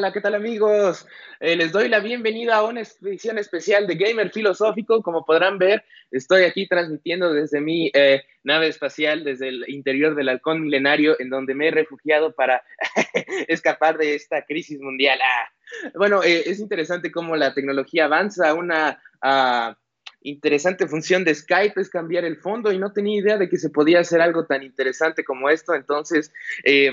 Hola, 0.00 0.14
¿qué 0.14 0.22
tal 0.22 0.34
amigos? 0.34 1.06
Eh, 1.40 1.56
les 1.56 1.72
doy 1.72 1.86
la 1.90 2.00
bienvenida 2.00 2.56
a 2.56 2.64
una 2.64 2.80
edición 2.80 3.36
especial 3.36 3.86
de 3.86 3.96
Gamer 3.96 4.30
Filosófico. 4.30 5.02
Como 5.02 5.26
podrán 5.26 5.58
ver, 5.58 5.84
estoy 6.10 6.44
aquí 6.44 6.66
transmitiendo 6.66 7.34
desde 7.34 7.60
mi 7.60 7.90
eh, 7.92 8.22
nave 8.42 8.68
espacial, 8.68 9.24
desde 9.24 9.48
el 9.48 9.68
interior 9.68 10.14
del 10.14 10.30
halcón 10.30 10.62
milenario, 10.62 11.16
en 11.20 11.28
donde 11.28 11.54
me 11.54 11.68
he 11.68 11.70
refugiado 11.70 12.34
para 12.34 12.62
escapar 13.46 13.98
de 13.98 14.14
esta 14.14 14.46
crisis 14.46 14.80
mundial. 14.80 15.18
Ah. 15.22 15.52
Bueno, 15.96 16.22
eh, 16.22 16.44
es 16.46 16.60
interesante 16.60 17.12
cómo 17.12 17.36
la 17.36 17.52
tecnología 17.52 18.06
avanza. 18.06 18.54
Una 18.54 19.02
uh, 19.22 19.74
interesante 20.22 20.88
función 20.88 21.24
de 21.24 21.34
Skype 21.34 21.78
es 21.78 21.90
cambiar 21.90 22.24
el 22.24 22.38
fondo 22.38 22.72
y 22.72 22.78
no 22.78 22.94
tenía 22.94 23.20
idea 23.20 23.36
de 23.36 23.50
que 23.50 23.58
se 23.58 23.68
podía 23.68 24.00
hacer 24.00 24.22
algo 24.22 24.46
tan 24.46 24.62
interesante 24.62 25.24
como 25.24 25.50
esto. 25.50 25.74
Entonces, 25.74 26.32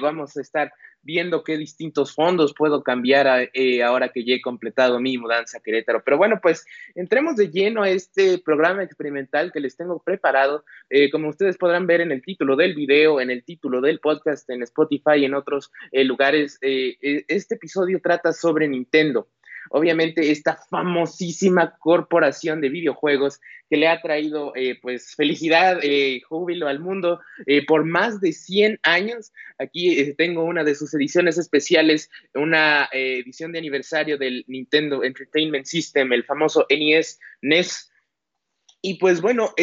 vamos 0.02 0.36
a 0.36 0.42
estar 0.42 0.74
viendo 1.08 1.42
qué 1.46 1.58
distintos 1.58 2.14
fondos 2.14 2.54
puedo 2.54 2.84
cambiar 2.84 3.50
eh, 3.54 3.82
ahora 3.82 4.10
que 4.10 4.26
ya 4.26 4.36
he 4.36 4.42
completado 4.42 5.00
mi 5.00 5.18
mudanza 5.18 5.58
a 5.58 5.62
Querétaro. 5.62 6.04
Pero 6.04 6.18
bueno, 6.18 6.40
pues 6.42 6.66
entremos 6.96 7.38
de 7.38 7.50
lleno 7.50 7.82
a 7.82 7.90
este 7.90 8.40
programa 8.40 8.84
experimental 8.84 9.54
que 9.54 9.62
les 9.62 9.78
tengo 9.78 10.04
preparado. 10.04 10.66
Eh, 10.90 11.10
como 11.10 11.30
ustedes 11.30 11.58
podrán 11.58 11.88
ver 11.88 12.02
en 12.02 12.12
el 12.12 12.22
título 12.22 12.58
del 12.58 12.76
video, 12.76 13.22
en 13.22 13.32
el 13.32 13.46
título 13.46 13.80
del 13.80 14.02
podcast, 14.02 14.50
en 14.50 14.64
Spotify 14.64 15.20
y 15.20 15.26
en 15.26 15.34
otros 15.34 15.72
eh, 15.94 16.04
lugares, 16.04 16.60
este 16.62 17.56
episodio 17.56 18.02
trata 18.02 18.34
sobre 18.34 18.68
Nintendo 18.68 19.30
obviamente 19.70 20.32
esta 20.32 20.58
famosísima 20.70 21.78
corporación 21.80 22.62
de 22.62 22.70
videojuegos 22.70 23.40
que 23.70 23.78
le 23.78 23.88
ha 23.88 24.02
traído 24.02 24.54
eh, 24.56 24.80
pues 24.82 25.16
felicidad, 25.16 25.80
eh, 25.84 26.22
júbilo 26.28 26.68
al 26.68 26.80
mundo 26.80 27.20
eh, 27.46 27.66
por 27.66 27.86
más 27.86 28.22
de 28.22 28.32
100 28.32 28.80
años. 28.84 29.32
Aquí 29.58 30.14
tengo 30.14 30.44
una 30.44 30.64
de 30.64 30.76
sus 30.76 30.94
ediciones 30.94 31.38
especiales, 31.38 32.10
una 32.34 32.90
edición 32.92 33.52
de 33.52 33.60
aniversario 33.60 34.18
del 34.18 34.46
Nintendo 34.48 35.04
Entertainment 35.04 35.66
System, 35.66 36.14
el 36.14 36.24
famoso 36.24 36.66
NES, 36.70 37.20
NES. 37.42 37.92
Y 38.82 38.96
pues 38.96 39.22
bueno, 39.22 39.54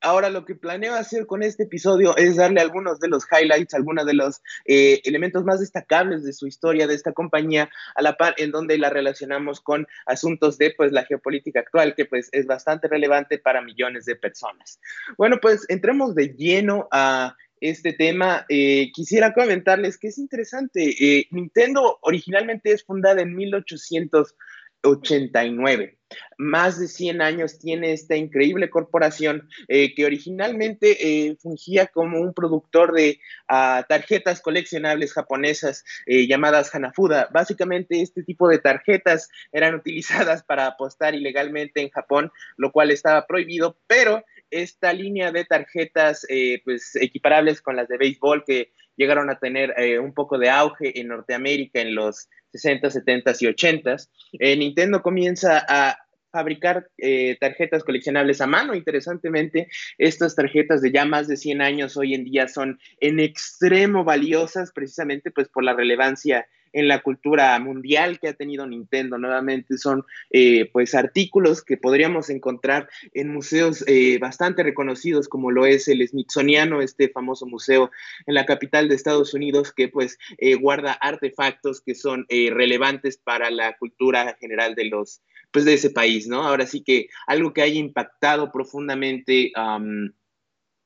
Ahora 0.00 0.30
lo 0.30 0.44
que 0.44 0.54
planeo 0.54 0.94
hacer 0.94 1.26
con 1.26 1.42
este 1.42 1.64
episodio 1.64 2.16
es 2.16 2.36
darle 2.36 2.60
algunos 2.60 3.00
de 3.00 3.08
los 3.08 3.24
highlights, 3.30 3.74
algunos 3.74 4.06
de 4.06 4.14
los 4.14 4.40
eh, 4.64 5.00
elementos 5.04 5.44
más 5.44 5.60
destacables 5.60 6.22
de 6.24 6.32
su 6.32 6.46
historia 6.46 6.86
de 6.86 6.94
esta 6.94 7.12
compañía, 7.12 7.68
a 7.94 8.02
la 8.02 8.16
par 8.16 8.34
en 8.38 8.52
donde 8.52 8.78
la 8.78 8.90
relacionamos 8.90 9.60
con 9.60 9.86
asuntos 10.06 10.56
de 10.56 10.72
pues 10.76 10.92
la 10.92 11.04
geopolítica 11.04 11.60
actual, 11.60 11.94
que 11.94 12.04
pues 12.04 12.28
es 12.32 12.46
bastante 12.46 12.86
relevante 12.86 13.38
para 13.38 13.60
millones 13.60 14.04
de 14.04 14.16
personas. 14.16 14.80
Bueno, 15.16 15.38
pues 15.40 15.64
entremos 15.68 16.14
de 16.14 16.28
lleno 16.28 16.88
a 16.92 17.36
este 17.60 17.92
tema. 17.92 18.46
Eh, 18.48 18.90
quisiera 18.92 19.32
comentarles 19.32 19.98
que 19.98 20.08
es 20.08 20.18
interesante. 20.18 20.94
Eh, 21.00 21.26
Nintendo 21.30 21.98
originalmente 22.02 22.72
es 22.72 22.84
fundada 22.84 23.22
en 23.22 23.34
1800 23.34 24.34
89. 24.82 25.98
Más 26.38 26.78
de 26.78 26.88
100 26.88 27.20
años 27.20 27.58
tiene 27.58 27.92
esta 27.92 28.16
increíble 28.16 28.70
corporación 28.70 29.48
eh, 29.66 29.94
que 29.94 30.06
originalmente 30.06 30.96
eh, 31.00 31.36
fungía 31.40 31.88
como 31.88 32.20
un 32.20 32.32
productor 32.32 32.94
de 32.94 33.20
ah, 33.48 33.84
tarjetas 33.88 34.40
coleccionables 34.40 35.12
japonesas 35.12 35.84
eh, 36.06 36.26
llamadas 36.26 36.74
Hanafuda. 36.74 37.28
Básicamente 37.32 38.00
este 38.00 38.22
tipo 38.22 38.48
de 38.48 38.58
tarjetas 38.58 39.28
eran 39.52 39.74
utilizadas 39.74 40.42
para 40.44 40.66
apostar 40.66 41.14
ilegalmente 41.14 41.82
en 41.82 41.90
Japón, 41.90 42.32
lo 42.56 42.72
cual 42.72 42.90
estaba 42.90 43.26
prohibido, 43.26 43.78
pero 43.86 44.24
esta 44.50 44.94
línea 44.94 45.30
de 45.30 45.44
tarjetas 45.44 46.26
pues 46.64 46.96
equiparables 46.96 47.60
con 47.60 47.76
las 47.76 47.86
de 47.86 47.98
béisbol 47.98 48.44
que 48.46 48.72
llegaron 48.96 49.28
a 49.28 49.38
tener 49.38 49.74
un 50.00 50.14
poco 50.14 50.38
de 50.38 50.48
auge 50.48 50.98
en 50.98 51.08
Norteamérica 51.08 51.82
en 51.82 51.94
los 51.94 52.30
60, 52.52 52.90
70 52.90 53.32
y 53.40 53.46
80. 53.46 53.96
Eh, 54.32 54.56
Nintendo 54.56 55.02
comienza 55.02 55.64
a 55.68 55.98
fabricar 56.30 56.88
eh, 56.98 57.36
tarjetas 57.40 57.84
coleccionables 57.84 58.40
a 58.40 58.46
mano. 58.46 58.74
Interesantemente, 58.74 59.68
estas 59.96 60.34
tarjetas 60.34 60.82
de 60.82 60.92
ya 60.92 61.04
más 61.04 61.26
de 61.28 61.36
100 61.36 61.62
años 61.62 61.96
hoy 61.96 62.14
en 62.14 62.24
día 62.24 62.48
son 62.48 62.78
en 63.00 63.20
extremo 63.20 64.04
valiosas 64.04 64.72
precisamente 64.72 65.30
pues 65.30 65.48
por 65.48 65.64
la 65.64 65.74
relevancia 65.74 66.46
en 66.72 66.88
la 66.88 67.00
cultura 67.02 67.58
mundial 67.58 68.18
que 68.18 68.28
ha 68.28 68.34
tenido 68.34 68.66
Nintendo. 68.66 69.18
Nuevamente 69.18 69.78
son 69.78 70.04
eh, 70.30 70.68
pues 70.72 70.94
artículos 70.94 71.62
que 71.62 71.76
podríamos 71.76 72.30
encontrar 72.30 72.88
en 73.14 73.32
museos 73.32 73.84
eh, 73.86 74.18
bastante 74.18 74.62
reconocidos 74.62 75.28
como 75.28 75.50
lo 75.50 75.66
es 75.66 75.88
el 75.88 76.06
Smithsoniano, 76.06 76.80
este 76.80 77.08
famoso 77.08 77.46
museo 77.46 77.90
en 78.26 78.34
la 78.34 78.46
capital 78.46 78.88
de 78.88 78.94
Estados 78.94 79.34
Unidos 79.34 79.72
que 79.72 79.88
pues 79.88 80.18
eh, 80.38 80.54
guarda 80.54 80.92
artefactos 80.92 81.80
que 81.80 81.94
son 81.94 82.26
relevantes 82.28 83.16
para 83.16 83.50
la 83.50 83.76
cultura 83.76 84.36
general 84.40 84.74
de 84.74 84.86
los 84.86 85.22
pues 85.50 85.64
de 85.64 85.74
ese 85.74 85.90
país, 85.90 86.26
¿no? 86.28 86.46
Ahora 86.46 86.66
sí 86.66 86.82
que 86.82 87.08
algo 87.26 87.52
que 87.52 87.62
haya 87.62 87.78
impactado 87.78 88.52
profundamente 88.52 89.52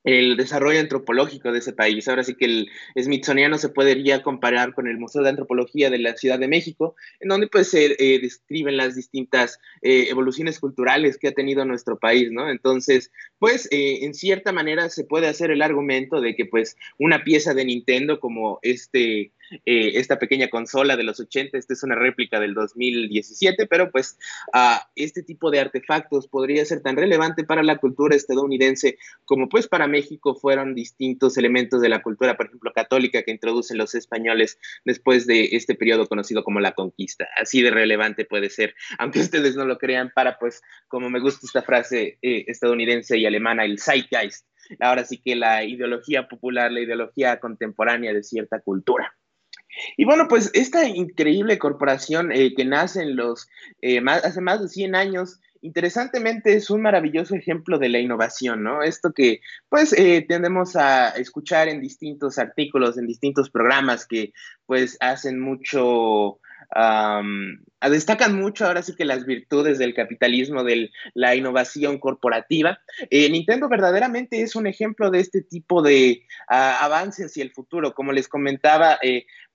el 0.05 0.37
desarrollo 0.37 0.81
antropológico 0.81 1.53
de 1.53 1.59
ese 1.59 1.73
país. 1.73 2.09
Ahora 2.09 2.25
sí 2.25 2.35
que 2.35 2.47
el 2.47 2.69
Smithsoniano 3.01 3.59
se 3.59 3.69
podría 3.69 4.23
comparar 4.23 4.75
con 4.75 4.89
el 4.89 4.99
Museo 4.99 5.23
de 5.23 5.31
Antropología 5.31 5.91
de 5.91 5.99
la 5.99 6.17
Ciudad 6.17 6.39
de 6.39 6.49
México, 6.49 6.97
en 7.21 7.29
donde 7.29 7.47
pues 7.47 7.71
se 7.71 7.97
eh, 7.99 8.19
describen 8.21 8.77
las 8.77 8.97
distintas 8.97 9.59
eh, 9.83 10.07
evoluciones 10.09 10.59
culturales 10.59 11.19
que 11.19 11.29
ha 11.29 11.33
tenido 11.33 11.65
nuestro 11.65 11.99
país, 11.99 12.31
¿no? 12.33 12.51
Entonces, 12.51 13.11
pues 13.39 13.69
eh, 13.71 14.01
en 14.03 14.15
cierta 14.15 14.53
manera 14.53 14.89
se 14.89 15.05
puede 15.05 15.29
hacer 15.29 15.51
el 15.51 15.63
argumento 15.63 16.21
de 16.21 16.35
que 16.35 16.47
pues 16.47 16.77
una 16.99 17.25
pieza 17.25 17.55
de 17.55 17.65
Nintendo 17.65 18.21
como 18.21 18.59
este 18.63 19.33
eh, 19.67 19.93
esta 19.95 20.19
pequeña 20.19 20.49
consola 20.49 20.97
de 20.97 21.05
los 21.05 21.21
80. 21.21 21.59
Esta 21.59 21.75
es 21.75 21.83
una 21.83 21.95
réplica 21.95 22.41
del 22.41 22.55
2017, 22.55 23.67
pero 23.67 23.91
pues 23.91 24.19
uh, 24.55 24.81
este 24.97 25.23
tipo 25.23 25.51
de 25.51 25.61
artefactos 25.61 26.29
podría 26.29 26.65
ser 26.65 26.81
tan 26.81 26.97
relevante 26.97 27.45
para 27.45 27.63
la 27.63 27.79
cultura 27.79 28.17
estadounidense 28.17 28.99
como 29.25 29.49
pues 29.49 29.69
para 29.69 29.87
México 29.87 30.35
fueron 30.35 30.75
distintos 30.75 31.37
elementos 31.37 31.81
de 31.81 31.89
la 31.89 32.03
cultura, 32.03 32.37
por 32.37 32.47
ejemplo, 32.47 32.73
católica 32.75 33.23
que 33.23 33.31
introducen 33.31 33.79
los 33.79 33.95
españoles 33.95 34.59
después 34.85 35.27
de 35.27 35.51
este 35.53 35.75
periodo 35.75 36.07
conocido 36.07 36.45
como 36.45 36.61
la 36.61 36.73
conquista. 36.73 37.29
Así 37.41 37.63
de 37.63 37.71
relevante 37.71 38.25
puede 38.25 38.51
ser, 38.51 38.75
aunque 38.99 39.21
ustedes 39.21 39.57
no 39.57 39.65
lo 39.65 39.79
crean, 39.79 40.11
para 40.15 40.39
pues, 40.39 40.63
como 40.89 41.11
me 41.11 41.21
gusta 41.21 41.47
esta 41.47 41.63
frase 41.63 42.19
eh, 42.23 42.45
estadounidense 42.49 43.19
y 43.19 43.27
alemana, 43.27 43.65
el 43.65 43.79
zeitgeist 43.79 44.47
ahora 44.81 45.05
sí 45.05 45.21
que 45.23 45.37
la 45.37 45.65
ideología 45.65 46.29
popular, 46.29 46.71
la 46.73 46.81
ideología 46.81 47.41
contemporánea 47.41 48.13
de 48.13 48.23
cierta 48.23 48.61
cultura. 48.61 49.15
Y 49.97 50.05
bueno, 50.05 50.29
pues 50.29 50.51
esta 50.55 50.87
increíble 50.89 51.59
corporación 51.59 52.33
eh, 52.33 52.55
que 52.55 52.65
nace 52.65 53.03
en 53.03 53.17
los, 53.17 53.49
eh, 53.81 54.03
hace 54.07 54.41
más 54.41 54.61
de 54.61 54.69
100 54.69 54.95
años, 54.95 55.41
interesantemente 55.63 56.55
es 56.55 56.71
un 56.71 56.83
maravilloso 56.83 57.35
ejemplo 57.35 57.79
de 57.79 57.89
la 57.89 58.01
innovación, 58.01 58.63
¿no? 58.65 58.83
Esto 58.83 59.13
que 59.13 59.41
pues 59.69 59.93
eh, 59.93 60.27
tendemos 60.29 60.77
a 60.77 61.11
escuchar 61.11 61.69
en 61.69 61.81
distintos 61.81 62.39
artículos, 62.39 62.99
en 62.99 63.07
distintos 63.07 63.49
programas 63.49 64.07
que 64.07 64.33
pues 64.67 64.97
hacen 65.01 65.41
mucho, 65.41 66.41
destacan 67.91 68.35
mucho 68.41 68.67
ahora 68.67 68.83
sí 68.83 68.95
que 68.97 69.05
las 69.05 69.27
virtudes 69.27 69.79
del 69.79 69.95
capitalismo, 69.95 70.65
de 70.65 70.91
la 71.15 71.35
innovación 71.35 71.99
corporativa. 71.99 72.81
Nintendo 73.11 73.69
verdaderamente 73.69 74.43
es 74.43 74.57
un 74.57 74.67
ejemplo 74.67 75.11
de 75.11 75.21
este 75.21 75.43
tipo 75.43 75.83
de 75.83 76.23
uh, 76.51 76.85
avance 76.85 77.25
hacia 77.25 77.43
el 77.43 77.53
futuro. 77.53 77.95
Como 77.95 78.13
les 78.13 78.29
comentaba, 78.29 78.99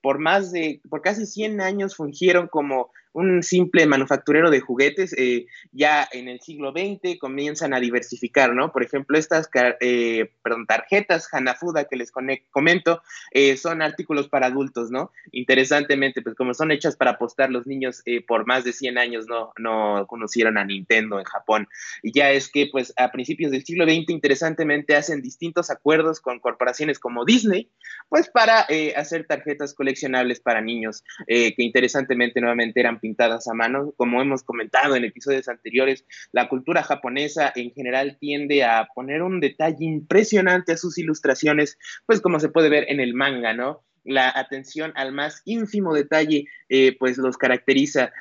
por 0.01 0.19
más 0.19 0.51
de, 0.51 0.81
por 0.89 1.01
casi 1.01 1.25
100 1.25 1.61
años 1.61 1.95
fungieron 1.95 2.47
como 2.47 2.91
un 3.17 3.41
simple 3.41 3.87
manufacturero 3.87 4.51
de 4.51 4.61
juguetes, 4.61 5.11
eh, 5.17 5.47
ya 5.71 6.07
en 6.11 6.27
el 6.27 6.39
siglo 6.39 6.71
XX 6.71 7.17
comienzan 7.19 7.73
a 7.73 7.79
diversificar, 7.79 8.53
¿no? 8.53 8.71
Por 8.71 8.83
ejemplo, 8.83 9.17
estas 9.17 9.49
eh, 9.79 10.31
perdón, 10.43 10.67
tarjetas 10.67 11.27
Hanafuda 11.31 11.85
que 11.85 11.95
les 11.95 12.11
comento 12.11 13.01
eh, 13.31 13.57
son 13.57 13.81
artículos 13.81 14.29
para 14.29 14.45
adultos, 14.45 14.91
¿no? 14.91 15.11
Interesantemente, 15.31 16.21
pues 16.21 16.35
como 16.35 16.53
son 16.53 16.71
hechas 16.71 16.95
para 16.95 17.11
apostar, 17.11 17.49
los 17.49 17.65
niños 17.65 18.03
por 18.27 18.45
más 18.45 18.63
de 18.63 18.73
100 18.73 18.99
años 18.99 19.25
no, 19.27 19.51
no 19.57 20.05
conocieron 20.07 20.59
a 20.59 20.65
Nintendo 20.65 21.17
en 21.17 21.25
Japón. 21.25 21.67
Y 22.03 22.11
ya 22.11 22.29
es 22.29 22.49
que, 22.51 22.69
pues 22.71 22.93
a 22.97 23.11
principios 23.11 23.51
del 23.51 23.65
siglo 23.65 23.85
XX, 23.85 24.09
interesantemente, 24.09 24.95
hacen 24.95 25.23
distintos 25.23 25.71
acuerdos 25.71 26.21
con 26.21 26.39
corporaciones 26.39 26.99
como 26.99 27.25
Disney, 27.25 27.71
pues 28.09 28.29
para 28.29 28.67
hacer 28.95 29.25
tarjetas 29.25 29.73
coleccionables 29.73 30.39
para 30.39 30.61
niños, 30.61 31.03
que 31.27 31.55
interesantemente 31.57 32.39
nuevamente 32.41 32.79
eran 32.79 32.99
pintadas 33.07 33.47
a 33.47 33.53
mano. 33.53 33.93
Como 33.95 34.21
hemos 34.21 34.43
comentado 34.43 34.95
en 34.95 35.05
episodios 35.05 35.47
anteriores, 35.47 36.05
la 36.33 36.49
cultura 36.49 36.83
japonesa 36.83 37.53
en 37.55 37.71
general 37.71 38.17
tiende 38.19 38.65
a 38.65 38.89
poner 38.93 39.21
un 39.21 39.39
detalle 39.39 39.85
impresionante 39.85 40.73
a 40.73 40.77
sus 40.77 40.97
ilustraciones, 40.97 41.77
pues 42.05 42.19
como 42.19 42.39
se 42.39 42.49
puede 42.49 42.69
ver 42.69 42.85
en 42.89 42.99
el 42.99 43.13
manga, 43.13 43.53
¿no? 43.53 43.85
La 44.03 44.31
atención 44.35 44.91
al 44.95 45.13
más 45.13 45.41
ínfimo 45.45 45.93
detalle, 45.93 46.45
eh, 46.69 46.95
pues 46.97 47.17
los 47.17 47.37
caracteriza. 47.37 48.11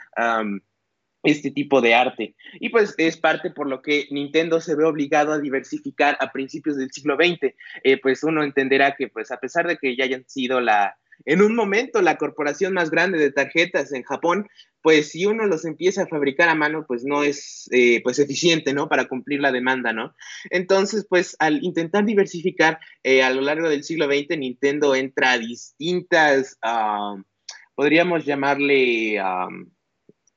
este 1.22 1.50
tipo 1.50 1.80
de 1.80 1.92
arte. 1.92 2.36
Y 2.60 2.68
pues 2.68 2.94
es 2.98 3.16
parte 3.16 3.50
por 3.50 3.68
lo 3.68 3.82
que 3.82 4.06
Nintendo 4.12 4.60
se 4.60 4.76
ve 4.76 4.84
obligado 4.84 5.32
a 5.32 5.40
diversificar 5.40 6.16
a 6.20 6.30
principios 6.30 6.76
del 6.76 6.92
siglo 6.92 7.16
XX. 7.16 7.52
Eh, 7.82 8.00
pues 8.00 8.22
uno 8.22 8.44
entenderá 8.44 8.94
que 8.94 9.08
pues 9.08 9.32
a 9.32 9.40
pesar 9.40 9.66
de 9.66 9.76
que 9.76 9.96
ya 9.96 10.04
hayan 10.04 10.22
sido 10.28 10.60
la, 10.60 10.96
en 11.24 11.42
un 11.42 11.54
momento 11.54 12.02
la 12.02 12.16
corporación 12.16 12.74
más 12.74 12.90
grande 12.90 13.18
de 13.18 13.32
tarjetas 13.32 13.92
en 13.92 14.02
Japón, 14.02 14.48
pues 14.82 15.10
si 15.10 15.26
uno 15.26 15.46
los 15.46 15.64
empieza 15.64 16.02
a 16.02 16.06
fabricar 16.06 16.48
a 16.48 16.54
mano, 16.54 16.84
pues 16.86 17.04
no 17.04 17.24
es 17.24 17.68
eh, 17.72 18.00
pues 18.02 18.18
eficiente, 18.18 18.72
¿no? 18.72 18.88
Para 18.88 19.08
cumplir 19.08 19.40
la 19.40 19.52
demanda, 19.52 19.92
¿no? 19.92 20.14
Entonces, 20.50 21.06
pues 21.08 21.36
al 21.38 21.62
intentar 21.64 22.04
diversificar 22.04 22.78
eh, 23.02 23.22
a 23.22 23.30
lo 23.30 23.40
largo 23.40 23.68
del 23.68 23.82
siglo 23.82 24.06
XX, 24.06 24.38
Nintendo 24.38 24.94
entra 24.94 25.32
a 25.32 25.38
distintas, 25.38 26.58
ah, 26.62 27.16
podríamos 27.74 28.24
llamarle... 28.24 29.18
Ah, 29.18 29.48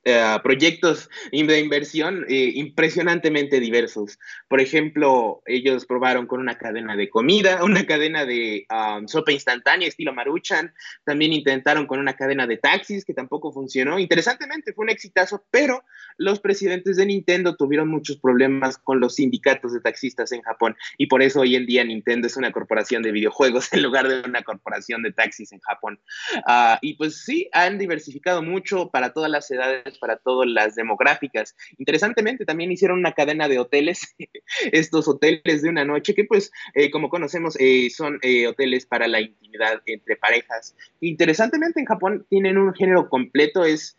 eh, 0.09 0.39
proyectos 0.43 1.09
de 1.31 1.59
inversión 1.59 2.25
eh, 2.27 2.51
impresionantemente 2.55 3.59
diversos. 3.59 4.17
Por 4.47 4.61
ejemplo, 4.61 5.41
ellos 5.45 5.85
probaron 5.85 6.27
con 6.27 6.39
una 6.39 6.57
cadena 6.57 6.95
de 6.95 7.09
comida, 7.09 7.63
una 7.63 7.85
cadena 7.85 8.25
de 8.25 8.65
um, 8.69 9.07
sopa 9.07 9.31
instantánea 9.31 9.87
estilo 9.87 10.13
Maruchan, 10.13 10.73
también 11.03 11.33
intentaron 11.33 11.87
con 11.87 11.99
una 11.99 12.15
cadena 12.15 12.47
de 12.47 12.57
taxis 12.57 13.05
que 13.05 13.13
tampoco 13.13 13.51
funcionó. 13.51 13.99
Interesantemente, 13.99 14.73
fue 14.73 14.83
un 14.83 14.89
exitazo, 14.89 15.45
pero 15.51 15.83
los 16.17 16.39
presidentes 16.39 16.97
de 16.97 17.05
Nintendo 17.05 17.55
tuvieron 17.55 17.87
muchos 17.87 18.17
problemas 18.17 18.77
con 18.77 18.99
los 18.99 19.15
sindicatos 19.15 19.73
de 19.73 19.81
taxistas 19.81 20.31
en 20.31 20.41
Japón 20.41 20.75
y 20.97 21.07
por 21.07 21.21
eso 21.21 21.41
hoy 21.41 21.55
en 21.55 21.65
día 21.65 21.83
Nintendo 21.83 22.27
es 22.27 22.37
una 22.37 22.51
corporación 22.51 23.03
de 23.03 23.11
videojuegos 23.11 23.71
en 23.73 23.83
lugar 23.83 24.07
de 24.07 24.21
una 24.27 24.43
corporación 24.43 25.01
de 25.03 25.11
taxis 25.11 25.51
en 25.51 25.59
Japón. 25.59 25.99
Ah, 26.45 26.79
y 26.81 26.95
pues 26.95 27.23
sí, 27.23 27.49
han 27.53 27.77
diversificado 27.77 28.41
mucho 28.41 28.89
para 28.89 29.13
todas 29.13 29.31
las 29.31 29.49
edades 29.51 29.97
para 29.99 30.17
todas 30.17 30.49
las 30.49 30.75
demográficas. 30.75 31.55
Interesantemente, 31.77 32.45
también 32.45 32.71
hicieron 32.71 32.99
una 32.99 33.13
cadena 33.13 33.47
de 33.47 33.59
hoteles, 33.59 34.15
estos 34.71 35.07
hoteles 35.07 35.61
de 35.61 35.69
una 35.69 35.85
noche, 35.85 36.13
que 36.13 36.25
pues, 36.25 36.51
eh, 36.73 36.89
como 36.89 37.09
conocemos, 37.09 37.55
eh, 37.59 37.89
son 37.89 38.19
eh, 38.21 38.47
hoteles 38.47 38.85
para 38.85 39.07
la 39.07 39.21
intimidad 39.21 39.81
entre 39.85 40.15
parejas. 40.15 40.75
Interesantemente, 41.01 41.79
en 41.79 41.85
Japón 41.85 42.25
tienen 42.29 42.57
un 42.57 42.73
género 42.73 43.09
completo, 43.09 43.63
es 43.63 43.95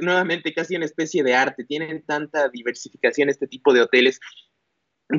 nuevamente 0.00 0.52
casi 0.52 0.76
una 0.76 0.84
especie 0.84 1.22
de 1.22 1.34
arte, 1.34 1.64
tienen 1.64 2.02
tanta 2.02 2.48
diversificación 2.48 3.28
este 3.28 3.46
tipo 3.46 3.72
de 3.72 3.82
hoteles 3.82 4.20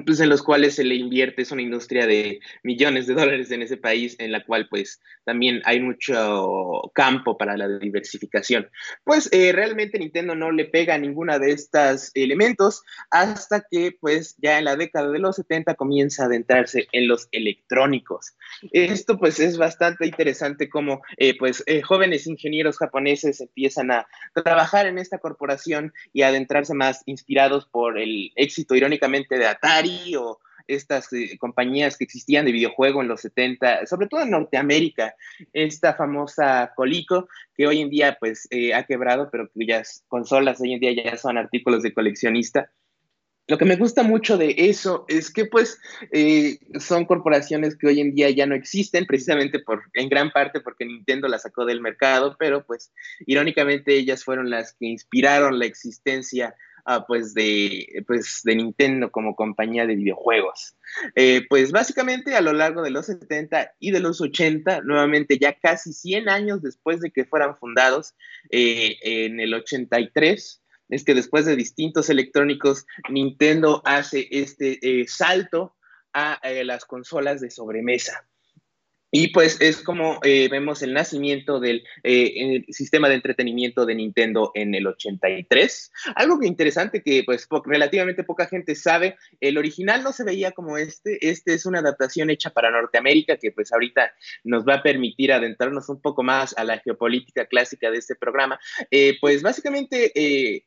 pues 0.05 0.19
en 0.19 0.29
los 0.29 0.43
cuales 0.43 0.75
se 0.75 0.83
le 0.83 0.95
invierte, 0.95 1.41
es 1.41 1.51
una 1.51 1.61
industria 1.61 2.05
de 2.07 2.39
millones 2.63 3.07
de 3.07 3.13
dólares 3.13 3.51
en 3.51 3.61
ese 3.61 3.77
país, 3.77 4.15
en 4.19 4.31
la 4.31 4.43
cual 4.43 4.67
pues 4.69 5.01
también 5.23 5.61
hay 5.63 5.79
mucho 5.79 6.91
campo 6.93 7.37
para 7.37 7.55
la 7.55 7.67
diversificación. 7.79 8.69
Pues 9.05 9.29
eh, 9.31 9.51
realmente 9.53 9.97
Nintendo 9.97 10.35
no 10.35 10.51
le 10.51 10.65
pega 10.65 10.95
a 10.95 10.97
ninguna 10.97 11.39
de 11.39 11.51
estos 11.51 12.11
elementos 12.15 12.83
hasta 13.11 13.65
que 13.69 13.95
pues 13.99 14.35
ya 14.39 14.59
en 14.59 14.65
la 14.65 14.75
década 14.75 15.09
de 15.09 15.19
los 15.19 15.37
70 15.37 15.75
comienza 15.75 16.23
a 16.23 16.25
adentrarse 16.25 16.87
en 16.91 17.07
los 17.07 17.29
electrónicos. 17.31 18.35
Esto 18.71 19.17
pues 19.17 19.39
es 19.39 19.57
bastante 19.57 20.05
interesante 20.05 20.69
como 20.69 21.01
eh, 21.17 21.37
pues 21.37 21.63
eh, 21.65 21.81
jóvenes 21.81 22.27
ingenieros 22.27 22.77
japoneses 22.77 23.39
empiezan 23.39 23.91
a 23.91 24.07
trabajar 24.43 24.85
en 24.85 24.97
esta 24.97 25.19
corporación 25.19 25.93
y 26.11 26.23
adentrarse 26.23 26.73
más 26.73 27.03
inspirados 27.05 27.65
por 27.65 27.97
el 27.97 28.31
éxito 28.35 28.75
irónicamente 28.75 29.37
de 29.37 29.47
Atari 29.47 29.76
o 30.18 30.39
estas 30.68 31.12
eh, 31.13 31.38
compañías 31.39 31.97
que 31.97 32.03
existían 32.03 32.45
de 32.45 32.51
videojuego 32.51 33.01
en 33.01 33.07
los 33.07 33.21
70, 33.21 33.85
sobre 33.85 34.07
todo 34.07 34.21
en 34.21 34.31
Norteamérica, 34.31 35.15
esta 35.53 35.94
famosa 35.94 36.74
Colico, 36.75 37.27
que 37.56 37.68
hoy 37.68 37.81
en 37.81 37.89
día 37.89 38.18
pues 38.19 38.47
eh, 38.51 38.74
ha 38.74 38.83
quebrado, 38.83 39.29
pero 39.31 39.50
cuyas 39.50 40.03
consolas 40.07 40.62
hoy 40.62 40.74
en 40.74 40.79
día 40.79 40.91
ya 40.94 41.18
son 41.18 41.38
artículos 41.38 41.83
de 41.83 41.94
coleccionista. 41.94 42.69
Lo 43.50 43.57
que 43.57 43.63
me 43.63 43.77
gusta 43.77 44.03
mucho 44.03 44.38
de 44.38 44.53
eso 44.57 45.06
es 45.07 45.31
que 45.31 45.45
pues 45.45 45.80
eh, 46.12 46.59
son 46.81 47.06
corporaciones 47.06 47.77
que 47.77 47.88
hoy 47.88 48.01
en 48.01 48.13
día 48.13 48.30
ya 48.30 48.45
no 48.45 48.56
existen, 48.56 49.06
precisamente 49.06 49.59
por, 49.59 49.83
en 49.94 50.09
gran 50.09 50.31
parte 50.31 50.59
porque 50.59 50.85
Nintendo 50.85 51.30
la 51.30 51.39
sacó 51.39 51.63
del 51.63 51.80
mercado, 51.80 52.35
pero 52.38 52.65
pues 52.65 52.91
irónicamente 53.25 53.95
ellas 53.95 54.25
fueron 54.25 54.50
las 54.50 54.73
que 54.73 54.88
inspiraron 54.88 55.59
la 55.59 55.65
existencia 55.65 56.56
pues, 57.07 57.33
de, 57.33 58.03
pues, 58.07 58.41
de 58.43 58.55
Nintendo 58.55 59.11
como 59.11 59.35
compañía 59.35 59.85
de 59.85 59.95
videojuegos. 59.95 60.75
Eh, 61.15 61.45
pues 61.49 61.71
básicamente 61.71 62.35
a 62.35 62.41
lo 62.41 62.53
largo 62.53 62.81
de 62.81 62.91
los 62.91 63.07
70 63.07 63.73
y 63.79 63.91
de 63.91 63.99
los 63.99 64.21
80, 64.21 64.81
nuevamente 64.81 65.37
ya 65.37 65.53
casi 65.53 65.91
100 65.91 66.29
años 66.29 66.61
después 66.61 67.01
de 67.01 67.11
que 67.11 67.25
fueran 67.25 67.57
fundados, 67.57 68.15
eh, 68.49 68.97
en 69.01 69.39
el 69.39 69.53
83, 69.53 70.63
es 70.89 71.03
que 71.03 71.13
después 71.13 71.45
de 71.45 71.57
distintos 71.57 72.09
electrónicos, 72.09 72.85
Nintendo 73.09 73.81
hace 73.83 74.27
este 74.31 74.79
eh, 74.81 75.07
salto 75.07 75.75
a 76.13 76.39
las 76.63 76.85
consolas 76.85 77.41
de 77.41 77.51
sobremesa. 77.51 78.27
Y 79.12 79.30
pues 79.30 79.62
es 79.62 79.81
como 79.81 80.19
eh, 80.24 80.50
vemos 80.50 80.81
el 80.81 80.94
nacimiento 80.94 81.59
del 81.59 81.83
eh, 82.04 82.65
sistema 82.69 83.07
de 83.07 83.15
entretenimiento 83.15 83.86
de 83.86 83.95
Nintendo 83.95 84.51
en 84.54 84.75
el 84.75 84.86
83. 84.86 85.92
Algo 86.15 86.39
que 86.39 86.48
interesante 86.48 87.01
que 87.01 87.24
pues 87.25 87.48
relativamente 87.65 88.25
poca 88.25 88.48
gente 88.48 88.75
sabe, 88.75 89.18
el 89.39 89.57
original 89.57 90.04
no 90.04 90.12
se 90.12 90.25
veía 90.25 90.51
como 90.51 90.77
este, 90.77 91.18
este 91.30 91.54
es 91.54 91.65
una 91.65 91.80
adaptación 91.80 92.30
hecha 92.30 92.50
para 92.50 92.69
Norteamérica 92.69 93.38
que 93.38 93.51
pues 93.51 93.71
ahorita 93.71 94.13
nos 94.44 94.65
va 94.65 94.75
a 94.75 94.83
permitir 94.83 95.31
adentrarnos 95.31 95.88
un 95.88 96.01
poco 96.01 96.24
más 96.24 96.57
a 96.57 96.65
la 96.65 96.80
geopolítica 96.80 97.45
clásica 97.45 97.89
de 97.89 98.00
este 98.00 98.15
programa. 98.15 98.59
Eh, 98.92 99.18
pues 99.21 99.42
básicamente... 99.42 100.63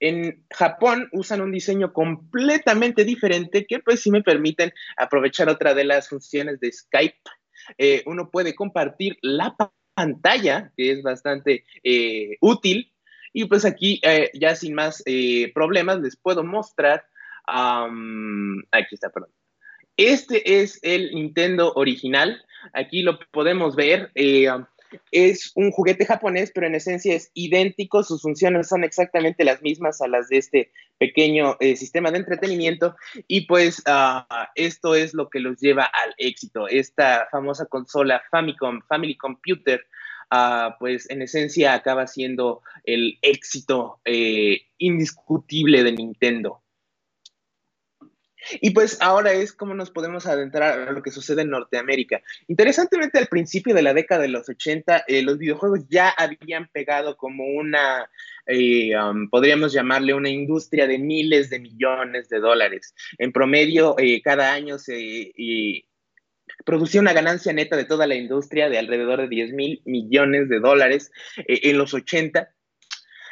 En 0.00 0.44
Japón 0.50 1.08
usan 1.12 1.40
un 1.40 1.52
diseño 1.52 1.92
completamente 1.92 3.04
diferente 3.04 3.64
que 3.64 3.78
pues 3.78 4.00
si 4.02 4.10
me 4.10 4.22
permiten 4.22 4.72
aprovechar 4.96 5.48
otra 5.48 5.72
de 5.72 5.84
las 5.84 6.08
funciones 6.08 6.60
de 6.60 6.72
Skype 6.72 7.16
eh, 7.78 8.02
uno 8.06 8.30
puede 8.30 8.54
compartir 8.54 9.16
la 9.22 9.56
pantalla, 9.94 10.72
que 10.76 10.92
es 10.92 11.02
bastante 11.02 11.64
eh, 11.82 12.36
útil. 12.40 12.92
Y 13.32 13.46
pues 13.46 13.64
aquí, 13.64 14.00
eh, 14.04 14.30
ya 14.34 14.54
sin 14.54 14.74
más 14.74 15.02
problemas, 15.54 16.00
les 16.00 16.16
puedo 16.16 16.44
mostrar. 16.44 17.04
aquí 17.46 18.94
está, 18.94 19.10
perdón. 19.10 19.30
Este 19.96 20.60
es 20.60 20.78
el 20.82 21.14
Nintendo 21.14 21.72
original. 21.74 22.44
Aquí 22.72 23.02
lo 23.02 23.18
podemos 23.30 23.76
ver 23.76 24.10
es 25.10 25.52
un 25.54 25.70
juguete 25.70 26.06
japonés, 26.06 26.50
pero 26.54 26.66
en 26.66 26.74
esencia 26.74 27.14
es 27.14 27.30
idéntico, 27.34 28.02
sus 28.02 28.22
funciones 28.22 28.68
son 28.68 28.84
exactamente 28.84 29.44
las 29.44 29.62
mismas 29.62 30.00
a 30.00 30.08
las 30.08 30.28
de 30.28 30.38
este 30.38 30.72
pequeño 30.98 31.56
eh, 31.60 31.76
sistema 31.76 32.10
de 32.10 32.18
entretenimiento 32.18 32.96
y 33.28 33.42
pues 33.46 33.82
ah, 33.86 34.50
esto 34.54 34.94
es 34.94 35.14
lo 35.14 35.28
que 35.28 35.40
los 35.40 35.60
lleva 35.60 35.84
al 35.84 36.14
éxito. 36.18 36.68
Esta 36.68 37.28
famosa 37.30 37.66
consola 37.66 38.22
Famicom, 38.30 38.80
Family 38.88 39.16
Computer, 39.16 39.84
ah, 40.30 40.76
pues 40.78 41.08
en 41.10 41.22
esencia 41.22 41.74
acaba 41.74 42.06
siendo 42.06 42.62
el 42.84 43.18
éxito 43.22 44.00
eh, 44.04 44.62
indiscutible 44.78 45.82
de 45.82 45.92
Nintendo. 45.92 46.63
Y 48.60 48.70
pues 48.70 48.98
ahora 49.00 49.32
es 49.32 49.52
como 49.52 49.74
nos 49.74 49.90
podemos 49.90 50.26
adentrar 50.26 50.88
a 50.88 50.92
lo 50.92 51.02
que 51.02 51.10
sucede 51.10 51.42
en 51.42 51.50
Norteamérica. 51.50 52.22
Interesantemente, 52.48 53.18
al 53.18 53.26
principio 53.26 53.74
de 53.74 53.82
la 53.82 53.94
década 53.94 54.22
de 54.22 54.28
los 54.28 54.48
80, 54.48 55.04
eh, 55.06 55.22
los 55.22 55.38
videojuegos 55.38 55.80
ya 55.88 56.10
habían 56.10 56.68
pegado 56.68 57.16
como 57.16 57.44
una, 57.44 58.10
eh, 58.46 58.96
um, 58.96 59.28
podríamos 59.28 59.72
llamarle 59.72 60.14
una 60.14 60.30
industria 60.30 60.86
de 60.86 60.98
miles 60.98 61.50
de 61.50 61.60
millones 61.60 62.28
de 62.28 62.40
dólares. 62.40 62.94
En 63.18 63.32
promedio, 63.32 63.96
eh, 63.98 64.20
cada 64.22 64.52
año 64.52 64.78
se 64.78 65.32
producía 66.64 67.00
una 67.00 67.12
ganancia 67.12 67.52
neta 67.52 67.76
de 67.76 67.84
toda 67.84 68.06
la 68.06 68.14
industria 68.14 68.68
de 68.68 68.78
alrededor 68.78 69.20
de 69.20 69.28
10 69.28 69.52
mil 69.52 69.82
millones 69.84 70.48
de 70.48 70.60
dólares 70.60 71.10
en 71.46 71.76
los 71.76 71.92
80 71.92 72.53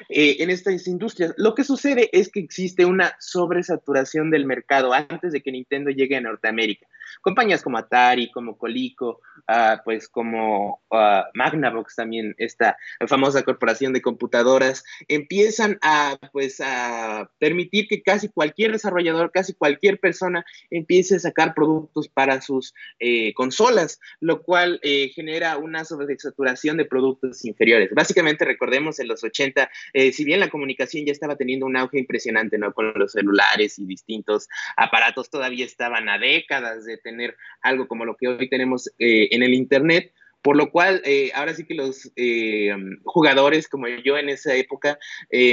eh, 0.09 0.37
en 0.41 0.51
estas 0.51 0.87
industrias. 0.87 1.35
Lo 1.37 1.55
que 1.55 1.65
sucede 1.65 2.11
es 2.13 2.31
que 2.31 2.41
existe 2.41 2.85
una 2.85 3.17
sobresaturación 3.19 4.31
del 4.31 4.47
mercado 4.47 4.93
antes 4.93 5.33
de 5.33 5.43
que 5.43 5.53
Nintendo 5.53 5.91
llegue 5.91 6.17
a 6.17 6.21
Norteamérica. 6.21 6.87
Compañías 7.21 7.63
como 7.63 7.79
Atari, 7.79 8.31
como 8.31 8.57
Colico, 8.57 9.21
ah, 9.49 9.81
pues 9.85 10.09
como 10.09 10.83
uh, 10.91 11.23
Magnavox 11.35 11.97
también, 11.97 12.35
esta 12.39 12.77
famosa 13.07 13.43
corporación 13.43 13.93
de 13.93 14.03
computadoras, 14.03 14.85
empiezan 15.09 15.79
a, 15.83 16.19
pues, 16.33 16.61
a 16.61 17.31
permitir 17.39 17.89
que 17.89 18.03
casi 18.03 18.29
cualquier 18.29 18.73
desarrollador, 18.73 19.31
casi 19.33 19.55
cualquier 19.55 19.99
persona 19.99 20.45
empiece 20.71 21.17
a 21.17 21.21
sacar 21.21 21.55
productos 21.55 22.09
para 22.09 22.41
sus 22.41 22.75
eh, 22.99 23.35
consolas, 23.35 24.01
lo 24.21 24.43
cual 24.43 24.81
eh, 24.83 25.11
genera 25.15 25.57
una 25.57 25.85
sobresaturación 25.85 26.77
de 26.77 26.85
productos 26.85 27.45
inferiores. 27.45 27.91
Básicamente, 27.95 28.45
recordemos 28.45 29.01
en 29.01 29.09
los 29.09 29.25
80, 29.25 29.71
eh, 29.93 30.13
si 30.13 30.25
bien 30.25 30.41
la 30.41 30.51
comunicación 30.51 31.05
ya 31.05 31.13
estaba 31.13 31.37
teniendo 31.37 31.67
un 31.67 31.77
auge 31.77 31.99
impresionante, 31.99 32.59
¿no? 32.59 32.73
Con 32.73 32.93
los 32.95 33.13
celulares 33.13 33.79
y 33.79 33.87
distintos 33.87 34.49
aparatos, 34.77 35.31
todavía 35.31 35.65
estaban 35.65 36.09
a 36.09 36.19
décadas 36.19 36.85
de 36.85 36.99
tener 37.03 37.37
algo 37.61 37.89
como 37.89 38.05
lo 38.05 38.17
que 38.17 38.29
hoy 38.29 38.49
tenemos 38.49 38.89
eh, 38.99 39.29
en 39.33 39.43
el 39.43 39.55
Internet, 39.55 40.13
por 40.43 40.57
lo 40.57 40.71
cual 40.71 41.03
eh, 41.05 41.31
ahora 41.35 41.55
sí 41.55 41.65
que 41.65 41.75
los 41.75 42.11
eh, 42.17 42.75
jugadores 43.05 43.69
como 43.69 43.87
yo 43.89 44.19
en 44.19 44.29
esa 44.29 44.55
época 44.55 44.99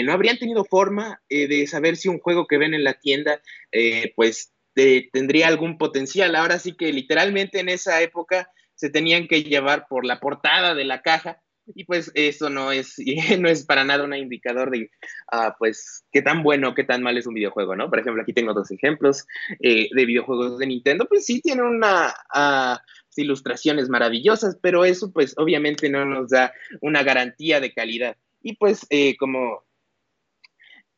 no 0.03 0.13
habrían 0.13 0.39
tenido 0.39 0.65
forma 0.65 1.21
de 1.29 1.67
saber 1.67 1.95
si 1.95 2.09
un 2.09 2.19
juego 2.19 2.47
que 2.47 2.57
ven 2.57 2.73
en 2.73 2.83
la 2.83 2.95
tienda 2.95 3.39
pues 4.15 4.51
tendría 5.11 5.47
algún 5.47 5.77
potencial. 5.77 6.35
Ahora 6.35 6.57
sí 6.57 6.75
que 6.75 6.91
literalmente 6.91 7.59
en 7.59 7.69
esa 7.69 8.01
época 8.01 8.49
se 8.73 8.89
tenían 8.89 9.27
que 9.27 9.43
llevar 9.43 9.85
por 9.87 10.05
la 10.05 10.19
portada 10.19 10.73
de 10.73 10.85
la 10.85 11.03
caja 11.03 11.39
y 11.75 11.85
pues 11.85 12.11
eso 12.13 12.49
no 12.49 12.71
es, 12.71 12.95
no 13.39 13.49
es 13.49 13.65
para 13.65 13.83
nada 13.83 14.03
un 14.03 14.13
indicador 14.13 14.71
de, 14.71 14.89
uh, 15.31 15.51
pues, 15.57 16.05
qué 16.11 16.21
tan 16.21 16.43
bueno 16.43 16.73
qué 16.73 16.83
tan 16.83 17.03
mal 17.03 17.17
es 17.17 17.27
un 17.27 17.33
videojuego, 17.33 17.75
¿no? 17.75 17.89
Por 17.89 17.99
ejemplo, 17.99 18.21
aquí 18.21 18.33
tengo 18.33 18.53
dos 18.53 18.71
ejemplos 18.71 19.25
eh, 19.61 19.89
de 19.93 20.05
videojuegos 20.05 20.57
de 20.59 20.67
Nintendo, 20.67 21.05
pues 21.05 21.25
sí 21.25 21.41
tienen 21.41 21.65
una... 21.65 22.13
Uh, 22.33 22.77
ilustraciones 23.19 23.89
maravillosas, 23.89 24.57
pero 24.61 24.85
eso 24.85 25.11
pues 25.11 25.33
obviamente 25.37 25.89
no 25.89 26.05
nos 26.05 26.29
da 26.29 26.53
una 26.81 27.03
garantía 27.03 27.59
de 27.59 27.73
calidad. 27.73 28.17
Y 28.41 28.55
pues 28.55 28.85
eh, 28.89 29.17
como 29.17 29.63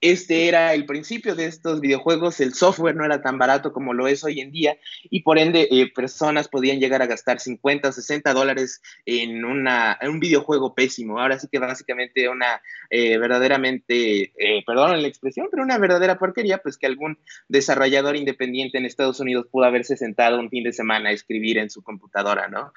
este 0.01 0.47
era 0.47 0.73
el 0.73 0.87
principio 0.87 1.35
de 1.35 1.45
estos 1.45 1.79
videojuegos, 1.79 2.41
el 2.41 2.55
software 2.55 2.95
no 2.95 3.05
era 3.05 3.21
tan 3.21 3.37
barato 3.37 3.71
como 3.71 3.93
lo 3.93 4.07
es 4.07 4.23
hoy 4.23 4.41
en 4.41 4.51
día 4.51 4.77
y 5.03 5.21
por 5.21 5.37
ende 5.37 5.67
eh, 5.69 5.91
personas 5.93 6.47
podían 6.47 6.79
llegar 6.79 7.03
a 7.03 7.05
gastar 7.05 7.39
50 7.39 7.89
o 7.89 7.91
60 7.91 8.33
dólares 8.33 8.81
en, 9.05 9.45
una, 9.45 9.99
un 10.01 10.19
videojuego 10.19 10.73
pésimo. 10.73 11.19
Ahora 11.19 11.37
sí 11.37 11.47
que 11.51 11.59
básicamente 11.59 12.27
una 12.29 12.61
eh, 12.89 13.19
verdaderamente, 13.19 14.33
eh, 14.37 14.63
perdón 14.65 14.99
la 14.99 15.07
expresión, 15.07 15.47
pero 15.51 15.61
una 15.61 15.77
verdadera 15.77 16.17
porquería, 16.17 16.57
pues 16.57 16.77
que 16.77 16.87
algún 16.87 17.19
desarrollador 17.47 18.15
independiente 18.15 18.79
en 18.79 18.85
Estados 18.85 19.19
Unidos 19.19 19.45
pudo 19.51 19.65
haberse 19.65 19.97
sentado 19.97 20.39
un 20.39 20.49
fin 20.49 20.63
de 20.63 20.73
semana 20.73 21.09
a 21.09 21.13
escribir 21.13 21.59
en 21.59 21.69
su 21.69 21.83
computadora, 21.83 22.47
¿no? 22.47 22.73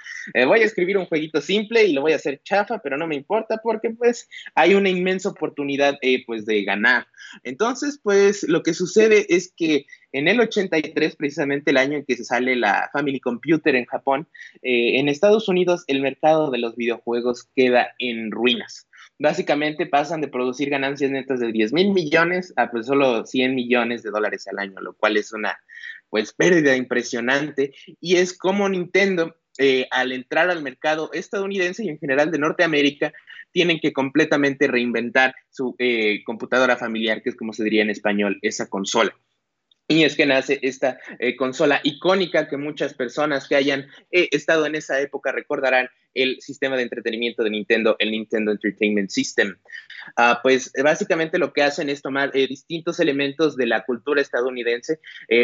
voy 0.46 0.60
a 0.60 0.64
escribir 0.64 0.98
un 0.98 1.06
jueguito 1.06 1.40
simple 1.40 1.84
y 1.84 1.92
lo 1.94 2.02
voy 2.02 2.12
a 2.12 2.16
hacer 2.16 2.42
chafa, 2.42 2.80
pero 2.80 2.98
no 2.98 3.06
me 3.06 3.14
importa 3.14 3.60
porque 3.62 3.90
pues 3.90 4.28
hay 4.54 4.74
una 4.74 4.90
inmensa 4.90 5.30
oportunidad 5.30 5.98
pues 6.26 6.44
de 6.44 6.64
ganar. 6.64 7.06
Entonces, 7.42 7.98
pues 8.02 8.44
lo 8.48 8.62
que 8.62 8.74
sucede 8.74 9.26
es 9.28 9.52
que 9.56 9.86
en 10.12 10.28
el 10.28 10.40
83, 10.40 11.16
precisamente 11.16 11.70
el 11.70 11.76
año 11.76 11.98
en 11.98 12.04
que 12.04 12.16
se 12.16 12.24
sale 12.24 12.56
la 12.56 12.88
Family 12.92 13.20
Computer 13.20 13.74
en 13.74 13.86
Japón, 13.86 14.28
eh, 14.62 14.98
en 14.98 15.08
Estados 15.08 15.48
Unidos 15.48 15.84
el 15.88 16.00
mercado 16.00 16.50
de 16.50 16.58
los 16.58 16.76
videojuegos 16.76 17.48
queda 17.54 17.88
en 17.98 18.30
ruinas. 18.30 18.88
Básicamente 19.18 19.86
pasan 19.86 20.20
de 20.20 20.28
producir 20.28 20.70
ganancias 20.70 21.10
netas 21.10 21.40
de 21.40 21.52
10 21.52 21.72
mil 21.72 21.92
millones 21.92 22.52
a 22.56 22.70
pues 22.70 22.86
solo 22.86 23.24
100 23.24 23.54
millones 23.54 24.02
de 24.02 24.10
dólares 24.10 24.46
al 24.48 24.58
año, 24.58 24.80
lo 24.80 24.94
cual 24.94 25.16
es 25.16 25.32
una 25.32 25.56
pues 26.10 26.32
pérdida 26.32 26.76
impresionante 26.76 27.74
y 28.00 28.16
es 28.16 28.36
como 28.36 28.68
Nintendo 28.68 29.34
eh, 29.58 29.86
al 29.92 30.10
entrar 30.10 30.50
al 30.50 30.62
mercado 30.62 31.10
estadounidense 31.12 31.84
y 31.84 31.88
en 31.88 31.98
general 31.98 32.32
de 32.32 32.38
Norteamérica, 32.38 33.12
tienen 33.52 33.78
que 33.78 33.92
completamente 33.92 34.66
reinventar 34.66 35.34
su 35.48 35.76
eh, 35.78 36.24
computadora 36.24 36.76
familiar, 36.76 37.22
que 37.22 37.30
es 37.30 37.36
como 37.36 37.52
se 37.52 37.62
diría 37.62 37.82
en 37.82 37.90
español, 37.90 38.38
esa 38.42 38.68
consola. 38.68 39.14
Y 39.86 40.02
es 40.02 40.16
que 40.16 40.26
nace 40.26 40.58
esta 40.62 40.98
eh, 41.20 41.36
consola 41.36 41.80
icónica 41.84 42.48
que 42.48 42.56
muchas 42.56 42.94
personas 42.94 43.46
que 43.46 43.54
hayan 43.54 43.86
estado 44.10 44.64
en 44.66 44.74
esa 44.74 44.98
época 45.00 45.30
recordarán 45.30 45.88
el 46.14 46.40
sistema 46.40 46.76
de 46.76 46.84
entretenimiento 46.84 47.44
de 47.44 47.50
Nintendo, 47.50 47.94
el 47.98 48.10
Nintendo 48.10 48.50
Entertainment 48.50 49.10
System. 49.10 49.56
Ah, 50.16 50.40
pues 50.42 50.72
básicamente 50.82 51.38
lo 51.38 51.52
que 51.52 51.62
hacen 51.62 51.90
es 51.90 52.00
tomar 52.00 52.32
distintos 52.32 52.98
elementos 52.98 53.56
de 53.56 53.66
la 53.66 53.84
cultura 53.84 54.22
estadounidense. 54.22 55.00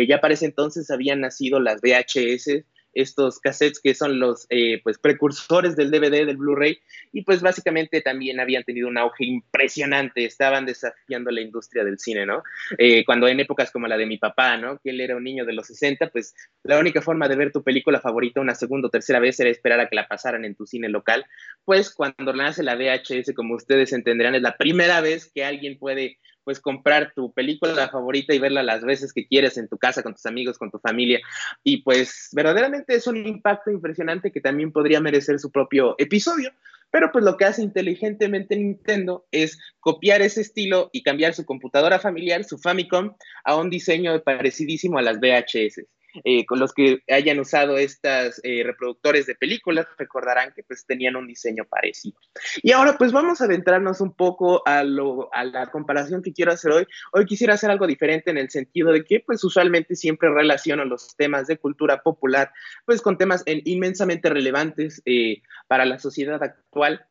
ya 0.09 0.21
para 0.21 0.35
ese 0.35 0.47
entonces 0.47 0.91
habían 0.91 1.21
nacido 1.21 1.61
las 1.61 1.81
VHS, 1.83 2.65
estos 2.95 3.39
cassettes 3.39 3.81
que 3.81 3.95
son 3.95 4.19
los 4.19 4.47
eh, 4.51 4.81
pues 4.83 4.99
precursores 4.99 5.77
del 5.77 5.91
DVD, 5.91 6.27
del 6.27 6.37
Blu-ray, 6.37 6.79
y 7.13 7.23
pues 7.23 7.41
básicamente 7.41 8.01
también 8.01 8.41
habían 8.41 8.65
tenido 8.65 8.89
un 8.89 8.99
auge 8.99 9.25
impresionante, 9.25 10.25
estaban 10.25 10.67
desafiando 10.67 11.31
la 11.31 11.41
industria 11.41 11.85
del 11.85 11.99
cine, 11.99 12.27
¿no? 12.27 12.43
Eh, 12.79 13.05
cuando 13.05 13.29
en 13.29 13.41
épocas 13.41 13.71
como 13.71 13.87
la 13.87 13.97
de 13.97 14.07
mi 14.07 14.19
papá, 14.19 14.57
¿no? 14.57 14.79
Que 14.79 14.91
él 14.91 15.01
era 15.01 15.17
un 15.17 15.25
niño 15.25 15.45
de 15.45 15.53
los 15.53 15.67
60, 15.67 16.09
pues 16.09 16.35
la 16.63 16.79
única 16.79 17.03
forma 17.03 17.29
de 17.29 17.37
ver 17.37 17.53
tu 17.53 17.63
película 17.63 18.01
favorita 18.01 18.41
una 18.41 18.55
segunda 18.55 18.89
o 18.89 18.91
tercera 18.91 19.21
vez 19.21 19.39
era 19.41 19.51
esperar 19.51 19.81
a 19.81 19.89
que 19.89 19.97
la 19.97 20.09
pasaran 20.09 20.45
en 20.45 20.55
tu 20.55 20.67
cine 20.67 20.89
local, 20.89 21.25
pues 21.65 21.95
cuando 21.95 22.33
nace 22.33 22.63
la 22.63 22.77
VHS, 22.77 23.33
como 23.35 23.55
ustedes 23.55 23.93
entenderán, 23.93 24.35
es 24.35 24.43
la 24.43 24.57
primera 24.57 25.01
vez 25.01 25.31
que 25.33 25.45
alguien 25.45 25.79
puede 25.79 26.19
pues 26.45 26.61
comprar 26.61 27.13
tu 27.15 27.33
película 27.33 27.89
favorita 27.89 28.35
y 28.35 28.39
verla 28.39 28.63
las 28.63 28.83
veces 28.83 29.13
que 29.13 29.27
quieres 29.27 29.57
en 29.57 29.69
tu 29.69 29.79
casa, 29.79 30.03
con 30.03 30.15
tus 30.15 30.27
amigos, 30.27 30.59
con 30.59 30.71
tu 30.71 30.79
familia. 30.79 31.21
Y 31.63 31.83
pues 31.83 32.29
verdaderamente 32.33 32.95
es 32.95 33.07
un 33.07 33.27
impacto 33.27 33.71
impresionante 33.71 34.33
que 34.33 34.41
también 34.41 34.73
podría 34.73 35.01
merecer 35.01 35.39
su 35.39 35.51
propio 35.51 35.95
episodio. 35.99 36.51
Pero 36.91 37.13
pues 37.13 37.25
lo 37.25 37.37
que 37.37 37.45
hace 37.45 37.63
inteligentemente 37.63 38.57
Nintendo 38.57 39.27
es 39.31 39.59
copiar 39.79 40.23
ese 40.23 40.41
estilo 40.41 40.91
y 40.93 41.03
cambiar 41.03 41.35
su 41.35 41.45
computadora 41.45 42.01
familiar, 42.01 42.43
su 42.45 42.59
Famicom, 42.59 43.15
a 43.45 43.57
un 43.57 43.71
diseño 43.71 44.21
parecidísimo 44.23 44.99
a 44.99 45.03
las 45.03 45.21
VHS. 45.21 45.85
Eh, 46.25 46.45
con 46.47 46.59
los 46.59 46.73
que 46.73 47.03
hayan 47.09 47.39
usado 47.41 47.77
estas 47.79 48.41
eh, 48.43 48.63
reproductores 48.65 49.27
de 49.27 49.35
películas 49.35 49.87
recordarán 49.99 50.53
que 50.55 50.63
pues 50.63 50.85
tenían 50.87 51.17
un 51.17 51.27
diseño 51.27 51.65
parecido. 51.65 52.19
Y 52.63 52.73
ahora 52.73 52.97
pues 52.99 53.13
vamos 53.13 53.41
a 53.41 53.45
adentrarnos 53.45 54.01
un 54.01 54.13
poco 54.13 54.63
a, 54.67 54.83
lo, 54.83 55.33
a 55.33 55.45
la 55.45 55.71
comparación 55.71 56.23
que 56.23 56.33
quiero 56.33 56.53
hacer 56.53 56.73
hoy. 56.73 56.87
Hoy 57.13 57.27
quisiera 57.27 57.55
hacer 57.55 57.71
algo 57.71 57.87
diferente 57.87 58.31
en 58.31 58.39
el 58.39 58.51
sentido 58.51 58.93
de 58.93 59.05
que 59.05 59.21
pues 59.21 59.43
usualmente 59.45 59.97
siempre 59.97 60.31
relaciono 60.31 60.85
los 60.85 61.17
temas 61.17 61.47
de 61.47 61.59
cultura 61.59 62.03
popular 62.03 62.53
pues 62.85 63.01
con 63.03 63.19
temas 63.19 63.43
inmensamente 63.47 64.29
relevantes 64.29 65.03
eh, 65.05 65.43
para 65.69 65.85
la 65.85 65.99
sociedad 65.99 66.43
actual. 66.43 67.07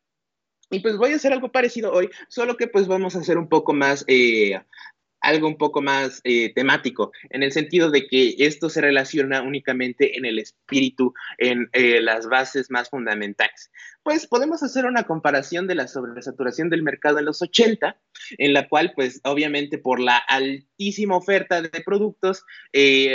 Y 0.70 0.80
pues 0.80 0.96
voy 0.96 1.12
a 1.12 1.16
hacer 1.16 1.32
algo 1.32 1.50
parecido 1.50 1.92
hoy, 1.92 2.10
solo 2.28 2.56
que 2.56 2.68
pues 2.68 2.86
vamos 2.86 3.16
a 3.16 3.20
hacer 3.20 3.38
un 3.38 3.48
poco 3.48 3.72
más 3.72 4.04
algo 5.20 5.46
un 5.46 5.56
poco 5.56 5.82
más 5.82 6.20
eh, 6.24 6.52
temático, 6.54 7.12
en 7.30 7.42
el 7.42 7.52
sentido 7.52 7.90
de 7.90 8.06
que 8.06 8.34
esto 8.38 8.68
se 8.70 8.80
relaciona 8.80 9.42
únicamente 9.42 10.16
en 10.16 10.24
el 10.24 10.38
espíritu, 10.38 11.14
en 11.38 11.68
eh, 11.72 12.00
las 12.00 12.28
bases 12.28 12.70
más 12.70 12.90
fundamentales. 12.90 13.70
Pues 14.02 14.26
podemos 14.26 14.62
hacer 14.62 14.86
una 14.86 15.04
comparación 15.04 15.66
de 15.66 15.74
la 15.74 15.88
sobresaturación 15.88 16.70
del 16.70 16.82
mercado 16.82 17.18
en 17.18 17.26
los 17.26 17.42
80, 17.42 17.96
en 18.38 18.52
la 18.52 18.68
cual, 18.68 18.92
pues 18.94 19.20
obviamente 19.24 19.78
por 19.78 20.00
la 20.00 20.16
altísima 20.16 21.16
oferta 21.16 21.62
de 21.62 21.82
productos, 21.84 22.44
eh, 22.72 23.14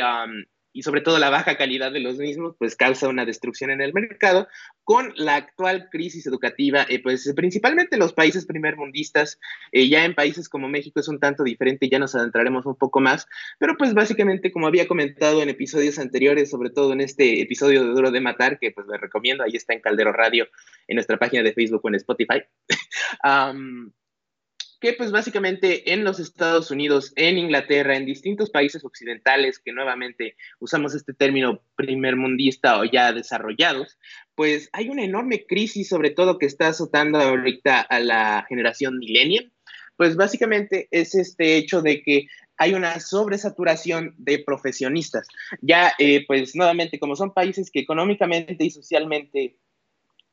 y 0.75 0.83
sobre 0.83 0.99
todo 0.99 1.19
la 1.19 1.29
baja 1.29 1.55
calidad 1.55 1.93
de 1.93 2.01
los 2.01 2.17
mismos, 2.17 2.57
pues 2.59 2.75
causa 2.75 3.07
una 3.07 3.25
destrucción 3.25 3.71
en 3.71 3.79
el 3.79 3.93
mercado, 3.93 4.49
con 4.83 5.13
la 5.15 5.35
actual 5.35 5.87
crisis 5.89 6.27
educativa, 6.27 6.85
eh, 6.89 7.01
pues 7.01 7.31
principalmente 7.33 7.95
los 7.95 8.11
países 8.11 8.45
primermundistas, 8.45 9.39
eh, 9.71 9.87
ya 9.87 10.03
en 10.03 10.13
países 10.13 10.49
como 10.49 10.67
México 10.67 10.99
es 10.99 11.07
un 11.07 11.21
tanto 11.21 11.45
diferente, 11.45 11.87
ya 11.87 11.97
nos 11.97 12.13
adentraremos 12.13 12.65
un 12.65 12.75
poco 12.75 12.99
más, 12.99 13.25
pero 13.57 13.77
pues 13.77 13.93
básicamente 13.93 14.51
como 14.51 14.67
había 14.67 14.85
comentado 14.85 15.41
en 15.41 15.47
episodios 15.47 15.97
anteriores, 15.97 16.49
sobre 16.49 16.71
todo 16.71 16.91
en 16.91 16.99
este 16.99 17.41
episodio 17.41 17.81
de 17.85 17.91
Duro 17.91 18.11
de 18.11 18.19
Matar, 18.19 18.59
que 18.59 18.71
pues 18.71 18.85
les 18.87 18.99
recomiendo, 18.99 19.45
ahí 19.45 19.55
está 19.55 19.73
en 19.73 19.79
Caldero 19.79 20.11
Radio, 20.11 20.45
en 20.89 20.95
nuestra 20.95 21.17
página 21.17 21.41
de 21.41 21.53
Facebook 21.53 21.81
o 21.85 21.87
en 21.87 21.95
Spotify. 21.95 22.41
que 24.79 24.93
pues 24.93 25.11
básicamente 25.11 25.93
en 25.93 26.03
los 26.03 26.19
Estados 26.19 26.71
Unidos, 26.71 27.13
en 27.15 27.37
Inglaterra, 27.37 27.95
en 27.95 28.05
distintos 28.05 28.49
países 28.49 28.83
occidentales, 28.83 29.59
que 29.59 29.71
nuevamente 29.71 30.35
usamos 30.59 30.95
este 30.95 31.13
término 31.13 31.61
primermundista 31.75 32.79
o 32.79 32.85
ya 32.85 33.13
desarrollados, 33.13 33.97
pues 34.35 34.69
hay 34.73 34.89
una 34.89 35.03
enorme 35.03 35.45
crisis, 35.45 35.89
sobre 35.89 36.11
todo 36.11 36.37
que 36.37 36.45
está 36.45 36.67
azotando 36.67 37.19
ahorita 37.19 37.81
a 37.81 37.99
la 37.99 38.45
generación 38.47 38.97
millennial. 38.97 39.51
Pues 39.97 40.17
básicamente 40.17 40.89
es 40.91 41.15
este 41.15 41.55
hecho 41.55 41.81
de 41.81 42.03
que 42.03 42.27
hay 42.57 42.73
una 42.73 42.99
sobresaturación 42.99 44.13
de 44.17 44.39
profesionistas. 44.39 45.27
Ya, 45.61 45.93
eh, 45.99 46.25
pues 46.27 46.55
nuevamente, 46.55 46.99
como 46.99 47.15
son 47.15 47.33
países 47.33 47.71
que 47.71 47.79
económicamente 47.79 48.55
y 48.59 48.69
socialmente 48.69 49.57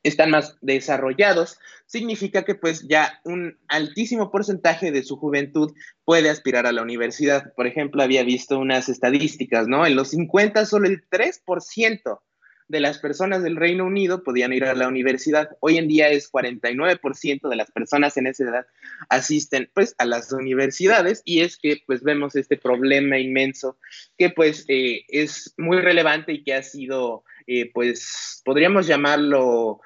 están 0.03 0.31
más 0.31 0.57
desarrollados, 0.61 1.59
significa 1.85 2.43
que 2.43 2.55
pues 2.55 2.87
ya 2.87 3.21
un 3.23 3.57
altísimo 3.67 4.31
porcentaje 4.31 4.91
de 4.91 5.03
su 5.03 5.17
juventud 5.17 5.73
puede 6.05 6.29
aspirar 6.29 6.67
a 6.67 6.71
la 6.71 6.81
universidad. 6.81 7.53
Por 7.55 7.67
ejemplo, 7.67 8.03
había 8.03 8.23
visto 8.23 8.59
unas 8.59 8.89
estadísticas, 8.89 9.67
¿no? 9.67 9.85
En 9.85 9.95
los 9.95 10.09
50 10.09 10.65
solo 10.65 10.87
el 10.87 11.07
3% 11.09 12.19
de 12.67 12.79
las 12.79 12.99
personas 12.99 13.43
del 13.43 13.55
Reino 13.55 13.85
Unido 13.85 14.23
podían 14.23 14.53
ir 14.53 14.65
a 14.65 14.73
la 14.73 14.87
universidad. 14.87 15.49
Hoy 15.59 15.77
en 15.77 15.87
día 15.87 16.09
es 16.09 16.31
49% 16.31 17.49
de 17.49 17.55
las 17.55 17.71
personas 17.71 18.17
en 18.17 18.27
esa 18.27 18.43
edad 18.43 18.65
asisten 19.09 19.69
pues 19.73 19.95
a 19.97 20.05
las 20.05 20.31
universidades 20.31 21.21
y 21.25 21.41
es 21.41 21.57
que 21.57 21.81
pues 21.85 22.03
vemos 22.03 22.35
este 22.35 22.57
problema 22.57 23.19
inmenso 23.19 23.77
que 24.17 24.29
pues 24.29 24.65
eh, 24.67 25.05
es 25.07 25.53
muy 25.57 25.79
relevante 25.79 26.33
y 26.33 26.43
que 26.43 26.53
ha 26.55 26.63
sido 26.63 27.23
eh, 27.47 27.69
pues 27.73 28.41
podríamos 28.45 28.87
llamarlo 28.87 29.81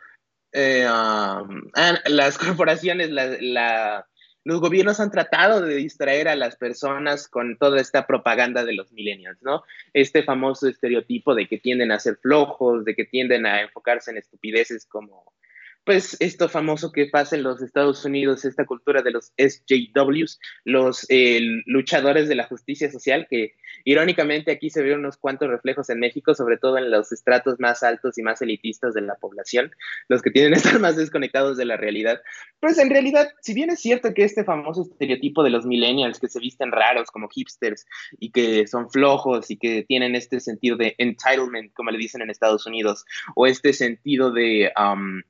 eh, 0.52 0.86
um, 0.86 1.70
ah, 1.76 2.00
las 2.08 2.38
corporaciones, 2.38 3.10
los 4.44 4.62
gobiernos 4.62 5.00
han 5.00 5.12
tratado 5.12 5.62
de 5.62 5.76
distraer 5.76 6.28
a 6.28 6.36
las 6.36 6.56
personas 6.56 7.28
con 7.28 7.58
toda 7.58 7.82
esta 7.82 8.08
propaganda 8.08 8.64
de 8.64 8.74
los 8.74 8.92
millennials, 8.92 9.42
¿no? 9.42 9.64
Este 9.94 10.24
famoso 10.24 10.68
estereotipo 10.68 11.36
de 11.36 11.48
que 11.48 11.60
tienden 11.60 11.92
a 11.92 12.00
ser 12.00 12.18
flojos, 12.18 12.86
de 12.86 12.96
que 12.96 13.06
tienden 13.06 13.46
a 13.46 13.62
enfocarse 13.62 14.12
en 14.12 14.18
estupideces 14.18 14.86
como 14.86 15.34
pues 15.88 16.18
esto 16.20 16.50
famoso 16.50 16.92
que 16.92 17.06
pasa 17.06 17.38
en 17.38 17.44
los 17.44 17.62
Estados 17.62 18.04
Unidos, 18.04 18.44
esta 18.44 18.66
cultura 18.66 19.02
de 19.02 19.12
los 19.12 19.32
SJWs, 19.38 20.38
los 20.66 21.06
eh, 21.08 21.40
luchadores 21.66 22.28
de 22.28 22.36
la 22.36 22.46
justicia 22.46 22.92
social, 22.92 23.26
que 23.30 23.54
irónicamente 23.86 24.52
aquí 24.52 24.70
se 24.70 24.84
ven 24.84 25.00
unos 25.00 25.16
cuantos 25.16 25.48
reflejos 25.48 25.90
en 25.90 26.02
México, 26.02 26.36
sobre 26.36 26.58
todo 26.58 26.78
en 26.78 26.92
los 26.92 27.14
estratos 27.14 27.62
más 27.62 27.84
altos 27.84 28.18
y 28.18 28.22
más 28.22 28.42
elitistas 28.42 28.96
de 28.96 29.02
la 29.02 29.16
población, 29.16 29.72
los 30.10 30.22
que 30.22 30.30
tienen 30.30 30.52
que 30.52 30.58
estar 30.68 30.78
más 30.82 30.98
desconectados 30.98 31.56
de 31.56 31.64
la 31.64 31.78
realidad. 31.78 32.22
Pues 32.60 32.78
en 32.80 32.90
realidad, 32.90 33.30
si 33.42 33.54
bien 33.54 33.70
es 33.70 33.80
cierto 33.80 34.14
que 34.14 34.26
este 34.26 34.44
famoso 34.44 34.82
estereotipo 34.82 35.42
de 35.42 35.52
los 35.52 35.66
millennials 35.66 36.20
que 36.20 36.28
se 36.28 36.42
visten 36.42 36.74
raros 36.74 37.12
como 37.12 37.30
hipsters 37.30 37.86
y 38.20 38.32
que 38.32 38.68
son 38.68 38.90
flojos 38.92 39.50
y 39.52 39.56
que 39.56 39.86
tienen 39.88 40.16
este 40.16 40.42
sentido 40.42 40.76
de 40.76 40.96
entitlement, 40.98 41.72
como 41.72 41.92
le 41.92 41.98
dicen 41.98 42.22
en 42.22 42.30
Estados 42.30 42.68
Unidos, 42.68 43.06
o 43.38 43.48
este 43.48 43.72
sentido 43.72 44.34
de... 44.34 44.70
Um, 44.78 45.22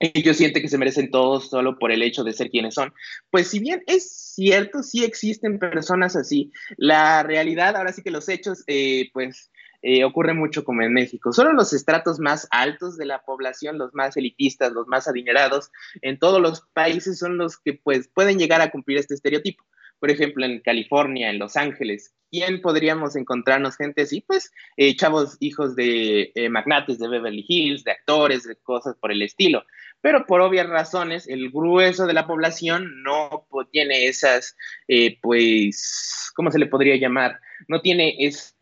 ellos 0.00 0.36
sienten 0.36 0.62
que 0.62 0.68
se 0.68 0.78
merecen 0.78 1.10
todos 1.10 1.50
solo 1.50 1.78
por 1.78 1.92
el 1.92 2.02
hecho 2.02 2.24
de 2.24 2.32
ser 2.32 2.50
quienes 2.50 2.74
son. 2.74 2.92
Pues 3.30 3.48
si 3.48 3.58
bien 3.58 3.82
es 3.86 4.10
cierto, 4.34 4.82
sí 4.82 5.04
existen 5.04 5.58
personas 5.58 6.16
así, 6.16 6.52
la 6.76 7.22
realidad, 7.22 7.76
ahora 7.76 7.92
sí 7.92 8.02
que 8.02 8.10
los 8.10 8.28
hechos, 8.28 8.62
eh, 8.66 9.10
pues 9.12 9.50
eh, 9.82 10.04
ocurre 10.04 10.34
mucho 10.34 10.64
como 10.64 10.82
en 10.82 10.92
México. 10.92 11.32
Solo 11.32 11.52
los 11.52 11.72
estratos 11.72 12.18
más 12.18 12.48
altos 12.50 12.96
de 12.96 13.06
la 13.06 13.22
población, 13.22 13.78
los 13.78 13.94
más 13.94 14.16
elitistas, 14.16 14.72
los 14.72 14.88
más 14.88 15.06
adinerados, 15.06 15.70
en 16.02 16.18
todos 16.18 16.40
los 16.40 16.62
países 16.72 17.18
son 17.18 17.38
los 17.38 17.58
que 17.58 17.74
pues 17.74 18.08
pueden 18.08 18.38
llegar 18.38 18.60
a 18.60 18.70
cumplir 18.70 18.98
este 18.98 19.14
estereotipo. 19.14 19.64
Por 19.98 20.10
ejemplo, 20.10 20.44
en 20.44 20.60
California, 20.60 21.30
en 21.30 21.38
Los 21.38 21.56
Ángeles, 21.56 22.14
¿quién 22.30 22.60
podríamos 22.60 23.16
encontrarnos 23.16 23.76
gente 23.76 24.02
así? 24.02 24.20
Pues 24.20 24.52
eh, 24.76 24.94
chavos 24.96 25.36
hijos 25.40 25.74
de 25.76 26.32
magnates 26.50 26.98
de 26.98 27.08
Beverly 27.08 27.44
Hills, 27.46 27.84
de 27.84 27.92
actores, 27.92 28.44
de 28.44 28.56
cosas 28.56 28.96
por 29.00 29.12
el 29.12 29.22
estilo 29.22 29.64
pero 30.00 30.26
por 30.26 30.40
obvias 30.40 30.68
razones 30.68 31.26
el 31.28 31.50
grueso 31.50 32.06
de 32.06 32.12
la 32.12 32.26
población 32.26 33.02
no 33.02 33.46
tiene 33.70 34.06
esas, 34.06 34.56
eh, 34.86 35.18
pues, 35.20 36.30
¿cómo 36.34 36.50
se 36.50 36.58
le 36.58 36.66
podría 36.66 36.96
llamar? 36.96 37.40
No 37.66 37.80
tiene 37.80 38.16
es 38.18 38.56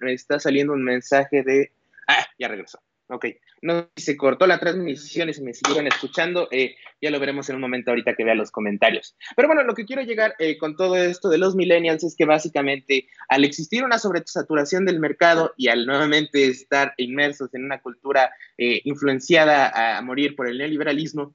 está 0.00 0.38
saliendo 0.38 0.72
un 0.72 0.84
mensaje 0.84 1.42
de... 1.42 1.72
Ah, 2.08 2.26
ya 2.38 2.48
regresó. 2.48 2.80
Ok, 3.08 3.26
no 3.60 3.90
se 3.94 4.16
cortó 4.16 4.46
la 4.46 4.58
transmisión 4.58 5.28
y 5.28 5.34
se 5.34 5.42
me 5.42 5.52
siguieron 5.52 5.86
escuchando. 5.86 6.48
Eh, 6.50 6.76
ya 7.00 7.10
lo 7.10 7.20
veremos 7.20 7.46
en 7.50 7.56
un 7.56 7.60
momento 7.60 7.90
ahorita 7.90 8.14
que 8.14 8.24
vea 8.24 8.34
los 8.34 8.50
comentarios. 8.50 9.16
Pero 9.36 9.48
bueno, 9.48 9.64
lo 9.64 9.74
que 9.74 9.84
quiero 9.84 10.00
llegar 10.00 10.34
eh, 10.38 10.56
con 10.56 10.76
todo 10.76 10.96
esto 10.96 11.28
de 11.28 11.36
los 11.36 11.54
millennials 11.54 12.04
es 12.04 12.16
que 12.16 12.24
básicamente 12.24 13.08
al 13.28 13.44
existir 13.44 13.84
una 13.84 13.98
sobresaturación 13.98 14.86
del 14.86 14.98
mercado 14.98 15.52
y 15.58 15.68
al 15.68 15.84
nuevamente 15.84 16.46
estar 16.46 16.94
inmersos 16.96 17.52
en 17.54 17.64
una 17.64 17.82
cultura 17.82 18.30
eh, 18.56 18.80
influenciada 18.84 19.98
a 19.98 20.00
morir 20.00 20.34
por 20.34 20.48
el 20.48 20.56
neoliberalismo, 20.56 21.34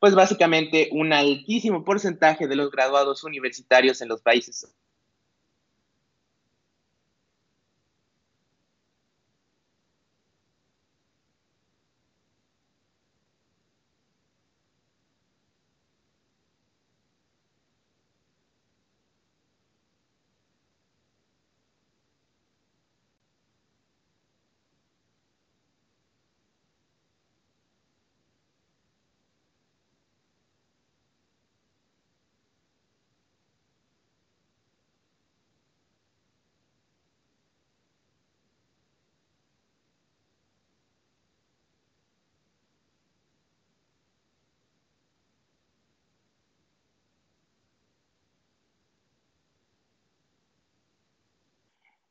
pues 0.00 0.14
básicamente 0.14 0.88
un 0.92 1.12
altísimo 1.12 1.84
porcentaje 1.84 2.48
de 2.48 2.56
los 2.56 2.70
graduados 2.70 3.22
universitarios 3.24 4.00
en 4.00 4.08
los 4.08 4.22
países 4.22 4.74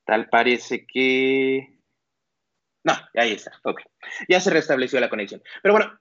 Tal 0.06 0.30
parece 0.30 0.86
que... 0.86 1.80
No, 2.86 2.94
ahí 3.16 3.34
está. 3.34 3.52
Ok. 3.63 3.82
Ya 4.28 4.42
se 4.42 4.50
restableció 4.50 5.00
la 5.00 5.10
conexión. 5.10 5.42
Pero 5.62 5.74
bueno, 5.74 6.00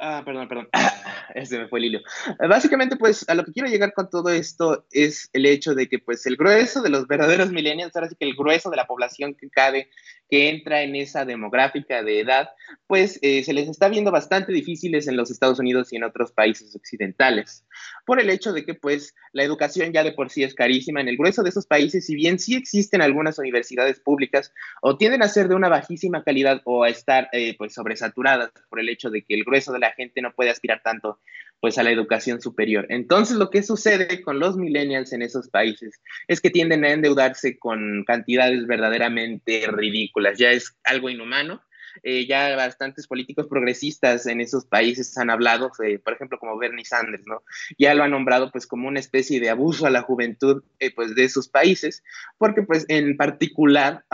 Ah, 0.00 0.22
perdón, 0.24 0.48
perdón. 0.48 0.68
Ese 1.34 1.58
me 1.58 1.68
fue 1.68 1.78
el 1.78 1.84
hilo. 1.86 2.00
Básicamente, 2.48 2.96
pues, 2.96 3.28
a 3.28 3.34
lo 3.34 3.44
que 3.44 3.52
quiero 3.52 3.68
llegar 3.68 3.92
con 3.92 4.10
todo 4.10 4.28
esto 4.30 4.86
es 4.90 5.30
el 5.32 5.46
hecho 5.46 5.74
de 5.74 5.88
que, 5.88 5.98
pues, 5.98 6.26
el 6.26 6.36
grueso 6.36 6.82
de 6.82 6.90
los 6.90 7.06
verdaderos 7.06 7.50
millennials, 7.52 7.94
ahora 7.94 8.08
sí 8.08 8.16
que 8.18 8.26
el 8.26 8.34
grueso 8.34 8.70
de 8.70 8.76
la 8.76 8.86
población 8.86 9.34
que 9.34 9.48
cabe, 9.50 9.88
que 10.28 10.48
entra 10.48 10.82
en 10.82 10.96
esa 10.96 11.24
demográfica 11.24 12.02
de 12.02 12.20
edad, 12.20 12.48
pues, 12.86 13.18
eh, 13.22 13.44
se 13.44 13.52
les 13.52 13.68
está 13.68 13.88
viendo 13.88 14.10
bastante 14.10 14.52
difíciles 14.52 15.06
en 15.06 15.16
los 15.16 15.30
Estados 15.30 15.58
Unidos 15.60 15.92
y 15.92 15.96
en 15.96 16.04
otros 16.04 16.32
países 16.32 16.74
occidentales, 16.74 17.64
por 18.04 18.20
el 18.20 18.30
hecho 18.30 18.52
de 18.52 18.64
que, 18.64 18.74
pues, 18.74 19.14
la 19.32 19.44
educación 19.44 19.92
ya 19.92 20.02
de 20.02 20.12
por 20.12 20.30
sí 20.30 20.42
es 20.42 20.54
carísima 20.54 21.00
en 21.00 21.08
el 21.08 21.16
grueso 21.16 21.42
de 21.42 21.50
esos 21.50 21.66
países, 21.66 22.06
si 22.06 22.14
bien 22.16 22.38
sí 22.38 22.54
existen 22.56 23.00
algunas 23.02 23.38
universidades 23.38 24.00
públicas, 24.00 24.52
o 24.82 24.96
tienden 24.96 25.22
a 25.22 25.28
ser 25.28 25.48
de 25.48 25.54
una 25.54 25.68
bajísima 25.68 26.22
calidad 26.24 26.62
o 26.64 26.82
a 26.84 26.88
estar, 26.88 27.28
eh, 27.32 27.54
pues, 27.56 27.74
sobresaturadas 27.74 28.50
por 28.68 28.80
el 28.80 28.88
hecho 28.88 29.10
de 29.10 29.22
que 29.24 29.34
el 29.34 29.44
grueso 29.44 29.72
de 29.72 29.78
la 29.84 29.92
gente 29.92 30.22
no 30.22 30.32
puede 30.32 30.50
aspirar 30.50 30.80
tanto 30.82 31.20
pues 31.60 31.78
a 31.78 31.82
la 31.82 31.90
educación 31.90 32.40
superior. 32.40 32.86
Entonces 32.88 33.36
lo 33.36 33.50
que 33.50 33.62
sucede 33.62 34.22
con 34.22 34.38
los 34.38 34.56
millennials 34.56 35.12
en 35.12 35.22
esos 35.22 35.48
países 35.48 36.00
es 36.28 36.40
que 36.40 36.50
tienden 36.50 36.84
a 36.84 36.90
endeudarse 36.90 37.58
con 37.58 38.04
cantidades 38.04 38.66
verdaderamente 38.66 39.66
ridículas, 39.68 40.38
ya 40.38 40.50
es 40.50 40.76
algo 40.84 41.08
inhumano. 41.08 41.62
Eh, 42.02 42.26
ya 42.26 42.56
bastantes 42.56 43.06
políticos 43.06 43.46
progresistas 43.46 44.26
en 44.26 44.40
esos 44.40 44.66
países 44.66 45.16
han 45.16 45.30
hablado, 45.30 45.70
eh, 45.86 46.00
por 46.00 46.12
ejemplo, 46.12 46.40
como 46.40 46.58
Bernie 46.58 46.84
Sanders, 46.84 47.22
¿no? 47.24 47.44
Ya 47.78 47.94
lo 47.94 48.02
ha 48.02 48.08
nombrado 48.08 48.50
pues 48.50 48.66
como 48.66 48.88
una 48.88 48.98
especie 48.98 49.38
de 49.38 49.48
abuso 49.48 49.86
a 49.86 49.90
la 49.90 50.02
juventud 50.02 50.64
eh, 50.80 50.92
pues 50.92 51.14
de 51.14 51.22
esos 51.22 51.48
países, 51.48 52.02
porque 52.36 52.62
pues 52.62 52.84
en 52.88 53.16
particular 53.16 54.04